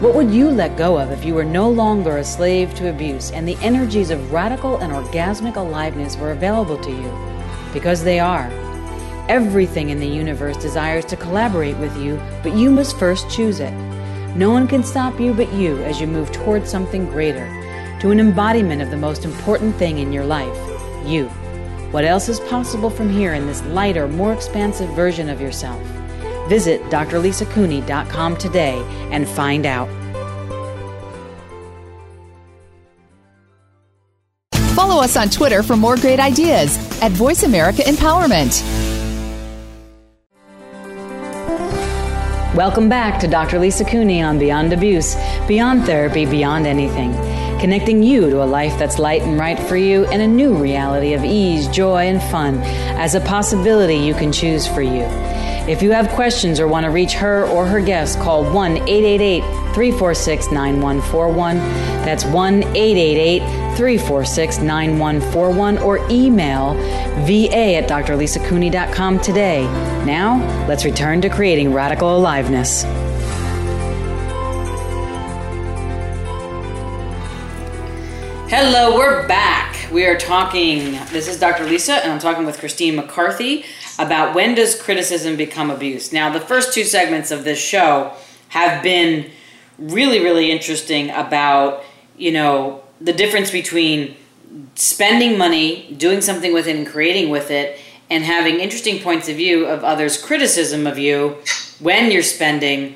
What 0.00 0.14
would 0.14 0.30
you 0.30 0.48
let 0.48 0.78
go 0.78 0.98
of 0.98 1.10
if 1.10 1.26
you 1.26 1.34
were 1.34 1.44
no 1.44 1.68
longer 1.68 2.16
a 2.16 2.24
slave 2.24 2.74
to 2.76 2.88
abuse 2.88 3.32
and 3.32 3.46
the 3.46 3.58
energies 3.60 4.08
of 4.08 4.32
radical 4.32 4.78
and 4.78 4.94
orgasmic 4.94 5.56
aliveness 5.56 6.16
were 6.16 6.32
available 6.32 6.78
to 6.78 6.90
you? 6.90 7.12
Because 7.74 8.02
they 8.02 8.18
are. 8.18 8.50
Everything 9.28 9.90
in 9.90 10.00
the 10.00 10.06
universe 10.06 10.56
desires 10.56 11.04
to 11.04 11.16
collaborate 11.16 11.76
with 11.76 11.94
you, 11.98 12.18
but 12.42 12.56
you 12.56 12.70
must 12.70 12.98
first 12.98 13.28
choose 13.28 13.60
it. 13.60 13.93
No 14.34 14.50
one 14.50 14.66
can 14.66 14.82
stop 14.82 15.20
you 15.20 15.32
but 15.32 15.52
you 15.52 15.82
as 15.84 16.00
you 16.00 16.06
move 16.06 16.32
towards 16.32 16.70
something 16.70 17.06
greater, 17.06 17.46
to 18.00 18.10
an 18.10 18.20
embodiment 18.20 18.82
of 18.82 18.90
the 18.90 18.96
most 18.96 19.24
important 19.24 19.76
thing 19.76 19.98
in 19.98 20.12
your 20.12 20.24
life 20.24 20.56
you. 21.06 21.26
What 21.90 22.04
else 22.04 22.28
is 22.28 22.40
possible 22.40 22.90
from 22.90 23.10
here 23.10 23.34
in 23.34 23.46
this 23.46 23.62
lighter, 23.66 24.08
more 24.08 24.32
expansive 24.32 24.90
version 24.90 25.28
of 25.28 25.40
yourself? 25.40 25.80
Visit 26.48 26.82
drlisacooney.com 26.84 28.36
today 28.36 28.82
and 29.10 29.28
find 29.28 29.66
out. 29.66 29.88
Follow 34.74 35.00
us 35.00 35.16
on 35.16 35.28
Twitter 35.30 35.62
for 35.62 35.76
more 35.76 35.96
great 35.96 36.18
ideas 36.18 36.76
at 37.00 37.12
Voice 37.12 37.44
America 37.44 37.82
Empowerment. 37.82 38.93
Welcome 42.54 42.88
back 42.88 43.18
to 43.18 43.26
Dr. 43.26 43.58
Lisa 43.58 43.84
Cooney 43.84 44.22
on 44.22 44.38
Beyond 44.38 44.72
Abuse, 44.72 45.16
Beyond 45.48 45.86
Therapy, 45.86 46.24
Beyond 46.24 46.68
Anything, 46.68 47.12
connecting 47.58 48.00
you 48.00 48.30
to 48.30 48.44
a 48.44 48.46
life 48.46 48.78
that's 48.78 49.00
light 49.00 49.22
and 49.22 49.36
right 49.36 49.58
for 49.58 49.76
you 49.76 50.04
and 50.06 50.22
a 50.22 50.28
new 50.28 50.54
reality 50.54 51.14
of 51.14 51.24
ease, 51.24 51.66
joy, 51.66 52.04
and 52.04 52.22
fun 52.30 52.60
as 52.96 53.16
a 53.16 53.20
possibility 53.22 53.96
you 53.96 54.14
can 54.14 54.30
choose 54.30 54.68
for 54.68 54.82
you. 54.82 55.02
If 55.66 55.82
you 55.82 55.92
have 55.92 56.10
questions 56.10 56.60
or 56.60 56.68
want 56.68 56.84
to 56.84 56.90
reach 56.90 57.14
her 57.14 57.46
or 57.46 57.64
her 57.64 57.80
guests, 57.80 58.16
call 58.16 58.44
1 58.44 58.76
888 58.86 59.40
346 59.72 60.52
9141. 60.52 61.56
That's 62.04 62.26
1 62.26 62.62
888 62.62 63.38
346 63.74 64.58
9141 64.58 65.78
or 65.78 66.06
email 66.10 66.74
va 67.24 67.76
at 67.76 67.88
drlisacooney.com 67.88 69.20
today. 69.20 69.64
Now, 70.04 70.66
let's 70.68 70.84
return 70.84 71.22
to 71.22 71.30
creating 71.30 71.72
radical 71.72 72.14
aliveness. 72.14 72.82
Hello, 78.50 78.98
we're 78.98 79.26
back. 79.26 79.90
We 79.90 80.04
are 80.04 80.18
talking, 80.18 80.92
this 81.10 81.26
is 81.26 81.40
Dr. 81.40 81.64
Lisa, 81.64 81.94
and 81.94 82.12
I'm 82.12 82.18
talking 82.18 82.44
with 82.44 82.58
Christine 82.58 82.96
McCarthy 82.96 83.64
about 83.98 84.34
when 84.34 84.54
does 84.54 84.80
criticism 84.80 85.36
become 85.36 85.70
abuse. 85.70 86.12
Now, 86.12 86.30
the 86.30 86.40
first 86.40 86.72
two 86.74 86.84
segments 86.84 87.30
of 87.30 87.44
this 87.44 87.58
show 87.58 88.12
have 88.48 88.82
been 88.82 89.30
really, 89.78 90.20
really 90.20 90.50
interesting 90.50 91.10
about, 91.10 91.84
you 92.16 92.32
know, 92.32 92.82
the 93.00 93.12
difference 93.12 93.50
between 93.50 94.16
spending 94.74 95.36
money, 95.36 95.94
doing 95.96 96.20
something 96.20 96.52
with 96.52 96.66
it, 96.66 96.76
and 96.76 96.86
creating 96.86 97.30
with 97.30 97.50
it, 97.50 97.78
and 98.10 98.24
having 98.24 98.60
interesting 98.60 99.00
points 99.00 99.28
of 99.28 99.36
view 99.36 99.66
of 99.66 99.82
others' 99.82 100.20
criticism 100.20 100.86
of 100.86 100.98
you 100.98 101.36
when 101.80 102.10
you're 102.10 102.22
spending 102.22 102.94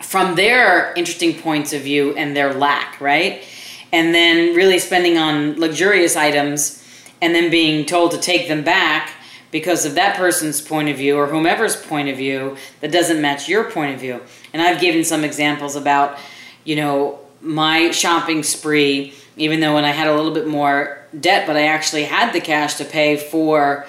from 0.00 0.34
their 0.34 0.92
interesting 0.94 1.34
points 1.34 1.72
of 1.72 1.82
view 1.82 2.14
and 2.16 2.36
their 2.36 2.52
lack, 2.54 3.00
right? 3.00 3.42
And 3.92 4.14
then 4.14 4.54
really 4.54 4.78
spending 4.78 5.18
on 5.18 5.58
luxurious 5.58 6.16
items 6.16 6.82
and 7.22 7.34
then 7.34 7.50
being 7.50 7.86
told 7.86 8.10
to 8.12 8.18
take 8.18 8.48
them 8.48 8.62
back 8.62 9.12
because 9.54 9.84
of 9.84 9.94
that 9.94 10.16
person's 10.16 10.60
point 10.60 10.88
of 10.88 10.96
view 10.96 11.16
or 11.16 11.28
whomever's 11.28 11.76
point 11.76 12.08
of 12.08 12.16
view 12.16 12.56
that 12.80 12.90
doesn't 12.90 13.20
match 13.20 13.48
your 13.48 13.70
point 13.70 13.94
of 13.94 14.00
view. 14.00 14.20
And 14.52 14.60
I've 14.60 14.80
given 14.80 15.04
some 15.04 15.22
examples 15.22 15.76
about, 15.76 16.18
you 16.64 16.74
know, 16.74 17.20
my 17.40 17.92
shopping 17.92 18.42
spree, 18.42 19.14
even 19.36 19.60
though 19.60 19.74
when 19.74 19.84
I 19.84 19.92
had 19.92 20.08
a 20.08 20.14
little 20.16 20.34
bit 20.34 20.48
more 20.48 21.06
debt, 21.20 21.46
but 21.46 21.54
I 21.54 21.68
actually 21.68 22.02
had 22.02 22.32
the 22.32 22.40
cash 22.40 22.74
to 22.78 22.84
pay 22.84 23.16
for 23.16 23.86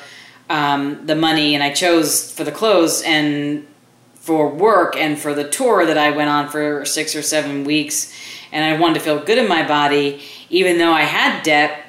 um, 0.51 1.07
the 1.07 1.15
money 1.15 1.55
and 1.55 1.63
I 1.63 1.71
chose 1.71 2.31
for 2.31 2.43
the 2.43 2.51
clothes 2.51 3.01
and 3.01 3.65
for 4.13 4.47
work 4.47 4.95
and 4.95 5.17
for 5.17 5.33
the 5.33 5.49
tour 5.49 5.83
that 5.87 5.97
I 5.97 6.11
went 6.11 6.29
on 6.29 6.47
for 6.47 6.85
six 6.85 7.15
or 7.15 7.23
seven 7.23 7.63
weeks. 7.63 8.13
And 8.51 8.63
I 8.63 8.79
wanted 8.79 8.93
to 8.93 8.99
feel 8.99 9.17
good 9.17 9.39
in 9.39 9.47
my 9.47 9.67
body, 9.67 10.21
even 10.51 10.77
though 10.77 10.93
I 10.93 11.01
had 11.01 11.41
debt 11.41 11.84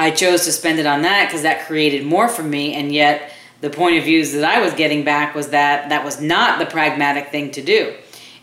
I 0.00 0.10
chose 0.10 0.46
to 0.46 0.52
spend 0.52 0.78
it 0.78 0.86
on 0.86 1.02
that 1.02 1.26
because 1.26 1.42
that 1.42 1.66
created 1.66 2.06
more 2.06 2.26
for 2.26 2.42
me, 2.42 2.72
and 2.72 2.90
yet 2.90 3.32
the 3.60 3.68
point 3.68 3.98
of 3.98 4.04
views 4.04 4.32
that 4.32 4.44
I 4.44 4.58
was 4.62 4.72
getting 4.72 5.04
back 5.04 5.34
was 5.34 5.48
that 5.48 5.90
that 5.90 6.06
was 6.06 6.22
not 6.22 6.58
the 6.58 6.64
pragmatic 6.64 7.28
thing 7.28 7.50
to 7.50 7.62
do. 7.62 7.94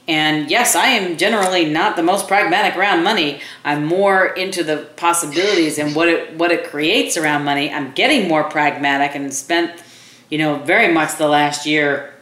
And 0.08 0.52
yes, 0.52 0.76
I 0.76 0.90
am 0.90 1.18
generally 1.18 1.66
not 1.66 1.96
the 1.96 2.04
most 2.04 2.28
pragmatic 2.28 2.78
around 2.78 3.04
money. 3.04 3.42
I'm 3.66 3.86
more 3.86 4.28
into 4.28 4.64
the 4.64 4.88
possibilities 4.98 5.80
and 5.80 5.96
what 5.96 6.08
it 6.08 6.38
what 6.38 6.52
it 6.52 6.70
creates 6.70 7.18
around 7.18 7.44
money. 7.44 7.72
I'm 7.72 7.92
getting 7.94 8.28
more 8.28 8.44
pragmatic 8.44 9.16
and 9.16 9.34
spent, 9.34 9.82
you 10.30 10.38
know, 10.38 10.60
very 10.60 10.94
much 10.94 11.18
the 11.18 11.28
last 11.28 11.66
year 11.66 12.14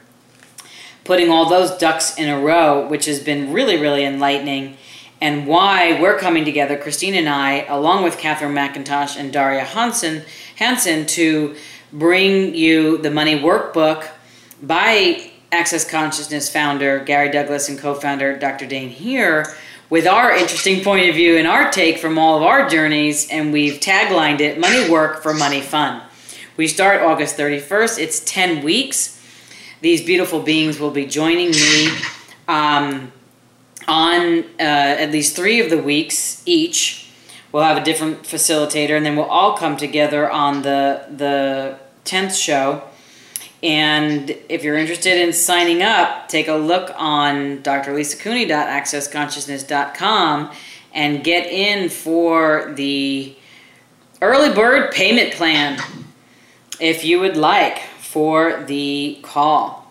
putting 1.03 1.29
all 1.29 1.49
those 1.49 1.77
ducks 1.77 2.17
in 2.17 2.29
a 2.29 2.39
row, 2.39 2.88
which 2.88 3.05
has 3.05 3.19
been 3.19 3.51
really, 3.51 3.75
really 3.77 4.05
enlightening 4.05 4.77
and 5.26 5.47
why 5.47 5.99
we're 5.99 6.19
coming 6.19 6.45
together, 6.45 6.78
Christine 6.78 7.15
and 7.15 7.28
I, 7.28 7.65
along 7.65 8.03
with 8.03 8.19
Catherine 8.19 8.53
McIntosh 8.53 9.17
and 9.17 9.34
Daria 9.34 9.63
Hansen, 9.63 10.21
Hansen, 10.55 11.07
to 11.07 11.55
bring 11.91 12.53
you 12.53 12.99
the 12.99 13.09
Money 13.09 13.39
Workbook 13.39 14.07
by 14.61 15.32
Access 15.51 15.89
Consciousness 15.89 16.47
founder 16.47 16.99
Gary 16.99 17.32
Douglas 17.32 17.69
and 17.69 17.80
co-founder 17.80 18.38
Dr. 18.38 18.67
Dain 18.67 18.89
Heer 18.89 19.47
with 19.89 20.05
our 20.05 20.32
interesting 20.32 20.84
point 20.84 21.09
of 21.09 21.15
view 21.15 21.38
and 21.38 21.47
our 21.47 21.71
take 21.71 21.97
from 21.97 22.19
all 22.19 22.38
of 22.38 22.43
our 22.43 22.69
journeys, 22.69 23.28
and 23.32 23.51
we've 23.51 23.80
taglined 23.80 24.41
it 24.41 24.59
Money 24.59 24.88
Work 24.91 25.23
for 25.23 25.34
Money 25.34 25.61
Fun. 25.61 26.03
We 26.55 26.67
start 26.67 27.01
August 27.01 27.36
31st. 27.36 27.97
It's 27.97 28.19
10 28.19 28.63
weeks. 28.63 29.19
These 29.82 30.05
beautiful 30.05 30.43
beings 30.43 30.80
will 30.80 30.91
be 30.91 31.07
joining 31.07 31.49
me. 31.49 31.89
Um, 32.47 33.11
on 33.88 34.43
uh, 34.59 34.59
at 34.59 35.11
least 35.11 35.36
three 35.36 35.59
of 35.59 35.69
the 35.69 35.77
weeks 35.77 36.41
each. 36.45 37.09
We'll 37.51 37.63
have 37.63 37.77
a 37.77 37.83
different 37.83 38.23
facilitator, 38.23 38.97
and 38.97 39.05
then 39.05 39.15
we'll 39.15 39.25
all 39.25 39.55
come 39.57 39.77
together 39.77 40.27
on 40.29 40.63
the 40.63 41.05
the 41.09 41.77
tenth 42.03 42.36
show. 42.36 42.83
And 43.63 44.31
if 44.49 44.63
you're 44.63 44.77
interested 44.77 45.17
in 45.17 45.31
signing 45.33 45.81
up, 45.81 46.27
take 46.27 46.47
a 46.47 46.53
look 46.53 46.93
on 46.97 47.63
drlisacooney.accessconsciousness.com 47.63 50.51
and 50.93 51.23
get 51.23 51.47
in 51.47 51.89
for 51.89 52.71
the 52.75 53.36
early 54.21 54.53
bird 54.53 54.91
payment 54.91 55.33
plan 55.33 55.79
if 56.79 57.03
you 57.03 57.19
would 57.19 57.38
like 57.38 57.79
for 57.79 58.63
the 58.63 59.17
call. 59.23 59.84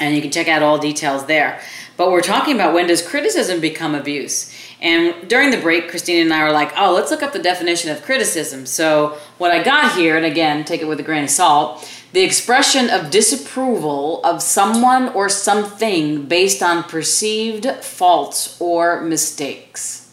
And 0.00 0.14
you 0.14 0.22
can 0.22 0.30
check 0.30 0.48
out 0.48 0.62
all 0.62 0.78
details 0.78 1.26
there. 1.26 1.60
But 1.96 2.10
we're 2.10 2.22
talking 2.22 2.54
about 2.54 2.74
when 2.74 2.86
does 2.86 3.06
criticism 3.06 3.60
become 3.60 3.94
abuse? 3.94 4.52
And 4.80 5.28
during 5.28 5.50
the 5.50 5.60
break, 5.60 5.88
Christine 5.88 6.22
and 6.22 6.34
I 6.34 6.42
were 6.42 6.52
like, 6.52 6.72
oh, 6.76 6.92
let's 6.92 7.10
look 7.10 7.22
up 7.22 7.32
the 7.32 7.38
definition 7.38 7.90
of 7.90 8.02
criticism. 8.02 8.66
So, 8.66 9.18
what 9.38 9.52
I 9.52 9.62
got 9.62 9.96
here, 9.96 10.16
and 10.16 10.26
again, 10.26 10.64
take 10.64 10.80
it 10.80 10.88
with 10.88 10.98
a 10.98 11.04
grain 11.04 11.24
of 11.24 11.30
salt, 11.30 11.88
the 12.12 12.22
expression 12.22 12.90
of 12.90 13.10
disapproval 13.10 14.20
of 14.24 14.42
someone 14.42 15.10
or 15.10 15.28
something 15.28 16.26
based 16.26 16.62
on 16.62 16.82
perceived 16.82 17.66
faults 17.84 18.60
or 18.60 19.00
mistakes. 19.02 20.12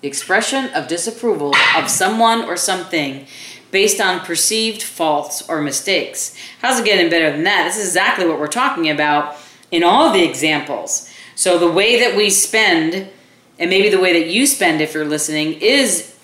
The 0.00 0.08
expression 0.08 0.66
of 0.74 0.88
disapproval 0.88 1.54
of 1.76 1.88
someone 1.88 2.44
or 2.44 2.56
something 2.56 3.26
based 3.74 4.00
on 4.00 4.20
perceived 4.20 4.84
faults 4.84 5.48
or 5.48 5.60
mistakes. 5.60 6.36
How's 6.62 6.78
it 6.78 6.84
getting 6.84 7.10
better 7.10 7.32
than 7.32 7.42
that? 7.42 7.64
This 7.64 7.76
is 7.76 7.88
exactly 7.88 8.24
what 8.24 8.38
we're 8.38 8.46
talking 8.46 8.88
about 8.88 9.36
in 9.72 9.82
all 9.82 10.12
the 10.12 10.22
examples. 10.22 11.10
So 11.34 11.58
the 11.58 11.68
way 11.68 11.98
that 11.98 12.16
we 12.16 12.30
spend, 12.30 13.10
and 13.58 13.68
maybe 13.68 13.88
the 13.88 13.98
way 13.98 14.12
that 14.12 14.30
you 14.30 14.46
spend 14.46 14.80
if 14.80 14.94
you're 14.94 15.04
listening, 15.04 15.54
is 15.54 16.16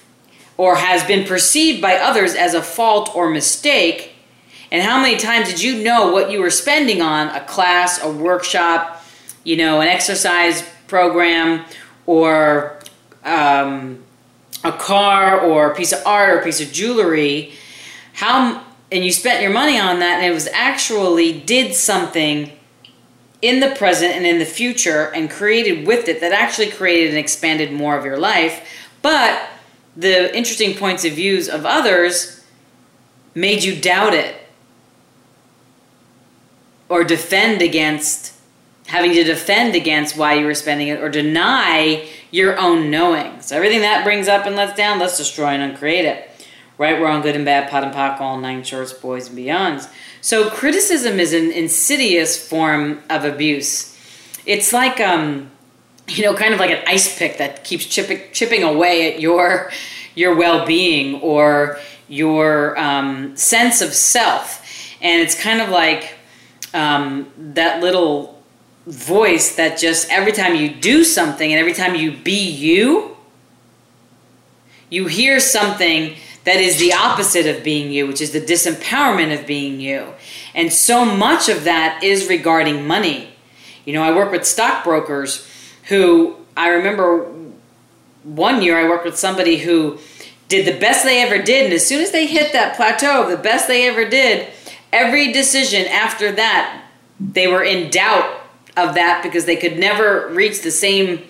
or 0.57 0.77
has 0.77 1.03
been 1.03 1.27
perceived 1.27 1.83
by 1.83 1.97
others 1.97 2.37
as 2.37 2.55
a 2.55 2.63
fault 2.63 3.11
or 3.17 3.29
mistake. 3.29 4.13
And 4.71 4.81
how 4.81 5.03
many 5.03 5.17
times 5.17 5.49
did 5.49 5.61
you 5.61 5.83
know 5.83 6.13
what 6.13 6.31
you 6.31 6.41
were 6.41 6.51
spending 6.51 7.03
on 7.03 7.35
a 7.35 7.41
class, 7.41 8.01
a 8.01 8.13
workshop, 8.13 9.05
you 9.43 9.57
know, 9.57 9.81
an 9.81 9.89
exercise 9.89 10.63
program, 10.87 11.65
or 12.07 12.79
um, 13.25 14.05
a 14.65 14.73
car 14.73 15.41
or 15.41 15.71
a 15.71 15.75
piece 15.75 15.93
of 15.93 16.01
art 16.07 16.31
or 16.31 16.41
a 16.41 16.45
piece 16.45 16.61
of 16.61 16.73
jewelry, 16.73 17.53
how 18.15 18.65
and 18.93 19.05
you 19.05 19.13
spent 19.13 19.43
your 19.43 19.53
money 19.53 19.79
on 19.79 20.01
that 20.01 20.17
and 20.17 20.27
it 20.27 20.35
was 20.35 20.49
actually 20.53 21.41
did 21.41 21.75
something 21.75 22.51
in 23.41 23.61
the 23.61 23.71
present 23.77 24.15
and 24.15 24.27
in 24.27 24.39
the 24.39 24.45
future 24.45 25.11
and 25.15 25.31
created 25.31 25.87
with 25.87 26.09
it 26.09 26.21
that 26.21 26.33
actually 26.33 26.71
created 26.71 27.11
and 27.11 27.19
expanded 27.19 27.73
more 27.73 27.97
of 27.97 28.05
your 28.05 28.19
life, 28.19 28.69
but 29.01 29.49
the 29.97 30.35
interesting 30.37 30.77
points 30.77 31.05
of 31.05 31.13
views 31.13 31.49
of 31.49 31.65
others 31.65 32.45
made 33.35 33.63
you 33.63 33.81
doubt 33.81 34.13
it 34.13 34.37
or 36.89 37.05
defend 37.05 37.63
against 37.63 38.35
having 38.91 39.13
to 39.13 39.23
defend 39.23 39.77
against 39.77 40.17
why 40.17 40.35
you 40.35 40.45
were 40.45 40.53
spending 40.53 40.89
it 40.89 41.01
or 41.01 41.09
deny 41.09 42.05
your 42.33 42.59
own 42.59 42.91
knowing. 42.91 43.41
So 43.41 43.55
everything 43.55 43.83
that 43.83 44.03
brings 44.03 44.27
up 44.27 44.47
and 44.47 44.57
lets 44.57 44.77
down, 44.77 44.99
let's 44.99 45.17
destroy 45.17 45.51
and 45.51 45.63
uncreate 45.63 46.05
it. 46.05 46.29
Right, 46.77 47.01
wrong, 47.01 47.23
good 47.23 47.37
and 47.37 47.45
bad, 47.45 47.71
POD 47.71 47.85
and 47.85 47.95
POC, 47.95 48.21
all 48.21 48.41
nine 48.41 48.65
shorts, 48.65 48.93
boys 48.93 49.29
and 49.29 49.39
beyonds. 49.39 49.89
So 50.21 50.51
criticism 50.51 51.21
is 51.21 51.33
an 51.33 51.53
insidious 51.53 52.49
form 52.49 53.01
of 53.09 53.25
abuse. 53.25 53.97
It's 54.45 54.73
like 54.73 54.99
um, 54.99 55.53
you 56.09 56.25
know, 56.25 56.35
kind 56.35 56.53
of 56.53 56.59
like 56.59 56.71
an 56.71 56.83
ice 56.89 57.17
pick 57.17 57.39
that 57.39 57.63
keeps 57.63 57.87
chipping 57.87 58.23
chipping 58.33 58.65
away 58.65 59.13
at 59.13 59.21
your 59.21 59.71
your 60.17 60.35
well-being 60.35 61.21
or 61.21 61.79
your 62.09 62.77
um, 62.77 63.37
sense 63.37 63.83
of 63.83 63.95
self, 63.95 64.67
and 65.01 65.23
it's 65.23 65.41
kind 65.41 65.61
of 65.61 65.69
like 65.69 66.15
um, 66.75 67.31
that 67.37 67.81
little 67.81 68.40
voice 68.91 69.55
that 69.55 69.79
just 69.79 70.11
every 70.11 70.33
time 70.33 70.55
you 70.55 70.69
do 70.69 71.05
something 71.05 71.53
and 71.53 71.59
every 71.59 71.73
time 71.73 71.95
you 71.95 72.13
be 72.13 72.51
you, 72.51 73.17
you 74.91 75.07
hear 75.07 75.39
something 75.39 76.17
that 76.45 76.57
is 76.57 76.79
the 76.79 76.93
opposite 76.93 77.47
of 77.47 77.63
being 77.63 77.93
you, 77.93 78.07
which 78.07 78.21
is 78.21 78.33
the 78.33 78.41
disempowerment 78.41 79.39
of 79.39 79.47
being 79.47 79.81
you. 79.81 80.13
And 80.55 80.73
so 80.73 81.05
much 81.05 81.49
of 81.49 81.65
that 81.65 82.03
is 82.03 82.29
regarding 82.29 82.87
money. 82.87 83.29
You 83.85 83.93
know, 83.93 84.03
I 84.03 84.15
work 84.15 84.33
with 84.33 84.45
stockbrokers 84.45 85.49
who 85.85 86.37
I 86.57 86.69
remember 86.69 87.31
one 88.25 88.63
year 88.63 88.79
I 88.79 88.89
worked 88.89 89.05
with 89.05 89.19
somebody 89.19 89.59
who 89.59 89.99
did 90.49 90.67
the 90.67 90.79
best 90.79 91.05
they 91.05 91.23
ever 91.23 91.41
did. 91.41 91.67
And 91.67 91.75
as 91.75 91.87
soon 91.87 92.03
as 92.03 92.11
they 92.11 92.27
hit 92.27 92.53
that 92.53 92.75
plateau 92.75 93.23
of 93.23 93.31
the 93.31 93.37
best 93.37 93.69
they 93.69 93.89
ever 93.89 94.09
did, 94.09 94.49
every 94.93 95.33
decision 95.33 95.87
after 95.87 96.33
that, 96.33 96.85
they 97.21 97.47
were 97.47 97.63
in 97.63 97.91
doubt 97.91 98.40
of 98.77 98.95
that 98.95 99.23
because 99.23 99.45
they 99.45 99.57
could 99.57 99.79
never 99.79 100.29
reach 100.29 100.63
the 100.63 100.71
same 100.71 101.23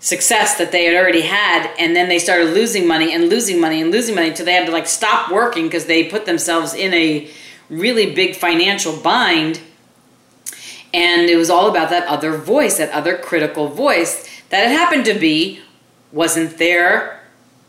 success 0.00 0.58
that 0.58 0.70
they 0.70 0.84
had 0.84 0.94
already 0.94 1.22
had. 1.22 1.74
And 1.78 1.96
then 1.96 2.08
they 2.08 2.18
started 2.18 2.50
losing 2.50 2.86
money 2.86 3.14
and 3.14 3.28
losing 3.28 3.60
money 3.60 3.80
and 3.80 3.90
losing 3.90 4.14
money 4.14 4.28
until 4.28 4.46
they 4.46 4.52
had 4.52 4.66
to 4.66 4.72
like 4.72 4.86
stop 4.86 5.32
working 5.32 5.64
because 5.64 5.86
they 5.86 6.04
put 6.04 6.26
themselves 6.26 6.74
in 6.74 6.92
a 6.92 7.30
really 7.70 8.14
big 8.14 8.36
financial 8.36 8.96
bind. 8.96 9.60
And 10.92 11.28
it 11.28 11.36
was 11.36 11.50
all 11.50 11.68
about 11.68 11.90
that 11.90 12.06
other 12.06 12.36
voice 12.36 12.78
that 12.78 12.90
other 12.92 13.16
critical 13.16 13.68
voice 13.68 14.28
that 14.50 14.64
it 14.64 14.70
happened 14.70 15.06
to 15.06 15.14
be 15.14 15.60
wasn't 16.12 16.58
their 16.58 17.20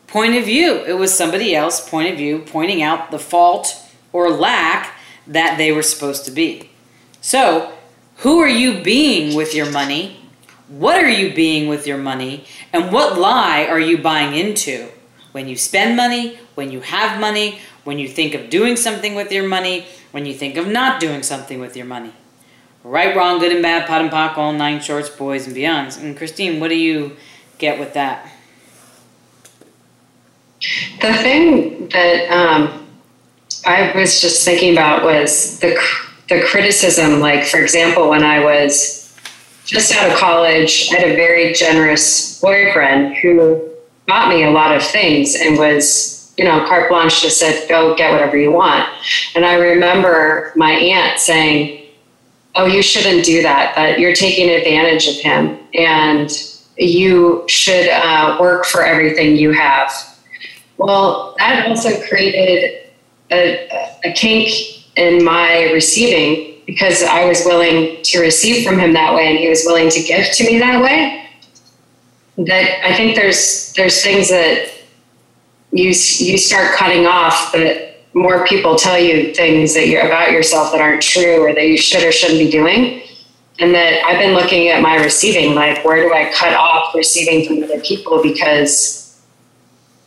point 0.08 0.36
of 0.36 0.46
view. 0.46 0.84
It 0.86 0.94
was 0.94 1.14
somebody 1.14 1.56
else 1.56 1.90
point 1.90 2.12
of 2.12 2.18
view 2.18 2.40
pointing 2.46 2.84
out 2.84 3.12
the 3.12 3.20
fault 3.20 3.82
or 4.14 4.30
lack 4.30 4.98
that 5.26 5.58
they 5.58 5.72
were 5.72 5.82
supposed 5.82 6.26
to 6.26 6.32
be. 6.32 6.70
So 7.22 7.74
who 8.18 8.40
are 8.40 8.48
you 8.48 8.82
being 8.82 9.36
with 9.36 9.54
your 9.54 9.70
money 9.72 10.26
what 10.68 10.96
are 11.04 11.10
you 11.10 11.34
being 11.34 11.68
with 11.68 11.86
your 11.86 11.98
money? 11.98 12.46
And 12.74 12.92
what 12.92 13.20
lie 13.20 13.66
are 13.66 13.80
you 13.80 13.98
buying 13.98 14.36
into? 14.36 14.90
When 15.32 15.48
you 15.48 15.58
spend 15.58 15.96
money, 15.96 16.40
when 16.56 16.72
you 16.72 16.82
have 16.82 17.20
money, 17.20 17.60
when 17.84 18.00
you 18.00 18.08
think 18.08 18.34
of 18.34 18.50
doing 18.50 18.76
something 18.76 19.14
with 19.14 19.32
your 19.32 19.48
money, 19.48 19.86
when 20.12 20.26
you 20.26 20.34
think 20.34 20.58
of 20.58 20.68
not 20.68 21.00
doing 21.00 21.22
something 21.22 21.60
with 21.60 21.78
your 21.78 21.86
money. 21.86 22.14
Right, 22.84 23.16
wrong, 23.16 23.40
good 23.40 23.52
and 23.52 23.62
bad, 23.62 23.88
POD 23.88 24.02
and 24.04 24.12
POC, 24.12 24.38
all 24.38 24.54
nine 24.54 24.80
shorts, 24.80 25.10
boys 25.10 25.48
and 25.48 25.56
beyonds. 25.56 26.02
And 26.02 26.16
Christine, 26.16 26.60
what 26.60 26.70
do 26.70 26.76
you 26.76 27.18
get 27.58 27.80
with 27.80 27.94
that? 27.94 28.32
The 31.02 31.14
thing 31.14 31.90
that 31.90 32.32
um, 32.32 32.88
I 33.66 33.92
was 33.96 34.22
just 34.22 34.46
thinking 34.46 34.74
about 34.74 35.04
was 35.04 35.60
the 35.60 35.80
the 36.30 36.44
criticism. 36.50 37.20
Like, 37.20 37.46
for 37.46 37.60
example, 37.60 38.10
when 38.10 38.24
I 38.24 38.44
was 38.44 39.06
just 39.66 39.94
out 39.94 40.12
of 40.12 40.18
college, 40.18 40.90
I 40.92 41.00
had 41.00 41.10
a 41.10 41.16
very 41.16 41.54
generous 41.54 42.40
boyfriend 42.40 43.18
who 43.18 43.70
bought 44.08 44.30
me 44.30 44.44
a 44.44 44.52
lot 44.52 44.76
of 44.76 44.84
things 44.84 45.36
and 45.36 45.58
was, 45.58 46.34
you 46.38 46.46
know, 46.46 46.66
carte 46.68 46.90
blanche 46.90 47.22
just 47.22 47.40
said, 47.40 47.68
go 47.68 47.96
get 47.96 48.12
whatever 48.12 48.38
you 48.38 48.52
want. 48.52 48.88
And 49.36 49.46
I 49.46 49.56
remember 49.56 50.54
my 50.56 50.72
aunt 50.72 51.20
saying, 51.20 51.82
Oh, 52.58 52.66
you 52.66 52.82
shouldn't 52.82 53.26
do 53.26 53.42
that, 53.42 53.76
that 53.76 54.00
you're 54.00 54.16
taking 54.16 54.50
advantage 54.50 55.10
of 55.10 55.16
him 55.18 55.60
and 55.74 56.32
you 56.78 57.44
should 57.50 57.90
uh, 57.90 58.38
work 58.40 58.66
for 58.66 58.82
everything 58.82 59.36
you 59.36 59.52
have. 59.52 59.92
Well, 60.78 61.36
that 61.38 61.68
also 61.68 62.02
created 62.08 62.92
a, 63.30 63.68
a 64.06 64.14
kink 64.14 64.75
in 64.96 65.24
my 65.24 65.72
receiving 65.72 66.56
because 66.66 67.04
I 67.04 67.26
was 67.26 67.44
willing 67.46 68.02
to 68.04 68.20
receive 68.20 68.66
from 68.66 68.80
him 68.80 68.94
that 68.94 69.14
way 69.14 69.28
and 69.28 69.38
he 69.38 69.50
was 69.50 69.64
willing 69.66 69.90
to 69.90 70.02
give 70.02 70.32
to 70.32 70.44
me 70.46 70.60
that 70.60 70.82
way. 70.82 71.30
That 72.38 72.86
I 72.86 72.96
think 72.96 73.16
there's 73.16 73.74
there's 73.74 74.04
things 74.04 74.30
that 74.30 74.72
you 75.72 75.88
you 75.88 76.38
start 76.38 76.76
cutting 76.76 77.06
off 77.06 77.52
that 77.54 77.96
more 78.14 78.46
people 78.46 78.76
tell 78.76 78.98
you 78.98 79.34
things 79.34 79.74
that 79.74 79.88
you're 79.88 80.06
about 80.06 80.32
yourself 80.32 80.72
that 80.72 80.82
aren't 80.82 81.02
true 81.02 81.42
or 81.46 81.54
that 81.54 81.68
you 81.68 81.78
should 81.78 82.04
or 82.04 82.12
shouldn't 82.12 82.40
be 82.40 82.50
doing. 82.50 83.04
And 83.60 83.74
that 83.74 84.04
I've 84.06 84.20
been 84.20 84.34
looking 84.34 84.68
at 84.68 84.82
my 84.82 84.96
receiving, 84.96 85.56
like 85.56 85.84
where 85.86 86.08
do 86.08 86.14
I 86.14 86.32
cut 86.34 86.54
off 86.54 86.94
receiving 86.94 87.46
from 87.46 87.64
other 87.64 87.80
people 87.80 88.22
because 88.22 89.22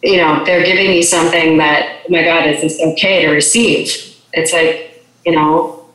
you 0.03 0.18
know 0.18 0.45
they're 0.45 0.64
giving 0.64 0.89
me 0.89 1.03
something 1.03 1.59
that 1.59 2.03
oh 2.05 2.12
my 2.12 2.24
god 2.24 2.47
is 2.47 2.61
this 2.61 2.80
okay 2.80 3.24
to 3.24 3.30
receive? 3.30 4.09
It's 4.33 4.53
like 4.53 5.05
you 5.24 5.33
know 5.33 5.87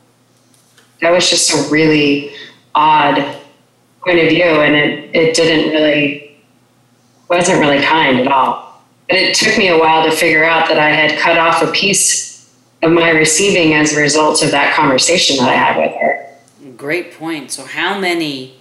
that 1.00 1.10
was 1.10 1.28
just 1.28 1.52
a 1.52 1.70
really 1.70 2.32
odd 2.74 3.16
point 4.02 4.18
of 4.18 4.28
view 4.28 4.42
and 4.42 4.74
it, 4.74 5.14
it 5.14 5.34
didn't 5.34 5.72
really 5.72 6.36
wasn't 7.28 7.58
really 7.60 7.82
kind 7.82 8.20
at 8.20 8.28
all. 8.28 8.82
But 9.08 9.18
it 9.18 9.34
took 9.34 9.56
me 9.58 9.68
a 9.68 9.78
while 9.78 10.08
to 10.08 10.16
figure 10.16 10.44
out 10.44 10.68
that 10.68 10.78
i 10.78 10.88
had 10.88 11.18
cut 11.18 11.38
off 11.38 11.62
a 11.62 11.70
piece 11.72 12.54
of 12.82 12.92
my 12.92 13.10
receiving 13.10 13.74
as 13.74 13.92
a 13.94 14.00
result 14.00 14.42
of 14.42 14.50
that 14.50 14.74
conversation 14.74 15.36
that 15.38 15.48
i 15.48 15.54
had 15.54 15.76
with 15.76 15.94
her. 16.00 16.74
Great 16.76 17.14
point. 17.14 17.50
So 17.50 17.64
how 17.64 17.98
many 17.98 18.56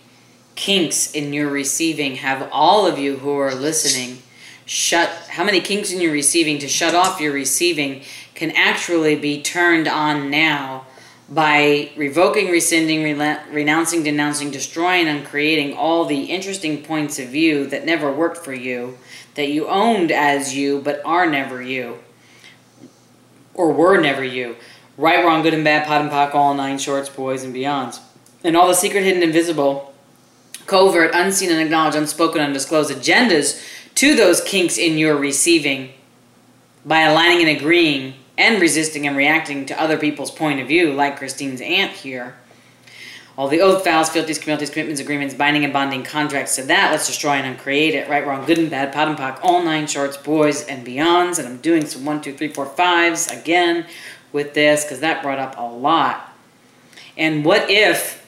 kinks 0.56 1.12
in 1.12 1.34
your 1.34 1.50
receiving 1.50 2.18
have 2.18 2.48
all 2.52 2.86
of 2.86 3.00
you 3.00 3.18
who 3.18 3.32
are 3.38 3.56
listening 3.56 4.20
shut 4.66 5.10
how 5.30 5.44
many 5.44 5.60
kinks 5.60 5.92
in 5.92 6.00
your 6.00 6.12
receiving 6.12 6.58
to 6.60 6.68
shut 6.68 6.94
off 6.94 7.20
your 7.20 7.34
receiving 7.34 8.02
can 8.44 8.52
actually 8.58 9.16
be 9.16 9.42
turned 9.42 9.88
on 9.88 10.30
now 10.30 10.86
by 11.30 11.90
revoking, 11.96 12.52
rescinding, 12.52 13.02
renouncing, 13.54 14.04
denouncing, 14.04 14.52
destroying, 14.52 15.08
and 15.08 15.26
creating 15.26 15.74
all 15.78 16.04
the 16.04 16.26
interesting 16.26 16.84
points 16.84 17.20
of 17.20 17.30
view 17.30 17.66
that 17.68 17.86
never 17.86 18.12
worked 18.12 18.36
for 18.36 18.54
you, 18.54 18.98
that 19.36 19.48
you 19.48 19.66
owned 19.70 20.12
as 20.12 20.54
you 20.54 20.82
but 20.82 21.02
are 21.06 21.26
never 21.26 21.62
you, 21.62 22.00
or 23.54 23.72
were 23.72 23.98
never 23.98 24.26
you. 24.26 24.58
Right, 24.98 25.24
wrong, 25.24 25.42
good 25.42 25.54
and 25.54 25.64
bad, 25.64 25.88
POD 25.88 26.02
and 26.02 26.12
POC, 26.12 26.36
all 26.36 26.54
nine 26.54 26.78
shorts, 26.78 27.08
boys 27.08 27.46
and 27.46 27.56
beyonds. 27.56 28.02
And 28.44 28.58
all 28.58 28.68
the 28.68 28.74
secret, 28.74 29.06
hidden, 29.06 29.24
invisible, 29.24 29.94
covert, 30.66 31.12
unseen, 31.14 31.50
and 31.50 31.62
acknowledged, 31.62 31.96
unspoken, 31.96 32.42
undisclosed 32.42 32.92
agendas 32.92 33.66
to 33.96 34.18
those 34.18 34.42
kinks 34.42 34.78
in 34.78 34.98
your 34.98 35.16
receiving 35.16 35.94
by 36.86 37.04
aligning 37.04 37.48
and 37.48 37.58
agreeing 37.58 38.16
and 38.38 38.62
resisting 38.62 39.08
and 39.08 39.16
reacting 39.16 39.66
to 39.68 39.82
other 39.82 39.98
people's 39.98 40.32
point 40.32 40.60
of 40.60 40.68
view, 40.68 40.94
like 40.94 41.18
Christine's 41.18 41.62
aunt 41.62 41.92
here. 41.92 42.36
All 43.36 43.48
the 43.48 43.62
oath, 43.62 43.84
vows, 43.84 44.10
fealties, 44.10 44.38
communities, 44.38 44.70
commitments, 44.70 45.02
agreements, 45.02 45.34
binding 45.34 45.64
and 45.64 45.74
bonding 45.74 46.04
contracts 46.04 46.56
to 46.58 46.64
that, 46.64 46.92
let's 46.92 47.08
destroy 47.08 47.32
and 47.32 47.48
uncreate 47.48 47.96
it. 47.96 48.08
Right, 48.08 48.26
wrong, 48.26 48.46
good 48.46 48.60
and 48.60 48.70
bad, 48.70 48.94
POD 48.94 49.08
and 49.10 49.18
POC, 49.18 49.40
all 49.42 49.64
nine 49.64 49.88
shorts, 49.88 50.18
boys 50.18 50.64
and 50.66 50.86
beyonds. 50.86 51.40
And 51.40 51.48
I'm 51.48 51.58
doing 51.58 51.86
some 51.86 52.06
one, 52.06 52.22
two, 52.22 52.34
three, 52.34 52.50
four, 52.50 52.68
fives 52.68 53.28
again 53.28 53.88
with 54.32 54.54
this 54.54 54.84
because 54.84 55.00
that 55.00 55.24
brought 55.24 55.40
up 55.40 55.58
a 55.58 55.64
lot. 55.64 56.36
And 57.18 57.44
what 57.44 57.70
if 57.70 58.24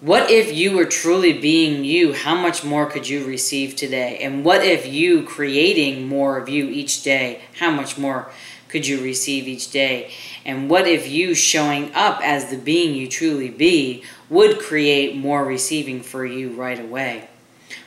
what 0.00 0.30
if 0.30 0.54
you 0.54 0.76
were 0.76 0.84
truly 0.84 1.32
being 1.32 1.82
you? 1.82 2.12
How 2.12 2.34
much 2.34 2.62
more 2.62 2.86
could 2.86 3.08
you 3.08 3.24
receive 3.24 3.76
today? 3.76 4.18
And 4.18 4.44
what 4.44 4.62
if 4.62 4.86
you 4.86 5.22
creating 5.22 6.06
more 6.06 6.36
of 6.36 6.50
you 6.50 6.68
each 6.68 7.02
day? 7.02 7.40
How 7.58 7.70
much 7.70 7.96
more 7.96 8.30
could 8.68 8.86
you 8.86 9.02
receive 9.02 9.46
each 9.46 9.70
day? 9.70 10.10
And 10.44 10.68
what 10.68 10.86
if 10.86 11.08
you 11.08 11.34
showing 11.34 11.94
up 11.94 12.20
as 12.22 12.50
the 12.50 12.56
being 12.56 12.94
you 12.94 13.08
truly 13.08 13.48
be 13.48 14.02
would 14.28 14.58
create 14.58 15.16
more 15.16 15.44
receiving 15.44 16.02
for 16.02 16.24
you 16.24 16.50
right 16.50 16.80
away? 16.80 17.28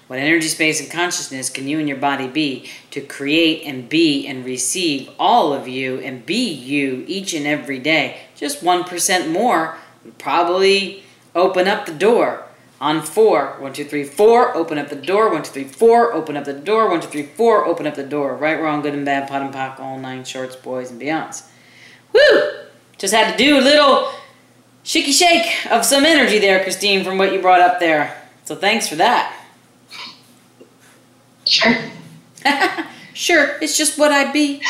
What 0.08 0.18
energy, 0.18 0.48
space, 0.48 0.82
and 0.82 0.90
consciousness 0.90 1.52
can 1.52 1.68
you 1.68 1.78
and 1.78 1.88
your 1.88 1.98
body 1.98 2.28
be 2.28 2.68
to 2.90 3.00
create 3.00 3.64
and 3.64 3.88
be 3.88 4.26
and 4.26 4.44
receive 4.44 5.08
all 5.20 5.54
of 5.54 5.68
you 5.68 6.00
and 6.00 6.26
be 6.26 6.50
you 6.50 7.04
each 7.08 7.36
and 7.36 7.46
every 7.46 7.78
day? 7.78 8.22
Just 8.36 8.64
1% 8.64 9.32
more 9.32 9.78
would 10.04 10.18
probably 10.18 11.04
open 11.36 11.68
up 11.68 11.86
the 11.86 11.94
door. 11.94 12.49
On 12.82 13.02
four, 13.02 13.58
one, 13.60 13.74
two, 13.74 13.84
three, 13.84 14.06
four, 14.06 14.56
open 14.56 14.78
up 14.78 14.90
the 14.90 14.96
door. 14.96 15.30
One, 15.30 15.44
two, 15.44 15.52
three, 15.52 15.66
four, 15.66 16.14
open 16.14 16.38
up 16.38 16.46
the 16.46 16.54
door. 16.54 16.90
One, 16.90 17.02
two, 17.02 17.08
three, 17.08 17.24
four, 17.24 17.66
open 17.66 17.86
up 17.86 17.96
the 17.96 18.04
door. 18.04 18.36
Right, 18.36 18.60
wrong, 18.60 18.82
good 18.82 18.94
and 18.94 19.06
bad, 19.06 19.28
POD 19.28 19.42
and 19.42 19.54
POC, 19.54 19.80
all 19.80 20.00
nine 20.00 20.24
shorts, 20.24 20.56
boys, 20.56 20.90
and 20.90 21.02
beyonds. 21.02 21.48
Woo! 22.14 22.52
Just 22.98 23.14
had 23.14 23.32
to 23.32 23.38
do 23.38 23.58
a 23.58 23.62
little 23.62 24.10
shaky 24.84 25.12
shake 25.12 25.66
of 25.70 25.84
some 25.84 26.06
energy 26.06 26.40
there, 26.40 26.64
Christine, 26.64 27.04
from 27.04 27.18
what 27.18 27.34
you 27.34 27.42
brought 27.42 27.62
up 27.62 27.80
there. 27.80 28.16
So 28.46 28.56
thanks 28.56 28.88
for 28.88 28.96
that. 28.96 29.36
Sure. 31.46 31.76
sure, 33.14 33.58
it's 33.62 33.78
just 33.78 33.98
what 33.98 34.12
I 34.12 34.32
be. 34.32 34.62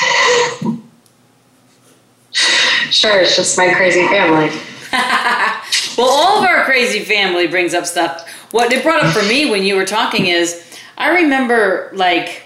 Sure, 2.34 3.20
it's 3.20 3.36
just 3.36 3.58
my 3.58 3.74
crazy 3.74 4.08
family. 4.08 4.50
well, 6.00 6.10
all 6.10 6.42
of 6.42 6.46
our 6.46 6.64
crazy 6.64 7.00
family 7.02 7.46
brings 7.46 7.74
up 7.74 7.86
stuff. 7.86 8.26
What 8.52 8.72
it 8.72 8.84
brought 8.84 9.04
up 9.04 9.14
for 9.14 9.22
me 9.22 9.52
when 9.52 9.64
you 9.64 9.76
were 9.76 9.86
talking 9.86 10.28
is 10.28 10.66
I 10.98 11.10
remember 11.24 11.92
like 11.94 12.44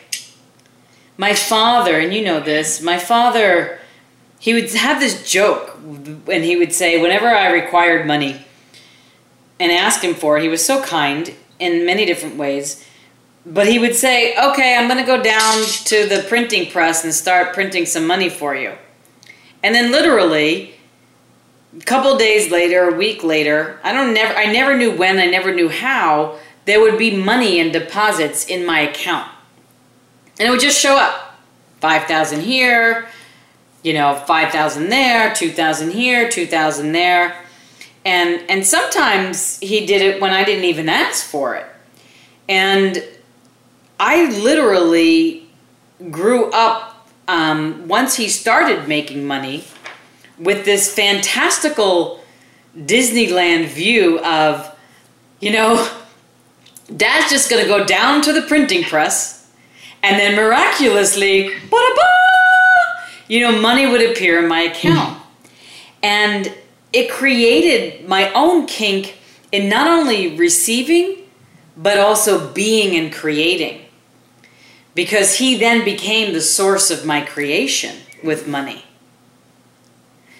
my 1.17 1.35
father, 1.35 1.99
and 1.99 2.11
you 2.11 2.23
know 2.23 2.39
this, 2.39 2.81
my 2.81 2.97
father, 2.97 3.79
he 4.39 4.55
would 4.55 4.73
have 4.73 4.99
this 4.99 5.29
joke, 5.29 5.77
and 5.77 6.43
he 6.43 6.55
would 6.55 6.73
say, 6.73 6.99
whenever 6.99 7.27
I 7.27 7.51
required 7.51 8.07
money 8.07 8.43
and 9.59 9.71
asked 9.71 10.03
him 10.03 10.15
for 10.15 10.37
it, 10.37 10.41
he 10.41 10.49
was 10.49 10.65
so 10.65 10.81
kind 10.81 11.35
in 11.59 11.85
many 11.85 12.05
different 12.05 12.37
ways. 12.37 12.83
But 13.45 13.67
he 13.67 13.77
would 13.77 13.93
say, 13.93 14.35
okay, 14.35 14.75
I'm 14.75 14.87
going 14.87 14.99
to 14.99 15.05
go 15.05 15.21
down 15.21 15.63
to 15.85 16.07
the 16.07 16.25
printing 16.27 16.71
press 16.71 17.03
and 17.03 17.13
start 17.13 17.53
printing 17.53 17.85
some 17.85 18.07
money 18.07 18.29
for 18.29 18.55
you. 18.55 18.73
And 19.61 19.75
then 19.75 19.91
literally, 19.91 20.72
couple 21.81 22.17
days 22.17 22.51
later, 22.51 22.89
a 22.89 22.95
week 22.95 23.23
later, 23.23 23.79
I 23.83 23.93
don't 23.93 24.13
never 24.13 24.33
I 24.33 24.45
never 24.51 24.77
knew 24.77 24.95
when, 24.95 25.19
I 25.19 25.25
never 25.25 25.53
knew 25.53 25.69
how, 25.69 26.37
there 26.65 26.79
would 26.79 26.97
be 26.97 27.15
money 27.15 27.59
and 27.59 27.73
deposits 27.73 28.45
in 28.45 28.65
my 28.65 28.81
account. 28.81 29.29
And 30.39 30.47
it 30.47 30.51
would 30.51 30.61
just 30.61 30.79
show 30.79 30.97
up. 30.97 31.35
5,000 31.81 32.39
here, 32.39 33.09
you 33.83 33.91
know, 33.91 34.15
5,000 34.15 34.87
there, 34.87 35.33
2,000 35.33 35.91
here, 35.91 36.29
2,000 36.29 36.93
there. 36.93 37.35
And 38.05 38.41
and 38.49 38.65
sometimes 38.65 39.59
he 39.59 39.85
did 39.85 40.01
it 40.01 40.21
when 40.21 40.31
I 40.31 40.43
didn't 40.43 40.65
even 40.65 40.89
ask 40.89 41.25
for 41.25 41.55
it. 41.55 41.65
And 42.47 43.03
I 43.99 44.29
literally 44.41 45.47
grew 46.11 46.51
up 46.51 47.07
um, 47.27 47.87
once 47.87 48.15
he 48.15 48.27
started 48.27 48.87
making 48.87 49.25
money 49.25 49.63
with 50.43 50.65
this 50.65 50.93
fantastical 50.93 52.23
Disneyland 52.77 53.67
view 53.67 54.19
of, 54.19 54.75
you 55.39 55.51
know, 55.51 55.89
dad's 56.95 57.29
just 57.29 57.49
going 57.49 57.61
to 57.61 57.67
go 57.67 57.85
down 57.85 58.21
to 58.23 58.33
the 58.33 58.41
printing 58.43 58.83
press 58.83 59.51
and 60.01 60.19
then 60.19 60.35
miraculously, 60.35 61.51
you 63.27 63.39
know, 63.39 63.61
money 63.61 63.87
would 63.87 64.01
appear 64.01 64.43
in 64.43 64.49
my 64.49 64.61
account. 64.61 65.17
Hmm. 65.17 65.23
And 66.03 66.53
it 66.91 67.09
created 67.09 68.07
my 68.07 68.31
own 68.33 68.65
kink 68.65 69.17
in 69.51 69.69
not 69.69 69.87
only 69.87 70.35
receiving, 70.35 71.17
but 71.77 71.97
also 71.97 72.51
being 72.53 72.95
and 72.95 73.11
creating 73.11 73.81
because 74.95 75.37
he 75.37 75.57
then 75.57 75.83
became 75.83 76.33
the 76.33 76.41
source 76.41 76.91
of 76.91 77.05
my 77.05 77.21
creation 77.21 77.95
with 78.23 78.47
money. 78.47 78.85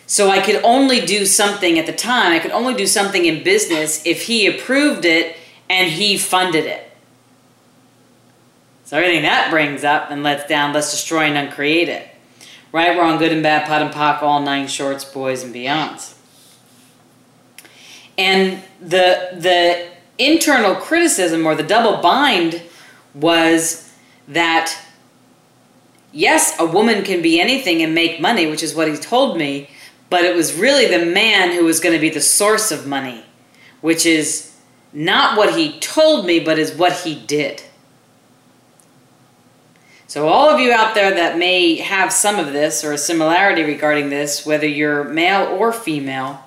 So 0.06 0.30
I 0.30 0.42
could 0.42 0.62
only 0.64 1.02
do 1.02 1.26
something 1.26 1.80
at 1.80 1.86
the 1.86 1.94
time, 1.94 2.32
I 2.32 2.40
could 2.40 2.52
only 2.52 2.74
do 2.74 2.86
something 2.86 3.26
in 3.26 3.44
business 3.44 4.06
if 4.06 4.24
he 4.24 4.48
approved 4.48 5.06
it 5.06 5.38
and 5.70 5.90
he 5.90 6.18
funded 6.18 6.66
it. 6.66 6.92
So 8.86 8.98
everything 8.98 9.24
that 9.24 9.50
brings 9.50 9.84
up 9.84 10.12
and 10.12 10.24
lets 10.24 10.48
down, 10.48 10.74
let's 10.74 10.92
destroy 10.92 11.24
and 11.24 11.38
uncreate 11.38 11.90
it. 11.90 12.10
Right, 12.72 12.98
wrong, 12.98 13.18
good 13.18 13.32
and 13.32 13.44
bad, 13.44 13.68
POD 13.68 13.82
and 13.84 13.94
POC, 13.94 14.24
all 14.24 14.42
nine 14.42 14.68
shorts, 14.68 15.06
boys 15.06 15.44
and 15.44 15.54
beyonds. 15.54 16.16
And 18.18 18.62
the 18.80 19.30
the 19.34 19.90
internal 20.18 20.76
criticism 20.76 21.46
or 21.46 21.56
the 21.56 21.64
double 21.64 22.02
bind 22.02 22.62
was 23.14 23.92
that 24.28 24.78
yes, 26.12 26.56
a 26.60 26.66
woman 26.66 27.04
can 27.04 27.22
be 27.22 27.40
anything 27.40 27.82
and 27.82 27.94
make 27.94 28.22
money, 28.22 28.48
which 28.48 28.64
is 28.64 28.76
what 28.76 28.88
he 28.88 28.96
told 28.96 29.38
me, 29.38 29.70
but 30.14 30.26
it 30.26 30.36
was 30.36 30.54
really 30.54 30.86
the 30.86 31.04
man 31.04 31.54
who 31.54 31.66
was 31.66 31.80
going 31.80 31.96
to 31.96 32.00
be 32.00 32.12
the 32.12 32.22
source 32.22 32.72
of 32.72 32.86
money, 32.86 33.26
which 33.82 34.06
is 34.06 34.56
not 34.94 35.36
what 35.36 35.58
he 35.58 35.80
told 35.80 36.28
me, 36.28 36.40
but 36.40 36.60
is 36.60 36.72
what 36.72 36.94
he 36.98 37.16
did. 37.16 37.64
So, 40.06 40.28
all 40.28 40.52
of 40.52 40.60
you 40.60 40.72
out 40.72 40.94
there 40.94 41.16
that 41.16 41.40
may 41.40 41.78
have 41.78 42.14
some 42.14 42.38
of 42.38 42.54
this 42.54 42.84
or 42.84 42.92
a 42.94 42.98
similarity 43.00 43.64
regarding 43.64 44.12
this, 44.12 44.46
whether 44.46 44.68
you're 44.68 45.04
male 45.04 45.48
or 45.48 45.74
female, 45.74 46.44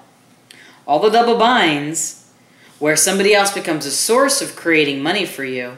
all 0.86 1.00
the 1.00 1.10
double 1.10 1.36
binds 1.36 2.30
where 2.78 2.94
somebody 2.94 3.34
else 3.34 3.52
becomes 3.52 3.84
a 3.84 3.90
source 3.90 4.40
of 4.40 4.54
creating 4.54 5.02
money 5.02 5.26
for 5.26 5.44
you 5.44 5.76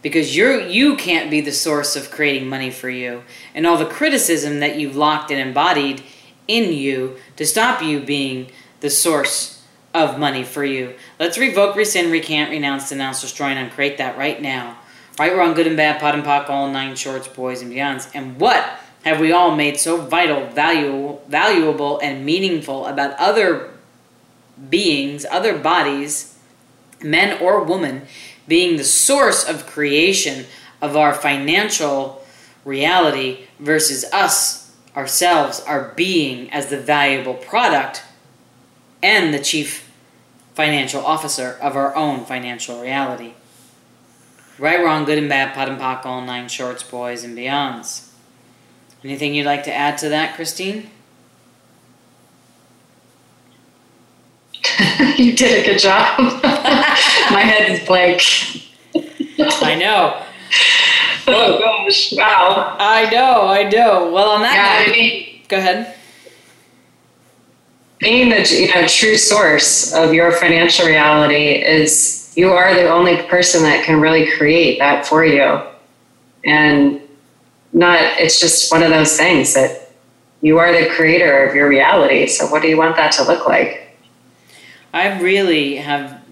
because 0.00 0.34
you're 0.34 0.58
you 0.58 0.96
can't 0.96 1.30
be 1.30 1.42
the 1.42 1.52
source 1.52 1.96
of 1.96 2.10
creating 2.10 2.48
money 2.48 2.70
for 2.70 2.88
you 2.88 3.24
and 3.54 3.66
all 3.66 3.76
the 3.76 3.84
criticism 3.84 4.60
that 4.60 4.78
you've 4.78 4.96
locked 4.96 5.30
and 5.30 5.38
embodied 5.38 6.02
in 6.48 6.72
you 6.72 7.16
to 7.36 7.46
stop 7.46 7.82
you 7.82 8.00
being 8.00 8.50
the 8.80 8.90
source 8.90 9.62
of 9.92 10.18
money 10.18 10.42
for 10.42 10.64
you. 10.64 10.94
Let's 11.18 11.38
revoke 11.38 11.76
rescind 11.76 12.10
recant 12.10 12.50
renounce 12.50 12.88
denounce 12.88 13.20
destroy 13.20 13.46
and 13.48 13.58
uncreate 13.58 13.98
that 13.98 14.18
right 14.18 14.40
now. 14.40 14.78
Right 15.18 15.34
wrong 15.34 15.54
good 15.54 15.66
and 15.66 15.76
bad 15.76 16.00
POD 16.00 16.14
and 16.16 16.24
POC 16.24 16.50
all 16.50 16.70
nine 16.70 16.96
shorts 16.96 17.28
boys 17.28 17.62
and 17.62 17.72
beyonds. 17.72 18.10
And 18.14 18.40
what 18.40 18.78
have 19.04 19.20
we 19.20 19.32
all 19.32 19.54
made 19.54 19.78
so 19.78 19.98
vital 19.98 20.46
valuable 20.48 21.22
valuable 21.28 21.98
and 22.00 22.24
meaningful 22.24 22.86
about 22.86 23.16
other 23.18 23.70
beings 24.70 25.24
other 25.30 25.58
bodies 25.58 26.38
men 27.02 27.40
or 27.40 27.62
women 27.62 28.02
being 28.46 28.76
the 28.76 28.84
source 28.84 29.48
of 29.48 29.66
creation 29.66 30.46
of 30.82 30.96
our 30.96 31.14
financial 31.14 32.24
reality 32.64 33.46
versus 33.58 34.04
us, 34.12 34.63
ourselves, 34.96 35.60
our 35.60 35.92
being 35.96 36.50
as 36.50 36.68
the 36.68 36.78
valuable 36.78 37.34
product 37.34 38.02
and 39.02 39.34
the 39.34 39.38
chief 39.38 39.90
financial 40.54 41.04
officer 41.04 41.58
of 41.60 41.76
our 41.76 41.94
own 41.94 42.24
financial 42.24 42.80
reality. 42.80 43.34
Right, 44.58 44.82
wrong, 44.84 45.04
good 45.04 45.18
and 45.18 45.28
bad, 45.28 45.52
POD 45.52 45.68
and 45.70 45.80
POC, 45.80 46.06
all 46.06 46.20
nine 46.20 46.48
shorts, 46.48 46.82
boys, 46.84 47.24
and 47.24 47.36
beyonds. 47.36 48.08
Anything 49.02 49.34
you'd 49.34 49.46
like 49.46 49.64
to 49.64 49.74
add 49.74 49.98
to 49.98 50.08
that, 50.10 50.36
Christine? 50.36 50.90
you 55.18 55.36
did 55.36 55.64
a 55.64 55.66
good 55.66 55.78
job. 55.78 56.18
My 57.30 57.40
head 57.40 57.70
is 57.70 57.86
blank. 57.86 58.22
I 59.62 59.74
know. 59.74 60.22
Oh 61.26 61.58
gosh! 61.58 62.12
Wow. 62.12 62.76
I 62.78 63.08
know. 63.10 63.46
I 63.46 63.62
know. 63.64 64.10
Well, 64.12 64.28
on 64.28 64.42
that 64.42 64.54
yeah, 64.54 64.86
note, 64.86 64.94
I 64.94 64.98
mean, 64.98 65.42
go 65.48 65.56
ahead. 65.58 65.94
Being 67.98 68.28
the 68.28 68.46
you 68.54 68.74
know 68.74 68.86
true 68.86 69.16
source 69.16 69.94
of 69.94 70.12
your 70.12 70.32
financial 70.32 70.86
reality 70.86 71.62
is 71.64 72.32
you 72.36 72.50
are 72.50 72.74
the 72.74 72.88
only 72.90 73.22
person 73.22 73.62
that 73.62 73.84
can 73.84 74.00
really 74.00 74.30
create 74.32 74.78
that 74.78 75.06
for 75.06 75.24
you, 75.24 75.62
and 76.44 77.00
not. 77.72 77.98
It's 78.18 78.38
just 78.40 78.70
one 78.70 78.82
of 78.82 78.90
those 78.90 79.16
things 79.16 79.54
that 79.54 79.92
you 80.42 80.58
are 80.58 80.72
the 80.72 80.90
creator 80.90 81.44
of 81.46 81.54
your 81.54 81.68
reality. 81.68 82.26
So, 82.26 82.46
what 82.46 82.60
do 82.60 82.68
you 82.68 82.76
want 82.76 82.96
that 82.96 83.12
to 83.12 83.24
look 83.24 83.48
like? 83.48 83.83
I 84.94 85.20
really 85.20 85.74
have 85.74 86.22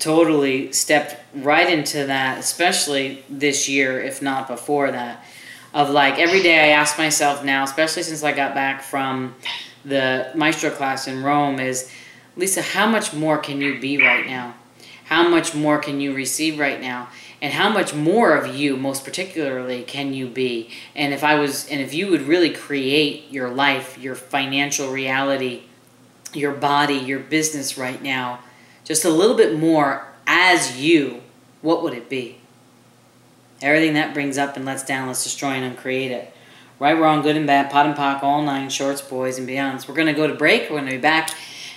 totally 0.00 0.72
stepped 0.72 1.16
right 1.36 1.70
into 1.70 2.06
that, 2.06 2.38
especially 2.38 3.22
this 3.30 3.68
year, 3.68 4.00
if 4.00 4.20
not 4.20 4.48
before 4.48 4.90
that. 4.90 5.24
Of 5.72 5.90
like 5.90 6.18
every 6.18 6.42
day 6.42 6.58
I 6.58 6.68
ask 6.72 6.98
myself 6.98 7.44
now, 7.44 7.62
especially 7.62 8.02
since 8.02 8.24
I 8.24 8.32
got 8.32 8.54
back 8.54 8.82
from 8.82 9.36
the 9.84 10.32
maestro 10.34 10.70
class 10.70 11.06
in 11.06 11.22
Rome, 11.22 11.60
is 11.60 11.92
Lisa, 12.34 12.60
how 12.60 12.88
much 12.88 13.14
more 13.14 13.38
can 13.38 13.60
you 13.60 13.78
be 13.78 13.98
right 13.98 14.26
now? 14.26 14.54
How 15.04 15.28
much 15.28 15.54
more 15.54 15.78
can 15.78 16.00
you 16.00 16.12
receive 16.12 16.58
right 16.58 16.80
now? 16.80 17.10
And 17.40 17.52
how 17.52 17.68
much 17.68 17.94
more 17.94 18.34
of 18.34 18.52
you, 18.52 18.76
most 18.76 19.04
particularly, 19.04 19.84
can 19.84 20.12
you 20.12 20.26
be? 20.26 20.70
And 20.96 21.14
if 21.14 21.22
I 21.22 21.36
was, 21.36 21.68
and 21.68 21.80
if 21.80 21.94
you 21.94 22.08
would 22.08 22.22
really 22.22 22.50
create 22.50 23.30
your 23.30 23.48
life, 23.48 23.96
your 23.96 24.16
financial 24.16 24.90
reality, 24.90 25.62
your 26.34 26.52
body, 26.52 26.94
your 26.94 27.18
business 27.18 27.78
right 27.78 28.02
now, 28.02 28.40
just 28.84 29.04
a 29.04 29.10
little 29.10 29.36
bit 29.36 29.58
more 29.58 30.06
as 30.26 30.78
you, 30.80 31.22
what 31.62 31.82
would 31.82 31.94
it 31.94 32.08
be? 32.08 32.38
Everything 33.60 33.94
that 33.94 34.14
brings 34.14 34.38
up 34.38 34.56
and 34.56 34.64
lets 34.64 34.84
down, 34.84 35.08
let's 35.08 35.24
destroy 35.24 35.50
and 35.50 35.64
uncreate 35.64 36.12
it. 36.12 36.32
Right, 36.78 36.96
wrong, 36.96 37.22
good 37.22 37.36
and 37.36 37.46
bad, 37.46 37.70
POD 37.72 37.86
and 37.86 37.96
POC, 37.96 38.22
all 38.22 38.42
nine, 38.42 38.70
shorts, 38.70 39.00
boys, 39.00 39.36
and 39.36 39.48
beyonds. 39.48 39.88
We're 39.88 39.96
going 39.96 40.06
to 40.06 40.12
go 40.12 40.28
to 40.28 40.34
break. 40.34 40.62
We're 40.62 40.78
going 40.78 40.86
to 40.86 40.92
be 40.92 40.98
back 40.98 41.30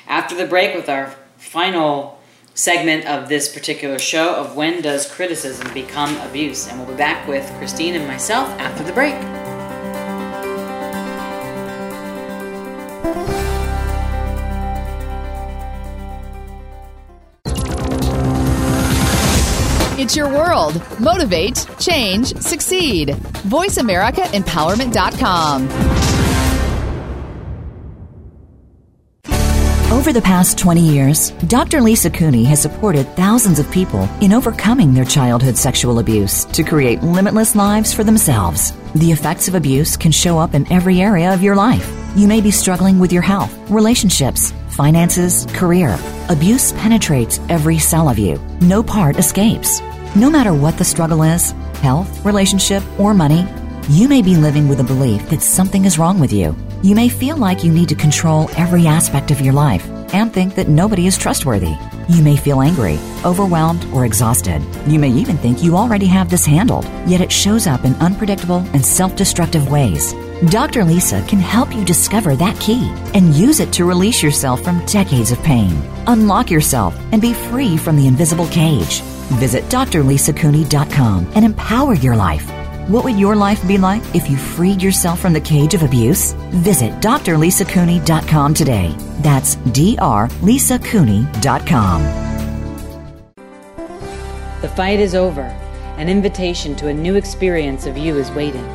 after 0.08 0.36
the 0.36 0.46
break 0.46 0.76
with 0.76 0.90
our 0.90 1.16
final 1.38 2.22
segment 2.54 3.08
of 3.08 3.28
this 3.28 3.52
particular 3.52 3.98
show 3.98 4.36
of 4.36 4.56
when 4.56 4.82
does 4.82 5.12
criticism 5.12 5.74
become 5.74 6.16
abuse? 6.18 6.68
And 6.68 6.78
we'll 6.78 6.90
be 6.90 6.96
back 6.96 7.28
with 7.28 7.52
Christine 7.58 7.96
and 7.96 8.06
myself 8.08 8.48
after 8.60 8.84
the 8.84 8.94
break. 8.94 9.16
World. 20.52 20.82
Motivate, 21.00 21.66
change, 21.80 22.36
succeed. 22.38 23.10
VoiceAmericaEmpowerment.com. 23.48 25.70
Over 29.92 30.14
the 30.14 30.22
past 30.22 30.58
20 30.58 30.80
years, 30.82 31.32
Dr. 31.48 31.82
Lisa 31.82 32.10
Cooney 32.10 32.44
has 32.46 32.62
supported 32.62 33.06
thousands 33.16 33.60
of 33.60 33.70
people 33.72 34.10
in 34.20 34.34
overcoming 34.34 34.94
their 34.94 35.06
childhood 35.06 35.58
sexual 35.58 36.00
abuse 36.00 36.46
to 36.46 36.64
create 36.64 37.04
limitless 37.04 37.56
lives 37.56 37.94
for 37.94 38.04
themselves. 38.04 38.74
The 38.96 39.12
effects 39.12 39.48
of 39.48 39.54
abuse 39.56 39.96
can 39.96 40.12
show 40.12 40.40
up 40.40 40.54
in 40.54 40.70
every 40.72 41.02
area 41.02 41.34
of 41.34 41.44
your 41.44 41.56
life. 41.56 41.90
You 42.16 42.28
may 42.28 42.42
be 42.42 42.52
struggling 42.52 43.00
with 43.00 43.14
your 43.14 43.22
health, 43.22 43.58
relationships, 43.70 44.54
finances, 44.70 45.46
career. 45.54 45.98
Abuse 46.30 46.72
penetrates 46.74 47.40
every 47.50 47.78
cell 47.78 48.10
of 48.10 48.18
you. 48.18 48.40
No 48.60 48.82
part 48.82 49.18
escapes. 49.18 49.82
No 50.16 50.30
matter 50.30 50.54
what 50.54 50.78
the 50.78 50.84
struggle 50.84 51.24
is 51.24 51.54
health, 51.82 52.24
relationship, 52.26 52.84
or 53.00 53.14
money 53.14 53.48
you 53.90 54.08
may 54.08 54.22
be 54.22 54.36
living 54.36 54.68
with 54.68 54.80
a 54.80 54.84
belief 54.84 55.28
that 55.30 55.42
something 55.42 55.86
is 55.86 55.98
wrong 55.98 56.20
with 56.20 56.32
you. 56.32 56.56
You 56.84 56.96
may 56.96 57.10
feel 57.10 57.36
like 57.36 57.64
you 57.64 57.72
need 57.72 57.90
to 57.90 57.96
control 57.96 58.50
every 58.56 58.88
aspect 58.88 59.32
of 59.32 59.42
your 59.42 59.54
life 59.54 59.86
and 60.14 60.32
think 60.32 60.56
that 60.56 60.70
nobody 60.70 61.08
is 61.08 61.18
trustworthy. 61.18 61.74
You 62.08 62.24
may 62.24 62.38
feel 62.38 62.62
angry, 62.62 63.00
overwhelmed, 63.26 63.84
or 63.92 64.06
exhausted. 64.06 64.62
You 64.88 65.00
may 65.00 65.10
even 65.10 65.36
think 65.38 65.64
you 65.64 65.76
already 65.76 66.06
have 66.06 66.30
this 66.30 66.46
handled, 66.46 66.86
yet 67.08 67.22
it 67.22 67.32
shows 67.32 67.68
up 67.68 67.84
in 67.84 67.96
unpredictable 67.96 68.64
and 68.74 68.86
self 68.86 69.16
destructive 69.16 69.70
ways. 69.70 70.14
Dr. 70.50 70.86
Lisa 70.86 71.26
can 71.28 71.40
help 71.40 71.76
you 71.76 71.84
discover 71.84 72.36
that 72.36 72.60
key 72.60 72.90
and 73.14 73.34
use 73.34 73.60
it 73.60 73.74
to 73.74 73.86
release 73.86 74.24
yourself 74.24 74.64
from 74.64 74.86
decades 74.86 75.32
of 75.32 75.42
pain. 75.44 75.72
Unlock 76.08 76.50
yourself 76.50 76.96
and 77.12 77.22
be 77.22 77.34
free 77.34 77.78
from 77.78 77.96
the 77.96 78.08
invisible 78.08 78.48
cage. 78.48 79.02
Visit 79.40 79.64
drlisacooney.com 79.66 81.32
and 81.36 81.46
empower 81.46 81.94
your 81.96 82.16
life. 82.16 82.50
What 82.90 83.04
would 83.06 83.18
your 83.18 83.36
life 83.36 83.66
be 83.68 83.78
like 83.78 84.04
if 84.16 84.30
you 84.30 84.38
freed 84.38 84.82
yourself 84.82 85.20
from 85.20 85.34
the 85.34 85.42
cage 85.42 85.74
of 85.74 85.84
abuse? 85.84 86.34
Visit 86.50 86.92
drlisacooney.com 87.02 88.54
today. 88.54 88.96
That's 89.20 89.56
drlisacooney.com. 89.56 92.04
The 94.62 94.70
fight 94.70 95.00
is 95.00 95.16
over. 95.16 95.44
An 95.98 96.10
invitation 96.10 96.76
to 96.78 96.88
a 96.88 96.94
new 96.94 97.16
experience 97.16 97.86
of 97.86 97.98
you 97.98 98.18
is 98.18 98.32
waiting. 98.32 98.66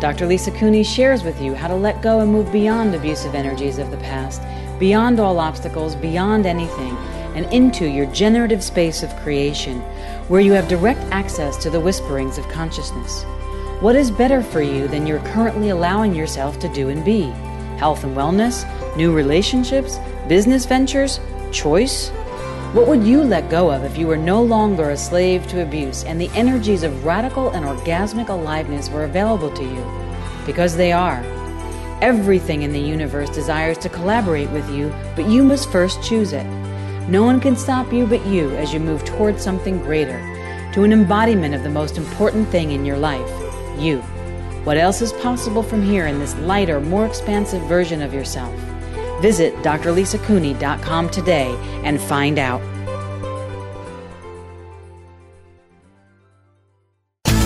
Dr. 0.00 0.26
Lisa 0.26 0.50
Cooney 0.50 0.82
shares 0.82 1.22
with 1.22 1.40
you 1.40 1.54
how 1.54 1.68
to 1.68 1.76
let 1.76 2.02
go 2.02 2.20
and 2.20 2.32
move 2.32 2.50
beyond 2.50 2.94
abusive 2.94 3.34
energies 3.34 3.78
of 3.78 3.90
the 3.90 3.96
past, 3.98 4.42
beyond 4.80 5.20
all 5.20 5.38
obstacles, 5.38 5.94
beyond 5.94 6.44
anything, 6.44 6.96
and 7.34 7.46
into 7.52 7.86
your 7.86 8.06
generative 8.06 8.62
space 8.62 9.02
of 9.02 9.14
creation, 9.16 9.80
where 10.28 10.40
you 10.40 10.52
have 10.52 10.68
direct 10.68 11.00
access 11.10 11.56
to 11.58 11.70
the 11.70 11.80
whisperings 11.80 12.38
of 12.38 12.48
consciousness. 12.48 13.24
What 13.80 13.96
is 13.96 14.10
better 14.10 14.42
for 14.42 14.62
you 14.62 14.86
than 14.86 15.06
you're 15.06 15.18
currently 15.30 15.70
allowing 15.70 16.14
yourself 16.14 16.58
to 16.60 16.68
do 16.68 16.88
and 16.88 17.04
be? 17.04 17.22
Health 17.78 18.04
and 18.04 18.16
wellness, 18.16 18.64
new 18.96 19.12
relationships, 19.12 19.98
business 20.28 20.66
ventures, 20.66 21.18
choice? 21.50 22.10
What 22.74 22.86
would 22.86 23.04
you 23.04 23.22
let 23.22 23.50
go 23.50 23.70
of 23.70 23.84
if 23.84 23.98
you 23.98 24.06
were 24.06 24.16
no 24.16 24.42
longer 24.42 24.90
a 24.90 24.96
slave 24.96 25.46
to 25.48 25.62
abuse 25.62 26.04
and 26.04 26.20
the 26.20 26.30
energies 26.30 26.84
of 26.84 27.04
radical 27.04 27.50
and 27.50 27.66
orgasmic 27.66 28.28
aliveness 28.28 28.88
were 28.88 29.04
available 29.04 29.50
to 29.50 29.64
you? 29.64 29.84
Because 30.46 30.76
they 30.76 30.92
are. 30.92 31.22
Everything 32.00 32.62
in 32.62 32.72
the 32.72 32.80
universe 32.80 33.30
desires 33.30 33.78
to 33.78 33.88
collaborate 33.88 34.50
with 34.50 34.70
you, 34.70 34.94
but 35.14 35.28
you 35.28 35.42
must 35.42 35.70
first 35.70 36.02
choose 36.02 36.32
it. 36.32 36.46
No 37.08 37.22
one 37.24 37.40
can 37.40 37.56
stop 37.56 37.92
you 37.92 38.06
but 38.06 38.24
you 38.26 38.50
as 38.56 38.72
you 38.72 38.80
move 38.80 39.04
towards 39.04 39.42
something 39.42 39.78
greater, 39.78 40.18
to 40.74 40.84
an 40.84 40.92
embodiment 40.92 41.54
of 41.54 41.62
the 41.62 41.70
most 41.70 41.98
important 41.98 42.48
thing 42.48 42.70
in 42.70 42.84
your 42.84 42.98
life 42.98 43.30
you. 43.78 43.98
What 44.64 44.76
else 44.76 45.02
is 45.02 45.12
possible 45.14 45.62
from 45.62 45.82
here 45.82 46.06
in 46.06 46.18
this 46.18 46.36
lighter, 46.36 46.80
more 46.80 47.06
expansive 47.06 47.62
version 47.62 48.00
of 48.02 48.14
yourself? 48.14 48.54
Visit 49.20 49.54
drlisacooney.com 49.56 51.10
today 51.10 51.54
and 51.84 52.00
find 52.00 52.38
out. 52.38 52.60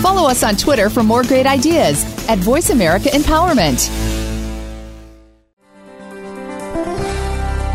Follow 0.02 0.28
us 0.28 0.42
on 0.42 0.56
Twitter 0.56 0.88
for 0.88 1.02
more 1.02 1.22
great 1.22 1.46
ideas 1.46 2.04
at 2.28 2.38
Voice 2.38 2.70
America 2.70 3.08
Empowerment. 3.08 4.25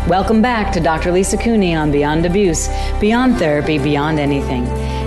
Welcome 0.08 0.42
back 0.42 0.72
to 0.72 0.80
Dr. 0.80 1.12
Lisa 1.12 1.36
Cooney 1.36 1.76
on 1.76 1.92
Beyond 1.92 2.26
Abuse, 2.26 2.66
Beyond 2.98 3.38
Therapy, 3.38 3.78
Beyond 3.78 4.18
Anything, 4.18 4.66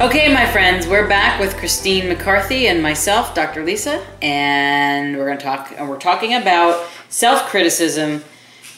Okay, 0.00 0.32
my 0.32 0.50
friends, 0.50 0.86
we're 0.86 1.06
back 1.06 1.38
with 1.38 1.58
Christine 1.58 2.08
McCarthy 2.08 2.68
and 2.68 2.82
myself, 2.82 3.34
Dr. 3.34 3.62
Lisa, 3.62 4.02
and 4.22 5.14
we're 5.14 5.26
going 5.26 5.36
to 5.36 5.44
talk 5.44 5.74
and 5.76 5.90
we're 5.90 5.98
talking 5.98 6.32
about 6.32 6.88
self-criticism 7.10 8.24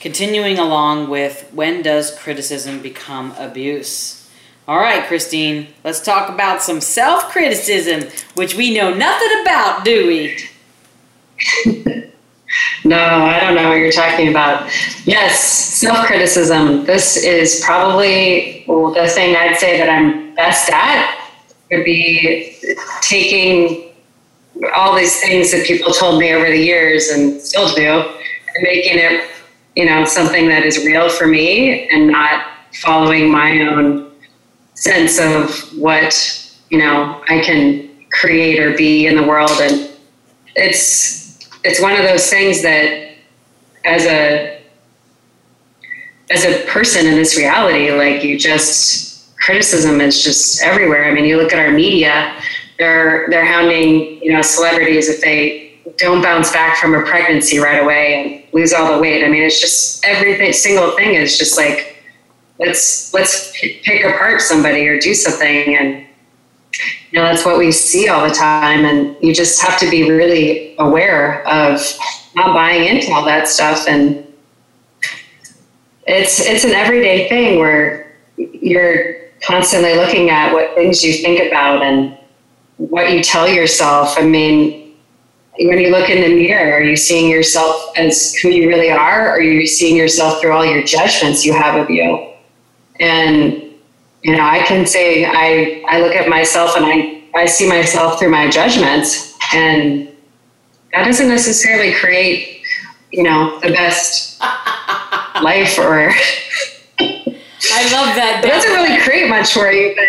continuing 0.00 0.58
along 0.58 1.08
with 1.08 1.48
when 1.52 1.80
does 1.80 2.18
criticism 2.18 2.82
become 2.82 3.36
abuse? 3.38 4.28
All 4.66 4.80
right, 4.80 5.06
Christine, 5.06 5.68
let's 5.84 6.00
talk 6.00 6.28
about 6.28 6.60
some 6.60 6.80
self-criticism, 6.80 8.10
which 8.34 8.56
we 8.56 8.74
know 8.74 8.92
nothing 8.92 9.42
about, 9.42 9.84
do 9.84 10.08
we? 10.08 10.36
no, 12.84 12.98
I 12.98 13.38
don't 13.38 13.54
know 13.54 13.68
what 13.68 13.76
you're 13.76 13.92
talking 13.92 14.26
about. 14.26 14.68
Yes, 15.06 15.38
self 15.38 16.04
criticism. 16.04 16.84
This 16.84 17.16
is 17.16 17.62
probably 17.64 18.64
the 18.66 19.08
thing 19.08 19.36
I'd 19.36 19.56
say 19.56 19.78
that 19.78 19.88
I'm 19.88 20.21
best 20.42 20.68
at 20.70 21.28
would 21.70 21.84
be 21.84 22.58
taking 23.00 23.92
all 24.74 24.94
these 24.96 25.20
things 25.20 25.52
that 25.52 25.64
people 25.64 25.92
told 25.92 26.18
me 26.18 26.32
over 26.34 26.46
the 26.46 26.58
years 26.72 27.08
and 27.10 27.40
still 27.40 27.72
do 27.74 27.92
and 28.54 28.62
making 28.62 28.98
it, 28.98 29.30
you 29.76 29.86
know, 29.86 30.04
something 30.04 30.48
that 30.48 30.64
is 30.64 30.84
real 30.84 31.08
for 31.08 31.26
me 31.26 31.88
and 31.90 32.08
not 32.08 32.46
following 32.74 33.30
my 33.30 33.60
own 33.68 34.10
sense 34.74 35.18
of 35.20 35.56
what, 35.78 36.12
you 36.70 36.78
know, 36.78 37.22
I 37.28 37.40
can 37.40 37.88
create 38.10 38.58
or 38.58 38.76
be 38.76 39.06
in 39.06 39.14
the 39.14 39.22
world. 39.22 39.56
And 39.60 39.90
it's, 40.56 41.38
it's 41.64 41.80
one 41.80 41.92
of 41.92 42.02
those 42.02 42.28
things 42.28 42.62
that 42.62 43.14
as 43.84 44.04
a 44.06 44.60
as 46.30 46.44
a 46.44 46.64
person 46.66 47.04
in 47.06 47.14
this 47.16 47.36
reality 47.36 47.90
like 47.90 48.22
you 48.22 48.38
just 48.38 49.11
criticism 49.42 50.00
is 50.00 50.22
just 50.22 50.62
everywhere. 50.62 51.04
I 51.04 51.12
mean 51.12 51.24
you 51.24 51.36
look 51.36 51.52
at 51.52 51.58
our 51.58 51.72
media 51.72 52.34
they're 52.78 53.28
they're 53.28 53.44
hounding 53.44 54.22
you 54.22 54.32
know 54.32 54.42
celebrities 54.42 55.08
if 55.08 55.20
they 55.20 55.80
don't 55.98 56.22
bounce 56.22 56.52
back 56.52 56.78
from 56.78 56.94
a 56.94 57.02
pregnancy 57.02 57.58
right 57.58 57.82
away 57.82 58.44
and 58.44 58.54
lose 58.54 58.72
all 58.72 58.94
the 58.94 59.00
weight. 59.00 59.24
I 59.24 59.28
mean 59.28 59.42
it's 59.42 59.60
just 59.60 60.04
everything 60.04 60.52
single 60.52 60.92
thing 60.92 61.14
is 61.14 61.38
just 61.38 61.56
like 61.56 61.92
let's 62.58 63.12
let's 63.12 63.52
pick 63.60 64.04
apart 64.04 64.40
somebody 64.40 64.86
or 64.88 64.98
do 64.98 65.14
something. 65.14 65.76
And 65.76 66.06
you 67.10 67.18
know 67.18 67.24
that's 67.24 67.44
what 67.44 67.58
we 67.58 67.72
see 67.72 68.08
all 68.08 68.26
the 68.26 68.34
time. 68.34 68.84
And 68.84 69.16
you 69.20 69.34
just 69.34 69.60
have 69.62 69.78
to 69.80 69.90
be 69.90 70.10
really 70.10 70.74
aware 70.78 71.46
of 71.46 71.80
not 72.34 72.54
buying 72.54 72.84
into 72.84 73.12
all 73.12 73.24
that 73.24 73.48
stuff. 73.48 73.86
And 73.88 74.26
it's 76.06 76.40
it's 76.40 76.64
an 76.64 76.72
everyday 76.72 77.28
thing 77.28 77.58
where 77.58 78.16
you're 78.36 79.21
constantly 79.44 79.94
looking 79.94 80.30
at 80.30 80.52
what 80.52 80.74
things 80.74 81.04
you 81.04 81.12
think 81.14 81.46
about 81.46 81.82
and 81.82 82.16
what 82.76 83.12
you 83.12 83.22
tell 83.22 83.48
yourself. 83.48 84.14
I 84.16 84.22
mean, 84.22 84.94
when 85.58 85.78
you 85.78 85.90
look 85.90 86.08
in 86.08 86.22
the 86.22 86.34
mirror, 86.34 86.74
are 86.74 86.82
you 86.82 86.96
seeing 86.96 87.30
yourself 87.30 87.92
as 87.96 88.34
who 88.36 88.48
you 88.48 88.68
really 88.68 88.90
are, 88.90 89.28
or 89.28 89.32
are 89.32 89.40
you 89.40 89.66
seeing 89.66 89.96
yourself 89.96 90.40
through 90.40 90.52
all 90.52 90.64
your 90.64 90.82
judgments 90.82 91.44
you 91.44 91.52
have 91.52 91.76
of 91.80 91.90
you? 91.90 92.32
And 93.00 93.62
you 94.22 94.36
know, 94.36 94.44
I 94.44 94.60
can 94.60 94.86
say 94.86 95.24
I 95.26 95.82
I 95.88 96.00
look 96.00 96.14
at 96.14 96.28
myself 96.28 96.76
and 96.76 96.86
I 96.86 97.22
I 97.34 97.46
see 97.46 97.68
myself 97.68 98.18
through 98.18 98.30
my 98.30 98.48
judgments, 98.48 99.36
and 99.52 100.08
that 100.92 101.04
doesn't 101.04 101.28
necessarily 101.28 101.92
create, 101.94 102.62
you 103.10 103.22
know, 103.22 103.58
the 103.60 103.70
best 103.70 104.40
life 105.42 105.78
or. 105.78 106.12
I 107.70 107.82
love 107.92 108.16
that. 108.16 108.42
It 108.44 108.48
doesn't 108.48 108.72
really 108.72 109.00
create 109.02 109.28
much 109.28 109.52
for 109.52 109.70
you, 109.70 109.94
but 109.94 110.06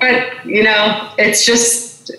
but 0.00 0.46
you 0.46 0.62
know, 0.62 1.12
it's 1.18 1.44
just 1.44 2.10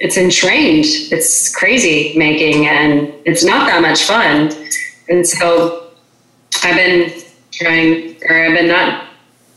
it's 0.00 0.16
entrained. 0.16 0.86
It's 1.12 1.54
crazy 1.54 2.16
making, 2.16 2.66
and 2.66 3.12
it's 3.24 3.44
not 3.44 3.66
that 3.66 3.82
much 3.82 4.02
fun. 4.02 4.50
And 5.08 5.26
so 5.26 5.90
I've 6.62 6.76
been 6.76 7.12
trying, 7.52 8.16
or 8.28 8.44
I've 8.44 8.56
been 8.56 8.68
not, 8.68 9.06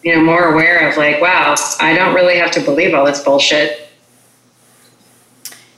you 0.03 0.15
know, 0.15 0.21
more 0.21 0.53
aware 0.53 0.89
of 0.89 0.97
like, 0.97 1.21
wow, 1.21 1.55
I 1.79 1.93
don't 1.95 2.13
really 2.13 2.37
have 2.37 2.51
to 2.51 2.61
believe 2.61 2.93
all 2.93 3.05
this 3.05 3.23
bullshit. 3.23 3.89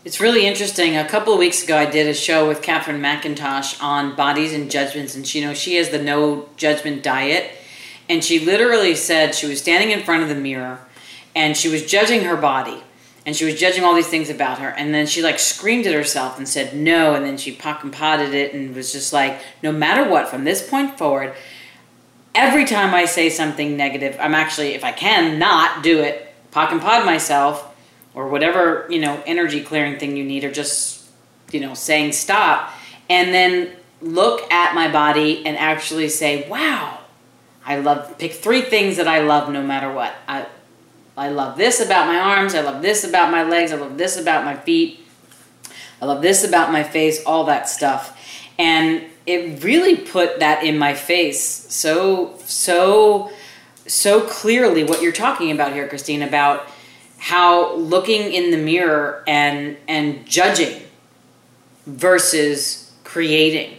It's 0.03 0.19
really 0.19 0.45
interesting. 0.45 0.97
A 0.97 1.07
couple 1.07 1.33
of 1.33 1.39
weeks 1.39 1.63
ago, 1.63 1.77
I 1.77 1.89
did 1.89 2.07
a 2.07 2.13
show 2.13 2.47
with 2.47 2.61
Catherine 2.61 3.01
McIntosh 3.01 3.81
on 3.81 4.15
bodies 4.15 4.53
and 4.53 4.69
judgments, 4.69 5.15
and 5.15 5.25
she, 5.25 5.39
you 5.39 5.45
know, 5.47 5.53
she 5.53 5.75
has 5.75 5.89
the 5.89 6.01
no 6.01 6.49
judgment 6.57 7.01
diet, 7.01 7.51
and 8.09 8.23
she 8.23 8.39
literally 8.39 8.95
said 8.95 9.35
she 9.35 9.47
was 9.47 9.59
standing 9.59 9.91
in 9.91 10.03
front 10.03 10.23
of 10.23 10.29
the 10.29 10.35
mirror, 10.35 10.79
and 11.35 11.55
she 11.55 11.69
was 11.69 11.85
judging 11.85 12.23
her 12.23 12.37
body, 12.37 12.83
and 13.25 13.35
she 13.35 13.45
was 13.45 13.59
judging 13.59 13.83
all 13.83 13.93
these 13.93 14.07
things 14.07 14.29
about 14.29 14.59
her, 14.59 14.69
and 14.69 14.93
then 14.93 15.07
she 15.07 15.21
like 15.21 15.39
screamed 15.39 15.87
at 15.87 15.93
herself 15.93 16.37
and 16.37 16.47
said 16.47 16.75
no, 16.75 17.15
and 17.15 17.25
then 17.25 17.37
she 17.37 17.51
pock 17.51 17.83
and 17.83 17.93
potted 17.93 18.33
it 18.33 18.53
and 18.53 18.75
was 18.75 18.91
just 18.91 19.13
like, 19.13 19.39
no 19.63 19.71
matter 19.71 20.09
what, 20.09 20.27
from 20.27 20.43
this 20.43 20.67
point 20.67 20.97
forward, 20.97 21.33
every 22.33 22.65
time 22.65 22.93
I 22.93 23.05
say 23.05 23.29
something 23.29 23.77
negative, 23.77 24.17
I'm 24.19 24.35
actually, 24.35 24.73
if 24.73 24.83
I 24.83 24.91
can, 24.91 25.39
not 25.39 25.83
do 25.83 26.01
it, 26.01 26.33
POC 26.51 26.71
and 26.71 26.81
POD 26.81 27.05
myself 27.05 27.75
or 28.15 28.29
whatever 28.29 28.87
you 28.89 28.99
know 28.99 29.21
energy 29.25 29.61
clearing 29.61 29.99
thing 29.99 30.15
you 30.15 30.23
need 30.23 30.43
or 30.43 30.51
just 30.51 31.05
you 31.51 31.59
know 31.59 31.73
saying 31.73 32.13
stop. 32.13 32.71
And 33.09 33.33
then 33.33 33.75
look 34.01 34.51
at 34.51 34.73
my 34.73 34.91
body 34.91 35.45
and 35.45 35.57
actually 35.57 36.09
say 36.09 36.49
wow 36.49 36.94
i 37.65 37.77
love 37.77 38.17
pick 38.17 38.33
three 38.33 38.61
things 38.61 38.97
that 38.97 39.07
i 39.07 39.19
love 39.19 39.51
no 39.51 39.61
matter 39.61 39.91
what. 39.91 40.13
I 40.27 40.45
i 41.17 41.29
love 41.29 41.57
this 41.57 41.79
about 41.79 42.07
my 42.07 42.17
arms 42.17 42.55
i 42.55 42.61
love 42.61 42.81
this 42.81 43.03
about 43.03 43.31
my 43.31 43.43
legs 43.43 43.71
i 43.71 43.75
love 43.75 43.97
this 43.97 44.17
about 44.17 44.43
my 44.43 44.55
feet 44.55 45.05
i 46.01 46.05
love 46.05 46.21
this 46.21 46.43
about 46.43 46.71
my 46.71 46.83
face 46.83 47.23
all 47.25 47.45
that 47.45 47.69
stuff. 47.69 48.11
And 48.57 49.03
it 49.25 49.63
really 49.63 49.97
put 49.97 50.39
that 50.39 50.63
in 50.63 50.77
my 50.77 50.93
face 50.93 51.41
so 51.43 52.37
so 52.45 53.31
so 53.87 54.21
clearly 54.21 54.83
what 54.83 55.01
you're 55.01 55.11
talking 55.11 55.51
about 55.51 55.73
here 55.73 55.87
christine 55.87 56.21
about 56.21 56.67
how 57.17 57.75
looking 57.75 58.31
in 58.31 58.51
the 58.51 58.57
mirror 58.57 59.23
and 59.27 59.77
and 59.87 60.25
judging 60.25 60.81
versus 61.85 62.91
creating. 63.03 63.77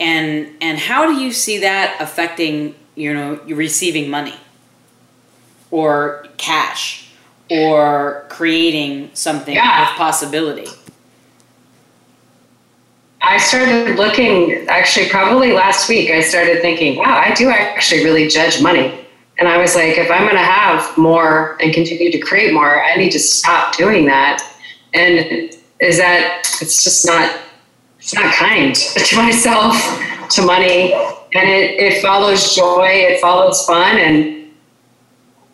And 0.00 0.54
and 0.60 0.78
how 0.78 1.06
do 1.06 1.20
you 1.20 1.32
see 1.32 1.58
that 1.58 1.96
affecting 2.00 2.74
you 2.98 3.14
know 3.14 3.40
you 3.46 3.54
receiving 3.54 4.10
money 4.10 4.34
or 5.70 6.26
cash 6.36 7.10
or 7.50 8.24
creating 8.28 9.10
something 9.14 9.54
Yeah. 9.54 9.80
with 9.90 9.96
possibility 9.96 10.68
I 13.20 13.36
started 13.38 13.96
looking 13.96 14.66
actually 14.68 15.08
probably 15.10 15.52
last 15.52 15.88
week. 15.88 16.10
I 16.10 16.20
started 16.22 16.62
thinking, 16.62 16.96
wow, 16.96 17.20
I 17.22 17.34
do 17.34 17.50
actually 17.50 18.04
really 18.04 18.28
judge 18.28 18.62
money. 18.62 19.04
And 19.38 19.48
I 19.48 19.58
was 19.58 19.74
like, 19.74 19.98
if 19.98 20.10
I'm 20.10 20.22
going 20.22 20.36
to 20.36 20.38
have 20.40 20.96
more 20.96 21.56
and 21.60 21.74
continue 21.74 22.10
to 22.10 22.18
create 22.20 22.54
more, 22.54 22.82
I 22.82 22.96
need 22.96 23.10
to 23.10 23.18
stop 23.18 23.76
doing 23.76 24.06
that. 24.06 24.42
And 24.94 25.52
is 25.80 25.98
that 25.98 26.40
it's 26.62 26.82
just 26.84 27.06
not 27.06 27.36
it's 27.98 28.14
not 28.14 28.32
kind 28.34 28.74
to 29.08 29.16
myself, 29.16 29.74
to 30.30 30.42
money, 30.42 30.92
and 30.92 31.48
it, 31.48 31.80
it 31.80 32.02
follows 32.02 32.54
joy, 32.54 32.88
it 32.88 33.20
follows 33.20 33.64
fun, 33.64 33.98
and 33.98 34.50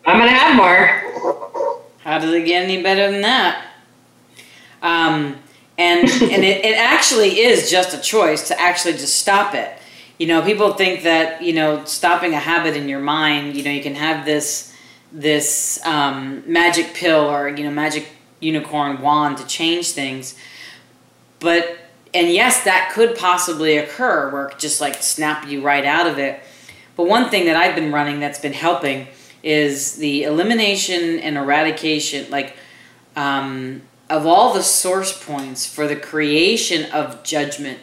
I'm 0.05 0.19
to 0.19 0.29
have 0.29 0.55
more. 0.55 1.05
How 1.99 2.19
does 2.19 2.31
it 2.31 2.45
get 2.45 2.63
any 2.63 2.81
better 2.83 3.11
than 3.11 3.21
that? 3.21 3.65
Um, 4.81 5.37
and 5.77 6.01
and 6.09 6.43
it, 6.43 6.63
it 6.63 6.77
actually 6.77 7.39
is 7.39 7.69
just 7.69 7.93
a 7.93 7.99
choice 7.99 8.47
to 8.49 8.59
actually 8.59 8.93
just 8.93 9.15
stop 9.17 9.53
it. 9.53 9.71
You 10.17 10.27
know, 10.27 10.41
people 10.41 10.73
think 10.73 11.03
that 11.03 11.41
you 11.41 11.53
know 11.53 11.83
stopping 11.85 12.33
a 12.33 12.39
habit 12.39 12.75
in 12.75 12.87
your 12.87 12.99
mind. 13.01 13.55
You 13.55 13.63
know, 13.63 13.71
you 13.71 13.81
can 13.81 13.95
have 13.95 14.25
this 14.25 14.73
this 15.11 15.83
um, 15.85 16.43
magic 16.45 16.93
pill 16.93 17.29
or 17.29 17.49
you 17.49 17.63
know 17.63 17.71
magic 17.71 18.07
unicorn 18.39 19.01
wand 19.01 19.37
to 19.37 19.47
change 19.47 19.91
things, 19.91 20.37
but 21.39 21.77
and 22.15 22.31
yes, 22.31 22.63
that 22.63 22.91
could 22.93 23.17
possibly 23.17 23.77
occur 23.77 24.29
where 24.31 24.47
it 24.47 24.57
just 24.57 24.79
like 24.79 25.03
snap 25.03 25.47
you 25.47 25.61
right 25.61 25.83
out 25.83 26.07
of 26.07 26.17
it. 26.17 26.39
But 26.95 27.07
one 27.07 27.29
thing 27.29 27.45
that 27.45 27.57
I've 27.57 27.75
been 27.75 27.91
running 27.91 28.21
that's 28.21 28.39
been 28.39 28.53
helping 28.53 29.07
is 29.43 29.97
the 29.97 30.23
elimination 30.23 31.19
and 31.19 31.37
eradication, 31.37 32.31
like 32.31 32.55
um, 33.17 33.81
of 34.09 34.25
all 34.25 34.53
the 34.53 34.63
source 34.63 35.25
points 35.25 35.65
for 35.65 35.87
the 35.87 35.95
creation 35.95 36.89
of 36.91 37.21
judgment. 37.23 37.79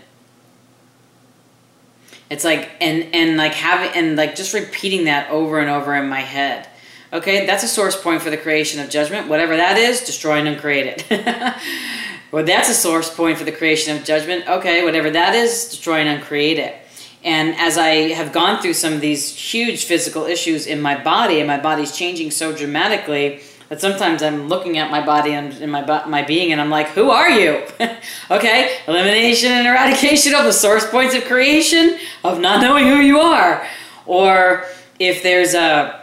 It's 2.30 2.44
like 2.44 2.70
and 2.80 3.14
and 3.14 3.36
like 3.36 3.52
having 3.52 3.90
and 3.94 4.16
like 4.16 4.34
just 4.34 4.54
repeating 4.54 5.04
that 5.04 5.30
over 5.30 5.60
and 5.60 5.68
over 5.68 5.94
in 5.94 6.08
my 6.08 6.20
head. 6.20 6.68
Okay, 7.12 7.44
that's 7.44 7.62
a 7.62 7.68
source 7.68 8.00
point 8.00 8.22
for 8.22 8.30
the 8.30 8.38
creation 8.38 8.80
of 8.80 8.88
judgment. 8.88 9.28
Whatever 9.28 9.58
that 9.58 9.76
is, 9.76 10.00
destroy 10.00 10.38
and 10.38 10.48
uncreate 10.48 11.04
it. 11.10 11.58
well, 12.32 12.44
that's 12.44 12.70
a 12.70 12.74
source 12.74 13.14
point 13.14 13.36
for 13.36 13.44
the 13.44 13.52
creation 13.52 13.94
of 13.94 14.04
judgment. 14.04 14.48
Okay, 14.48 14.82
whatever 14.82 15.10
that 15.10 15.34
is, 15.34 15.68
destroy 15.68 15.98
and 15.98 16.08
uncreate 16.08 16.58
it. 16.58 16.74
And 17.22 17.54
as 17.56 17.78
I 17.78 18.14
have 18.14 18.32
gone 18.32 18.60
through 18.60 18.72
some 18.72 18.94
of 18.94 19.00
these 19.00 19.36
huge 19.36 19.84
physical 19.84 20.24
issues 20.24 20.66
in 20.66 20.80
my 20.80 21.00
body, 21.00 21.38
and 21.38 21.46
my 21.46 21.60
body's 21.60 21.96
changing 21.96 22.30
so 22.30 22.56
dramatically 22.56 23.42
that 23.68 23.80
sometimes 23.80 24.22
I'm 24.22 24.48
looking 24.48 24.78
at 24.78 24.90
my 24.90 25.04
body 25.04 25.32
and 25.32 25.70
my 25.70 26.04
my 26.06 26.22
being, 26.22 26.52
and 26.52 26.60
I'm 26.60 26.70
like, 26.70 26.88
"Who 26.88 27.10
are 27.10 27.30
you?" 27.30 27.64
okay, 28.30 28.78
elimination 28.88 29.52
and 29.52 29.66
eradication 29.66 30.34
of 30.34 30.44
the 30.44 30.52
source 30.52 30.88
points 30.90 31.14
of 31.14 31.24
creation 31.24 31.98
of 32.24 32.40
not 32.40 32.60
knowing 32.60 32.86
who 32.86 32.96
you 32.96 33.20
are, 33.20 33.66
or 34.06 34.64
if 34.98 35.22
there's 35.22 35.54
a 35.54 36.02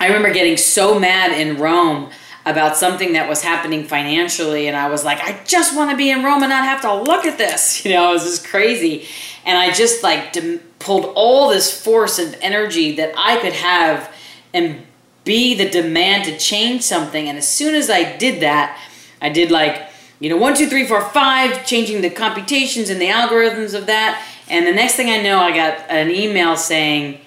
I 0.00 0.06
remember 0.06 0.32
getting 0.32 0.56
so 0.56 0.98
mad 0.98 1.32
in 1.32 1.58
Rome 1.58 2.10
about 2.48 2.76
something 2.76 3.12
that 3.12 3.28
was 3.28 3.42
happening 3.42 3.84
financially, 3.84 4.68
and 4.68 4.76
I 4.76 4.88
was 4.88 5.04
like, 5.04 5.20
I 5.20 5.38
just 5.44 5.76
want 5.76 5.90
to 5.90 5.96
be 5.96 6.10
in 6.10 6.24
Rome 6.24 6.42
and 6.42 6.50
not 6.50 6.64
have 6.64 6.80
to 6.82 6.94
look 6.94 7.24
at 7.24 7.38
this. 7.38 7.84
You 7.88 7.94
know, 7.94 8.10
it 8.10 8.14
was 8.14 8.24
just 8.24 8.46
crazy. 8.46 9.06
And 9.46 9.56
I 9.56 9.72
just 9.72 10.02
like 10.02 10.32
dem- 10.32 10.60
pulled 10.78 11.06
all 11.14 11.48
this 11.48 11.82
force 11.82 12.18
and 12.18 12.36
energy 12.42 12.96
that 12.96 13.14
I 13.16 13.40
could 13.40 13.54
have 13.54 14.12
and 14.52 14.82
be 15.24 15.54
the 15.54 15.68
demand 15.68 16.24
to 16.24 16.36
change 16.36 16.82
something. 16.82 17.28
And 17.28 17.38
as 17.38 17.46
soon 17.46 17.74
as 17.74 17.88
I 17.88 18.16
did 18.16 18.42
that, 18.42 18.78
I 19.22 19.28
did 19.28 19.50
like, 19.50 19.88
you 20.20 20.28
know, 20.28 20.36
one, 20.36 20.54
two, 20.54 20.66
three, 20.66 20.86
four, 20.86 21.00
five, 21.00 21.66
changing 21.66 22.00
the 22.02 22.10
computations 22.10 22.90
and 22.90 23.00
the 23.00 23.08
algorithms 23.08 23.78
of 23.78 23.86
that. 23.86 24.26
And 24.48 24.66
the 24.66 24.72
next 24.72 24.94
thing 24.94 25.10
I 25.10 25.22
know, 25.22 25.38
I 25.38 25.54
got 25.54 25.90
an 25.90 26.10
email 26.10 26.56
saying, 26.56 27.20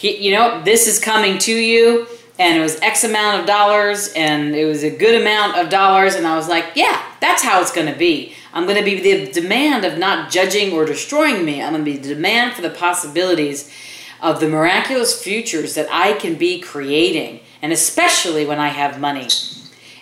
you 0.00 0.32
know, 0.32 0.62
this 0.62 0.86
is 0.86 0.98
coming 0.98 1.38
to 1.38 1.52
you, 1.52 2.06
and 2.38 2.58
it 2.58 2.60
was 2.60 2.80
X 2.80 3.04
amount 3.04 3.40
of 3.40 3.46
dollars, 3.46 4.12
and 4.14 4.54
it 4.54 4.66
was 4.66 4.82
a 4.82 4.90
good 4.90 5.20
amount 5.20 5.56
of 5.56 5.68
dollars, 5.68 6.14
and 6.14 6.26
I 6.26 6.36
was 6.36 6.48
like, 6.48 6.66
yeah, 6.74 7.02
that's 7.20 7.42
how 7.42 7.60
it's 7.60 7.72
going 7.72 7.90
to 7.90 7.98
be. 7.98 8.34
I'm 8.52 8.64
going 8.64 8.78
to 8.78 8.84
be 8.84 9.00
the 9.00 9.32
demand 9.32 9.84
of 9.84 9.98
not 9.98 10.30
judging 10.30 10.72
or 10.72 10.84
destroying 10.84 11.44
me. 11.44 11.62
I'm 11.62 11.72
going 11.72 11.84
to 11.84 11.90
be 11.90 11.96
the 11.96 12.14
demand 12.14 12.54
for 12.54 12.62
the 12.62 12.70
possibilities 12.70 13.72
of 14.20 14.40
the 14.40 14.48
miraculous 14.48 15.20
futures 15.22 15.74
that 15.74 15.88
I 15.90 16.14
can 16.14 16.36
be 16.36 16.60
creating, 16.60 17.40
and 17.62 17.72
especially 17.72 18.44
when 18.44 18.58
I 18.58 18.68
have 18.68 19.00
money. 19.00 19.28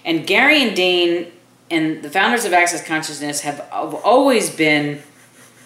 And 0.04 0.26
Gary 0.26 0.62
and 0.62 0.76
Dean 0.76 1.32
and 1.70 2.02
the 2.02 2.10
founders 2.10 2.44
of 2.44 2.52
Access 2.52 2.84
Consciousness 2.84 3.40
have 3.40 3.58
have 3.70 3.94
always 3.94 4.54
been 4.54 5.02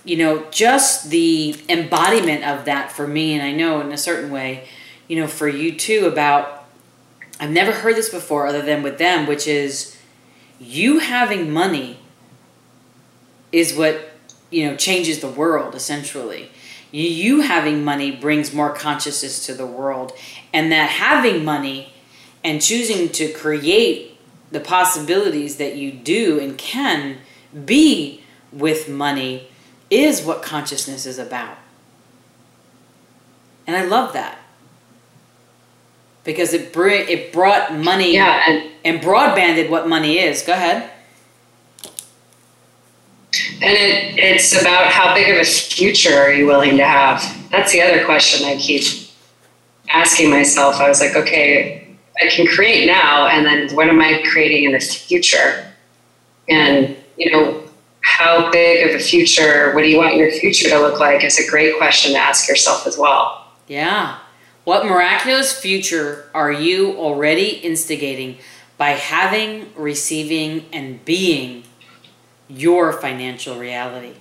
you 0.08 0.16
know, 0.16 0.46
just 0.50 1.10
the 1.10 1.54
embodiment 1.68 2.42
of 2.42 2.64
that 2.64 2.90
for 2.90 3.06
me, 3.06 3.34
and 3.34 3.42
I 3.42 3.52
know 3.52 3.80
in 3.80 3.92
a 3.92 3.98
certain 3.98 4.30
way, 4.30 4.66
you 5.06 5.20
know, 5.20 5.26
for 5.26 5.48
you 5.48 5.76
too, 5.76 6.06
about 6.06 6.57
I've 7.40 7.50
never 7.50 7.72
heard 7.72 7.96
this 7.96 8.08
before 8.08 8.46
other 8.46 8.62
than 8.62 8.82
with 8.82 8.98
them, 8.98 9.26
which 9.26 9.46
is 9.46 9.96
you 10.58 10.98
having 10.98 11.50
money 11.50 12.00
is 13.52 13.76
what, 13.76 14.10
you 14.50 14.66
know, 14.68 14.76
changes 14.76 15.20
the 15.20 15.30
world 15.30 15.74
essentially. 15.74 16.50
You, 16.90 17.42
having 17.42 17.84
money 17.84 18.10
brings 18.10 18.54
more 18.54 18.72
consciousness 18.72 19.44
to 19.44 19.52
the 19.52 19.66
world, 19.66 20.12
and 20.54 20.72
that 20.72 20.88
having 20.88 21.44
money 21.44 21.92
and 22.42 22.62
choosing 22.62 23.10
to 23.10 23.30
create 23.30 24.18
the 24.50 24.60
possibilities 24.60 25.56
that 25.56 25.76
you 25.76 25.92
do 25.92 26.40
and 26.40 26.56
can 26.56 27.18
be 27.66 28.24
with 28.50 28.88
money 28.88 29.48
is 29.90 30.22
what 30.22 30.42
consciousness 30.42 31.04
is 31.04 31.18
about. 31.18 31.58
And 33.66 33.76
I 33.76 33.84
love 33.84 34.14
that. 34.14 34.37
Because 36.24 36.52
it 36.52 36.72
br- 36.72 36.88
it 36.88 37.32
brought 37.32 37.74
money 37.74 38.14
Yeah, 38.14 38.42
and 38.46 38.70
and 38.84 39.00
broadbanded 39.00 39.70
what 39.70 39.88
money 39.88 40.18
is. 40.18 40.42
Go 40.42 40.52
ahead. 40.52 40.90
And 43.60 43.72
it, 43.72 44.18
it's 44.18 44.58
about 44.60 44.86
how 44.86 45.14
big 45.14 45.28
of 45.28 45.40
a 45.40 45.44
future 45.44 46.14
are 46.14 46.32
you 46.32 46.46
willing 46.46 46.76
to 46.76 46.84
have? 46.84 47.22
That's 47.50 47.72
the 47.72 47.82
other 47.82 48.04
question 48.04 48.46
I 48.46 48.56
keep 48.56 48.82
asking 49.90 50.30
myself. 50.30 50.76
I 50.76 50.88
was 50.88 51.00
like, 51.00 51.14
okay, 51.16 51.96
I 52.20 52.28
can 52.28 52.46
create 52.46 52.86
now, 52.86 53.26
and 53.26 53.44
then 53.44 53.74
what 53.76 53.88
am 53.88 54.00
I 54.00 54.22
creating 54.30 54.64
in 54.64 54.72
the 54.72 54.80
future? 54.80 55.72
And, 56.48 56.96
you 57.16 57.30
know, 57.30 57.62
how 58.00 58.50
big 58.50 58.88
of 58.88 58.96
a 58.96 59.02
future, 59.02 59.72
what 59.74 59.82
do 59.82 59.88
you 59.88 59.98
want 59.98 60.16
your 60.16 60.30
future 60.30 60.68
to 60.70 60.78
look 60.78 60.98
like 60.98 61.22
is 61.22 61.38
a 61.38 61.48
great 61.48 61.76
question 61.76 62.12
to 62.12 62.18
ask 62.18 62.48
yourself 62.48 62.86
as 62.86 62.96
well. 62.96 63.52
Yeah. 63.66 64.18
What 64.68 64.84
miraculous 64.84 65.58
future 65.58 66.28
are 66.34 66.52
you 66.52 66.94
already 66.98 67.52
instigating 67.52 68.36
by 68.76 68.90
having, 68.90 69.72
receiving, 69.74 70.66
and 70.74 71.02
being 71.06 71.64
your 72.48 72.92
financial 72.92 73.58
reality? 73.58 74.12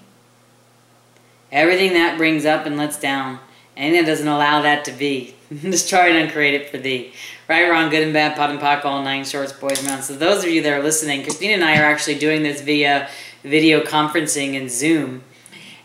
Everything 1.52 1.96
that 1.96 2.18
brings 2.18 2.46
up 2.46 2.66
and 2.66 2.78
lets 2.78 2.98
down, 2.98 3.40
anything 3.76 4.06
that 4.06 4.10
doesn't 4.10 4.28
allow 4.30 4.62
that 4.62 4.86
to 4.86 4.94
be, 4.94 5.36
just 5.52 5.64
destroy 5.64 6.12
and 6.12 6.30
uncreate 6.30 6.54
it 6.54 6.70
for 6.70 6.78
thee. 6.78 7.12
Right, 7.50 7.70
wrong, 7.70 7.90
good 7.90 8.04
and 8.04 8.14
bad, 8.14 8.38
POD 8.38 8.52
and 8.52 8.60
POC, 8.62 8.86
all 8.86 9.04
nine 9.04 9.26
shorts, 9.26 9.52
boys 9.52 9.80
and 9.80 9.88
mountains. 9.90 10.08
So 10.08 10.16
those 10.16 10.46
of 10.46 10.50
you 10.50 10.62
that 10.62 10.72
are 10.72 10.82
listening, 10.82 11.24
Christine 11.24 11.52
and 11.52 11.64
I 11.66 11.78
are 11.78 11.92
actually 11.92 12.20
doing 12.20 12.44
this 12.44 12.62
via 12.62 13.10
video 13.44 13.82
conferencing 13.82 14.56
and 14.56 14.72
Zoom. 14.72 15.24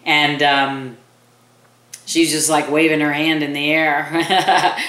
And 0.04 0.40
um, 0.40 0.98
she's 2.12 2.30
just 2.30 2.50
like 2.50 2.70
waving 2.70 3.00
her 3.00 3.12
hand 3.12 3.42
in 3.42 3.54
the 3.54 3.72
air 3.72 4.06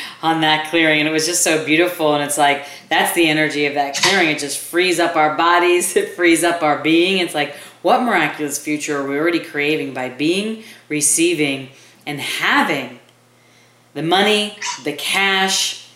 on 0.22 0.42
that 0.42 0.70
clearing 0.70 1.00
and 1.00 1.08
it 1.08 1.12
was 1.12 1.26
just 1.26 1.42
so 1.44 1.66
beautiful 1.66 2.14
and 2.14 2.24
it's 2.24 2.38
like 2.38 2.66
that's 2.90 3.16
the 3.16 3.28
energy 3.28 3.66
of 3.66 3.76
that 3.76 3.96
clearing. 3.96 4.30
It 4.30 4.40
just 4.40 4.60
frees 4.60 5.00
up 5.00 5.16
our 5.16 5.36
bodies 5.36 5.96
it 5.96 6.10
frees 6.10 6.44
up 6.44 6.62
our 6.62 6.80
being. 6.80 7.20
It's 7.20 7.34
like 7.34 7.56
what 7.82 8.04
miraculous 8.04 8.60
future 8.60 9.00
are 9.00 9.08
we 9.08 9.18
already 9.18 9.40
craving 9.40 9.94
by 9.94 10.10
being 10.10 10.64
receiving 10.90 11.70
and 12.06 12.20
having 12.20 13.00
the 13.94 14.04
money 14.04 14.58
the 14.84 14.94
cash 14.94 15.90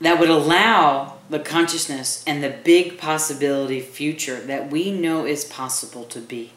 that 0.00 0.20
would 0.20 0.28
allow 0.30 1.14
the 1.28 1.38
consciousness 1.40 2.22
and 2.26 2.44
the 2.44 2.50
big 2.50 2.98
possibility 2.98 3.80
future 3.80 4.38
that 4.40 4.70
we 4.70 4.92
know 4.92 5.26
is 5.26 5.44
possible 5.44 6.04
to 6.04 6.20
be 6.20 6.52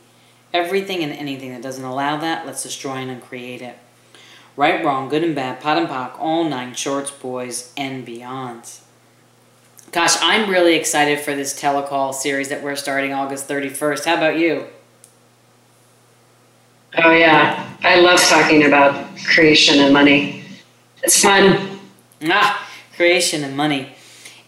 Everything 0.53 1.03
and 1.03 1.13
anything 1.13 1.51
that 1.51 1.61
doesn't 1.61 1.83
allow 1.83 2.17
that, 2.17 2.45
let's 2.45 2.63
destroy 2.63 2.95
and 2.95 3.11
uncreate 3.11 3.61
it. 3.61 3.77
Right, 4.55 4.83
wrong, 4.83 5.07
good 5.09 5.23
and 5.23 5.35
bad, 5.35 5.61
POD 5.61 5.77
and 5.77 5.87
POC, 5.87 6.19
all 6.19 6.43
nine 6.43 6.73
shorts, 6.73 7.11
boys, 7.11 7.71
and 7.77 8.05
beyonds. 8.05 8.81
Gosh, 9.91 10.17
I'm 10.21 10.49
really 10.49 10.75
excited 10.75 11.19
for 11.19 11.35
this 11.35 11.59
telecall 11.59 12.13
series 12.13 12.49
that 12.49 12.61
we're 12.61 12.75
starting 12.75 13.13
August 13.13 13.47
31st. 13.47 14.05
How 14.05 14.17
about 14.17 14.37
you? 14.37 14.65
Oh, 16.97 17.11
yeah. 17.11 17.75
I 17.81 17.99
love 17.99 18.19
talking 18.19 18.65
about 18.65 19.17
creation 19.17 19.79
and 19.79 19.93
money. 19.93 20.43
It's 21.03 21.21
fun. 21.21 21.79
Ah, 22.23 22.69
creation 22.95 23.43
and 23.43 23.55
money. 23.55 23.93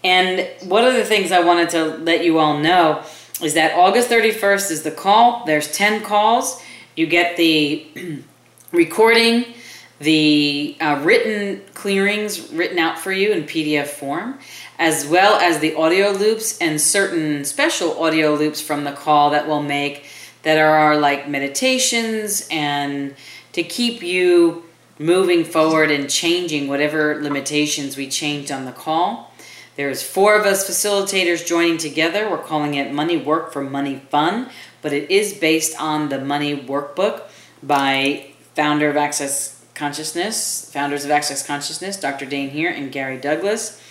And 0.04 0.48
one 0.70 0.84
of 0.84 0.94
the 0.94 1.06
things 1.06 1.32
I 1.32 1.40
wanted 1.40 1.70
to 1.70 1.86
let 1.86 2.24
you 2.24 2.40
all 2.40 2.58
know 2.58 3.04
is 3.42 3.54
that 3.56 3.78
August 3.78 4.10
31st 4.10 4.72
is 4.72 4.84
the 4.84 4.92
call. 4.92 5.46
There's 5.46 5.72
10 5.72 6.04
calls. 6.04 6.62
You 6.96 7.08
get 7.08 7.38
the 7.38 7.88
recording, 8.72 9.54
the 10.00 10.78
uh, 10.80 11.00
written 11.04 11.62
clearings 11.74 12.52
written 12.52 12.80
out 12.80 13.00
for 13.00 13.12
you 13.12 13.32
in 13.32 13.44
PDF 13.44 13.88
form, 13.88 14.40
as 14.78 15.08
well 15.08 15.40
as 15.40 15.60
the 15.60 15.76
audio 15.76 16.12
loops 16.12 16.58
and 16.60 16.80
certain 16.80 17.46
special 17.46 18.02
audio 18.04 18.36
loops 18.36 18.62
from 18.62 18.84
the 18.84 18.92
call 18.92 19.30
that 19.32 19.48
we'll 19.48 19.64
make 19.64 20.06
that 20.44 20.58
are 20.58 20.98
like 20.98 21.30
meditations 21.30 22.48
and 22.50 23.16
to 23.54 23.64
keep 23.64 24.02
you 24.02 24.64
moving 24.98 25.44
forward 25.44 25.92
and 25.92 26.10
changing 26.10 26.68
whatever 26.68 27.22
limitations 27.22 27.98
we 27.98 28.08
changed 28.08 28.52
on 28.52 28.66
the 28.66 28.72
call. 28.72 29.31
There's 29.78 30.04
four 30.04 30.36
of 30.36 30.46
us 30.46 30.70
facilitators 30.70 31.46
joining 31.46 31.78
together. 31.78 32.30
We're 32.30 32.40
calling 32.40 32.74
it 32.74 32.94
Money 32.94 33.16
Work 33.16 33.54
for 33.54 33.62
Money 33.62 34.02
Fun, 34.10 34.50
but 34.82 34.92
it 34.92 35.10
is 35.10 35.34
based 35.34 35.80
on 35.80 36.10
the 36.10 36.20
Money 36.20 36.58
Workbook 36.58 37.24
by 37.64 38.32
founder 38.54 38.90
of 38.90 38.98
Access 38.98 39.64
Consciousness, 39.74 40.70
founders 40.74 41.06
of 41.06 41.12
Access 41.12 41.46
Consciousness, 41.48 41.98
Dr. 41.98 42.26
Dain 42.26 42.50
Heer 42.50 42.70
and 42.70 42.92
Gary 42.92 43.18
Douglas. 43.18 43.82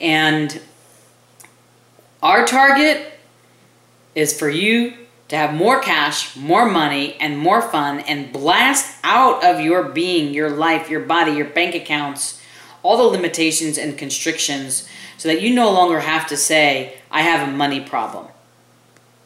And 0.00 0.58
our 2.22 2.46
target 2.46 3.12
is 4.14 4.36
for 4.38 4.48
you 4.48 4.94
to 5.28 5.36
have 5.36 5.52
more 5.52 5.82
cash, 5.82 6.34
more 6.34 6.64
money, 6.64 7.14
and 7.20 7.36
more 7.36 7.60
fun, 7.60 8.00
and 8.00 8.32
blast 8.32 8.98
out 9.04 9.44
of 9.44 9.60
your 9.60 9.82
being, 9.82 10.32
your 10.32 10.48
life, 10.48 10.88
your 10.88 11.00
body, 11.00 11.32
your 11.32 11.46
bank 11.46 11.74
accounts, 11.74 12.40
all 12.82 12.96
the 12.96 13.02
limitations 13.02 13.76
and 13.76 13.98
constrictions 13.98 14.88
so 15.16 15.28
that 15.28 15.40
you 15.40 15.54
no 15.54 15.70
longer 15.70 16.00
have 16.00 16.26
to 16.28 16.36
say, 16.36 16.98
I 17.10 17.22
have 17.22 17.48
a 17.48 17.52
money 17.52 17.80
problem. 17.80 18.26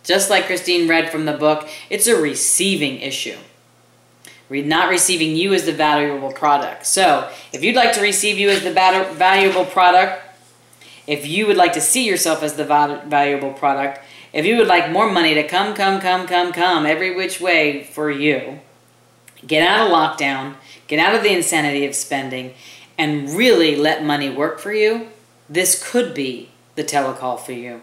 Just 0.05 0.31
like 0.31 0.47
Christine 0.47 0.89
read 0.89 1.11
from 1.11 1.25
the 1.25 1.33
book, 1.33 1.69
it's 1.89 2.07
a 2.07 2.17
receiving 2.17 3.01
issue. 3.01 3.37
Not 4.49 4.91
receiving 4.91 5.37
you 5.37 5.53
as 5.55 5.65
the 5.65 5.73
valuable 5.73 6.33
product. 6.33 6.87
So, 6.87 7.31
if 7.53 7.63
you'd 7.63 7.77
like 7.77 7.93
to 7.95 8.01
receive 8.01 8.37
you 8.39 8.51
as 8.51 8.65
the 8.65 8.73
valuable 8.73 9.65
product, 9.65 10.23
if 11.07 11.27
you 11.27 11.47
would 11.47 11.57
like 11.57 11.73
to 11.75 11.81
see 11.81 12.07
yourself 12.07 12.43
as 12.43 12.55
the 12.55 12.65
valuable 12.65 13.53
product, 13.53 14.01
if 14.33 14.45
you 14.45 14.57
would 14.57 14.67
like 14.67 14.91
more 14.91 15.11
money 15.11 15.35
to 15.35 15.47
come, 15.47 15.75
come, 15.75 16.01
come, 16.01 16.27
come, 16.27 16.53
come 16.53 16.87
every 16.87 17.15
which 17.15 17.41
way 17.41 17.85
for 17.85 18.11
you, 18.11 18.61
get 19.47 19.67
out 19.67 19.87
of 19.87 19.93
lockdown, 19.93 20.55
get 20.89 20.99
out 20.99 21.15
of 21.15 21.23
the 21.23 21.33
insanity 21.33 21.85
of 21.85 21.95
spending, 21.95 22.55
and 22.99 23.31
really 23.31 23.77
let 23.77 24.05
money 24.05 24.31
work 24.31 24.59
for 24.59 24.73
you, 24.73 25.09
this 25.51 25.83
could 25.91 26.15
be 26.15 26.51
the 26.77 26.85
telecall 26.85 27.39
for 27.39 27.53
you. 27.53 27.83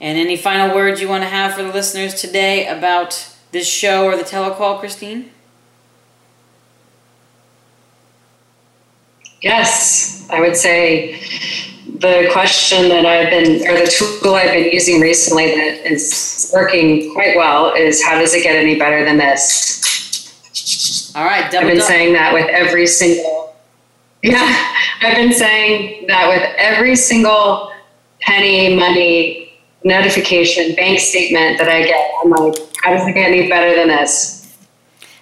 And 0.00 0.16
any 0.16 0.36
final 0.36 0.74
words 0.74 1.00
you 1.00 1.08
want 1.08 1.24
to 1.24 1.28
have 1.28 1.54
for 1.54 1.62
the 1.62 1.72
listeners 1.72 2.14
today 2.14 2.66
about 2.68 3.34
this 3.50 3.66
show 3.66 4.04
or 4.04 4.16
the 4.16 4.22
telecall, 4.22 4.78
Christine? 4.78 5.30
Yes, 9.42 10.28
I 10.30 10.40
would 10.40 10.56
say 10.56 11.20
the 11.98 12.28
question 12.32 12.88
that 12.88 13.06
I've 13.06 13.30
been, 13.30 13.66
or 13.66 13.78
the 13.78 13.86
tool 13.86 14.34
I've 14.34 14.52
been 14.52 14.70
using 14.72 15.00
recently 15.00 15.46
that 15.54 15.90
is 15.90 16.50
working 16.54 17.12
quite 17.14 17.36
well 17.36 17.74
is 17.74 18.04
how 18.04 18.18
does 18.18 18.34
it 18.34 18.42
get 18.42 18.56
any 18.56 18.78
better 18.78 19.04
than 19.04 19.16
this? 19.16 21.12
All 21.16 21.24
right, 21.24 21.44
I've 21.44 21.66
been 21.66 21.80
saying 21.80 22.12
that 22.14 22.34
with 22.34 22.46
every 22.48 22.86
single 22.86 23.46
yeah, 24.22 24.74
I've 25.00 25.16
been 25.16 25.32
saying 25.32 26.06
that 26.08 26.28
with 26.28 26.42
every 26.58 26.96
single 26.96 27.72
penny, 28.20 28.74
money, 28.74 29.58
notification, 29.84 30.74
bank 30.74 30.98
statement 30.98 31.58
that 31.58 31.68
I 31.68 31.82
get. 31.82 32.10
I'm 32.22 32.30
like, 32.30 32.56
how 32.82 32.90
does 32.90 33.06
it 33.06 33.14
get 33.14 33.30
any 33.30 33.48
better 33.48 33.76
than 33.76 33.88
this? 33.88 34.56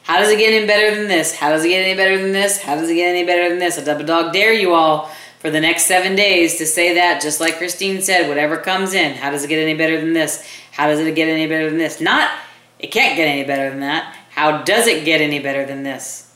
How 0.04 0.18
does 0.18 0.30
it 0.30 0.38
get 0.38 0.52
any 0.52 0.66
better 0.66 0.94
than 0.94 1.08
this? 1.08 1.34
How 1.34 1.50
does 1.50 1.64
it 1.64 1.68
get 1.68 1.84
any 1.84 1.96
better 1.96 2.18
than 2.20 2.32
this? 2.32 2.60
How 2.60 2.74
does 2.74 2.90
it 2.90 2.94
get 2.94 3.08
any 3.08 3.24
better 3.24 3.48
than 3.48 3.58
this? 3.58 3.78
A 3.78 3.84
double 3.84 4.04
dog 4.04 4.32
dare 4.32 4.52
you 4.52 4.74
all 4.74 5.10
for 5.38 5.50
the 5.50 5.60
next 5.60 5.84
seven 5.84 6.14
days 6.14 6.56
to 6.58 6.66
say 6.66 6.94
that, 6.94 7.20
just 7.20 7.40
like 7.40 7.58
Christine 7.58 8.00
said, 8.00 8.28
whatever 8.28 8.56
comes 8.56 8.94
in, 8.94 9.14
how 9.14 9.30
does 9.30 9.44
it 9.44 9.48
get 9.48 9.58
any 9.58 9.74
better 9.74 10.00
than 10.00 10.12
this? 10.12 10.46
How 10.72 10.86
does 10.86 11.00
it 11.00 11.14
get 11.14 11.28
any 11.28 11.46
better 11.46 11.68
than 11.68 11.78
this? 11.78 12.00
Not, 12.00 12.30
it 12.78 12.88
can't 12.88 13.16
get 13.16 13.26
any 13.26 13.44
better 13.44 13.70
than 13.70 13.80
that. 13.80 14.16
How 14.30 14.62
does 14.62 14.86
it 14.86 15.04
get 15.04 15.20
any 15.20 15.38
better 15.38 15.64
than 15.66 15.82
this? 15.82 16.34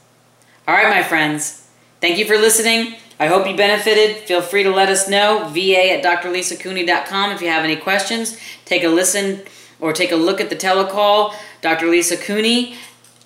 All 0.66 0.74
right, 0.74 0.88
my 0.88 1.02
friends. 1.02 1.66
Thank 2.00 2.18
you 2.18 2.26
for 2.26 2.36
listening. 2.36 2.96
I 3.20 3.26
hope 3.26 3.48
you 3.48 3.56
benefited. 3.56 4.18
Feel 4.18 4.42
free 4.42 4.62
to 4.62 4.70
let 4.70 4.88
us 4.88 5.08
know. 5.08 5.48
VA 5.48 5.92
at 5.92 6.04
drlisacooney.com 6.04 7.32
if 7.32 7.40
you 7.40 7.48
have 7.48 7.64
any 7.64 7.74
questions. 7.76 8.38
Take 8.64 8.84
a 8.84 8.88
listen 8.88 9.42
or 9.80 9.92
take 9.92 10.12
a 10.12 10.16
look 10.16 10.40
at 10.40 10.50
the 10.50 10.56
telecall. 10.56 11.34
Dr. 11.60 11.88
Lisa 11.88 12.16
Cooney. 12.16 12.76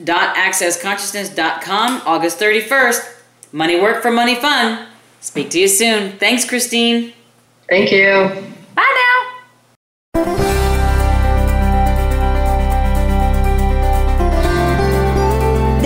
accessconsciousness.com 0.01 2.03
August 2.07 2.41
31st. 2.41 3.19
Money 3.53 3.79
work 3.79 4.01
for 4.03 4.11
money 4.11 4.35
fun. 4.35 4.89
Speak 5.21 5.51
to 5.51 5.61
you 5.61 5.69
soon. 5.69 6.13
Thanks, 6.13 6.45
Christine. 6.45 7.13
Thank 7.69 7.93
you. 7.93 8.52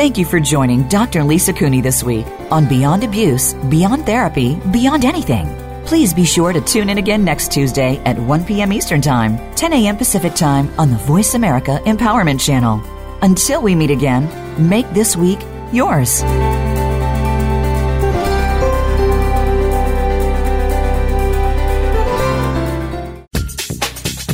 Thank 0.07 0.19
you 0.19 0.25
for 0.25 0.39
joining 0.39 0.87
Dr. 0.87 1.25
Lisa 1.25 1.53
Cooney 1.53 1.81
this 1.81 2.05
week 2.05 2.27
on 2.53 2.69
Beyond 2.69 3.03
Abuse, 3.03 3.55
Beyond 3.55 4.07
Therapy, 4.07 4.55
Beyond 4.71 5.05
Anything. 5.05 5.49
Please 5.85 6.15
be 6.15 6.25
sure 6.25 6.53
to 6.53 6.61
tune 6.61 6.91
in 6.91 6.99
again 6.99 7.25
next 7.25 7.51
Tuesday 7.51 7.97
at 8.05 8.17
1 8.17 8.45
p.m. 8.45 8.73
Eastern 8.73 9.01
Time, 9.01 9.37
10 9.57 9.73
a.m. 9.73 9.97
Pacific 9.97 10.33
Time 10.37 10.73
on 10.79 10.91
the 10.91 10.97
Voice 10.99 11.35
America 11.35 11.81
Empowerment 11.87 12.41
Channel. 12.41 12.81
Until 13.23 13.61
we 13.61 13.75
meet 13.75 13.91
again, 13.91 14.31
make 14.71 14.89
this 14.91 15.17
week 15.17 15.41
yours. 15.73 16.23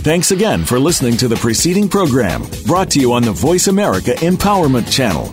Thanks 0.05 0.33
again 0.33 0.67
for 0.67 0.79
listening 0.79 1.17
to 1.17 1.29
the 1.29 1.37
preceding 1.37 1.89
program 1.89 2.45
brought 2.67 2.91
to 2.91 3.01
you 3.01 3.15
on 3.15 3.23
the 3.23 3.33
Voice 3.33 3.69
America 3.69 4.11
Empowerment 4.17 4.93
Channel. 4.93 5.33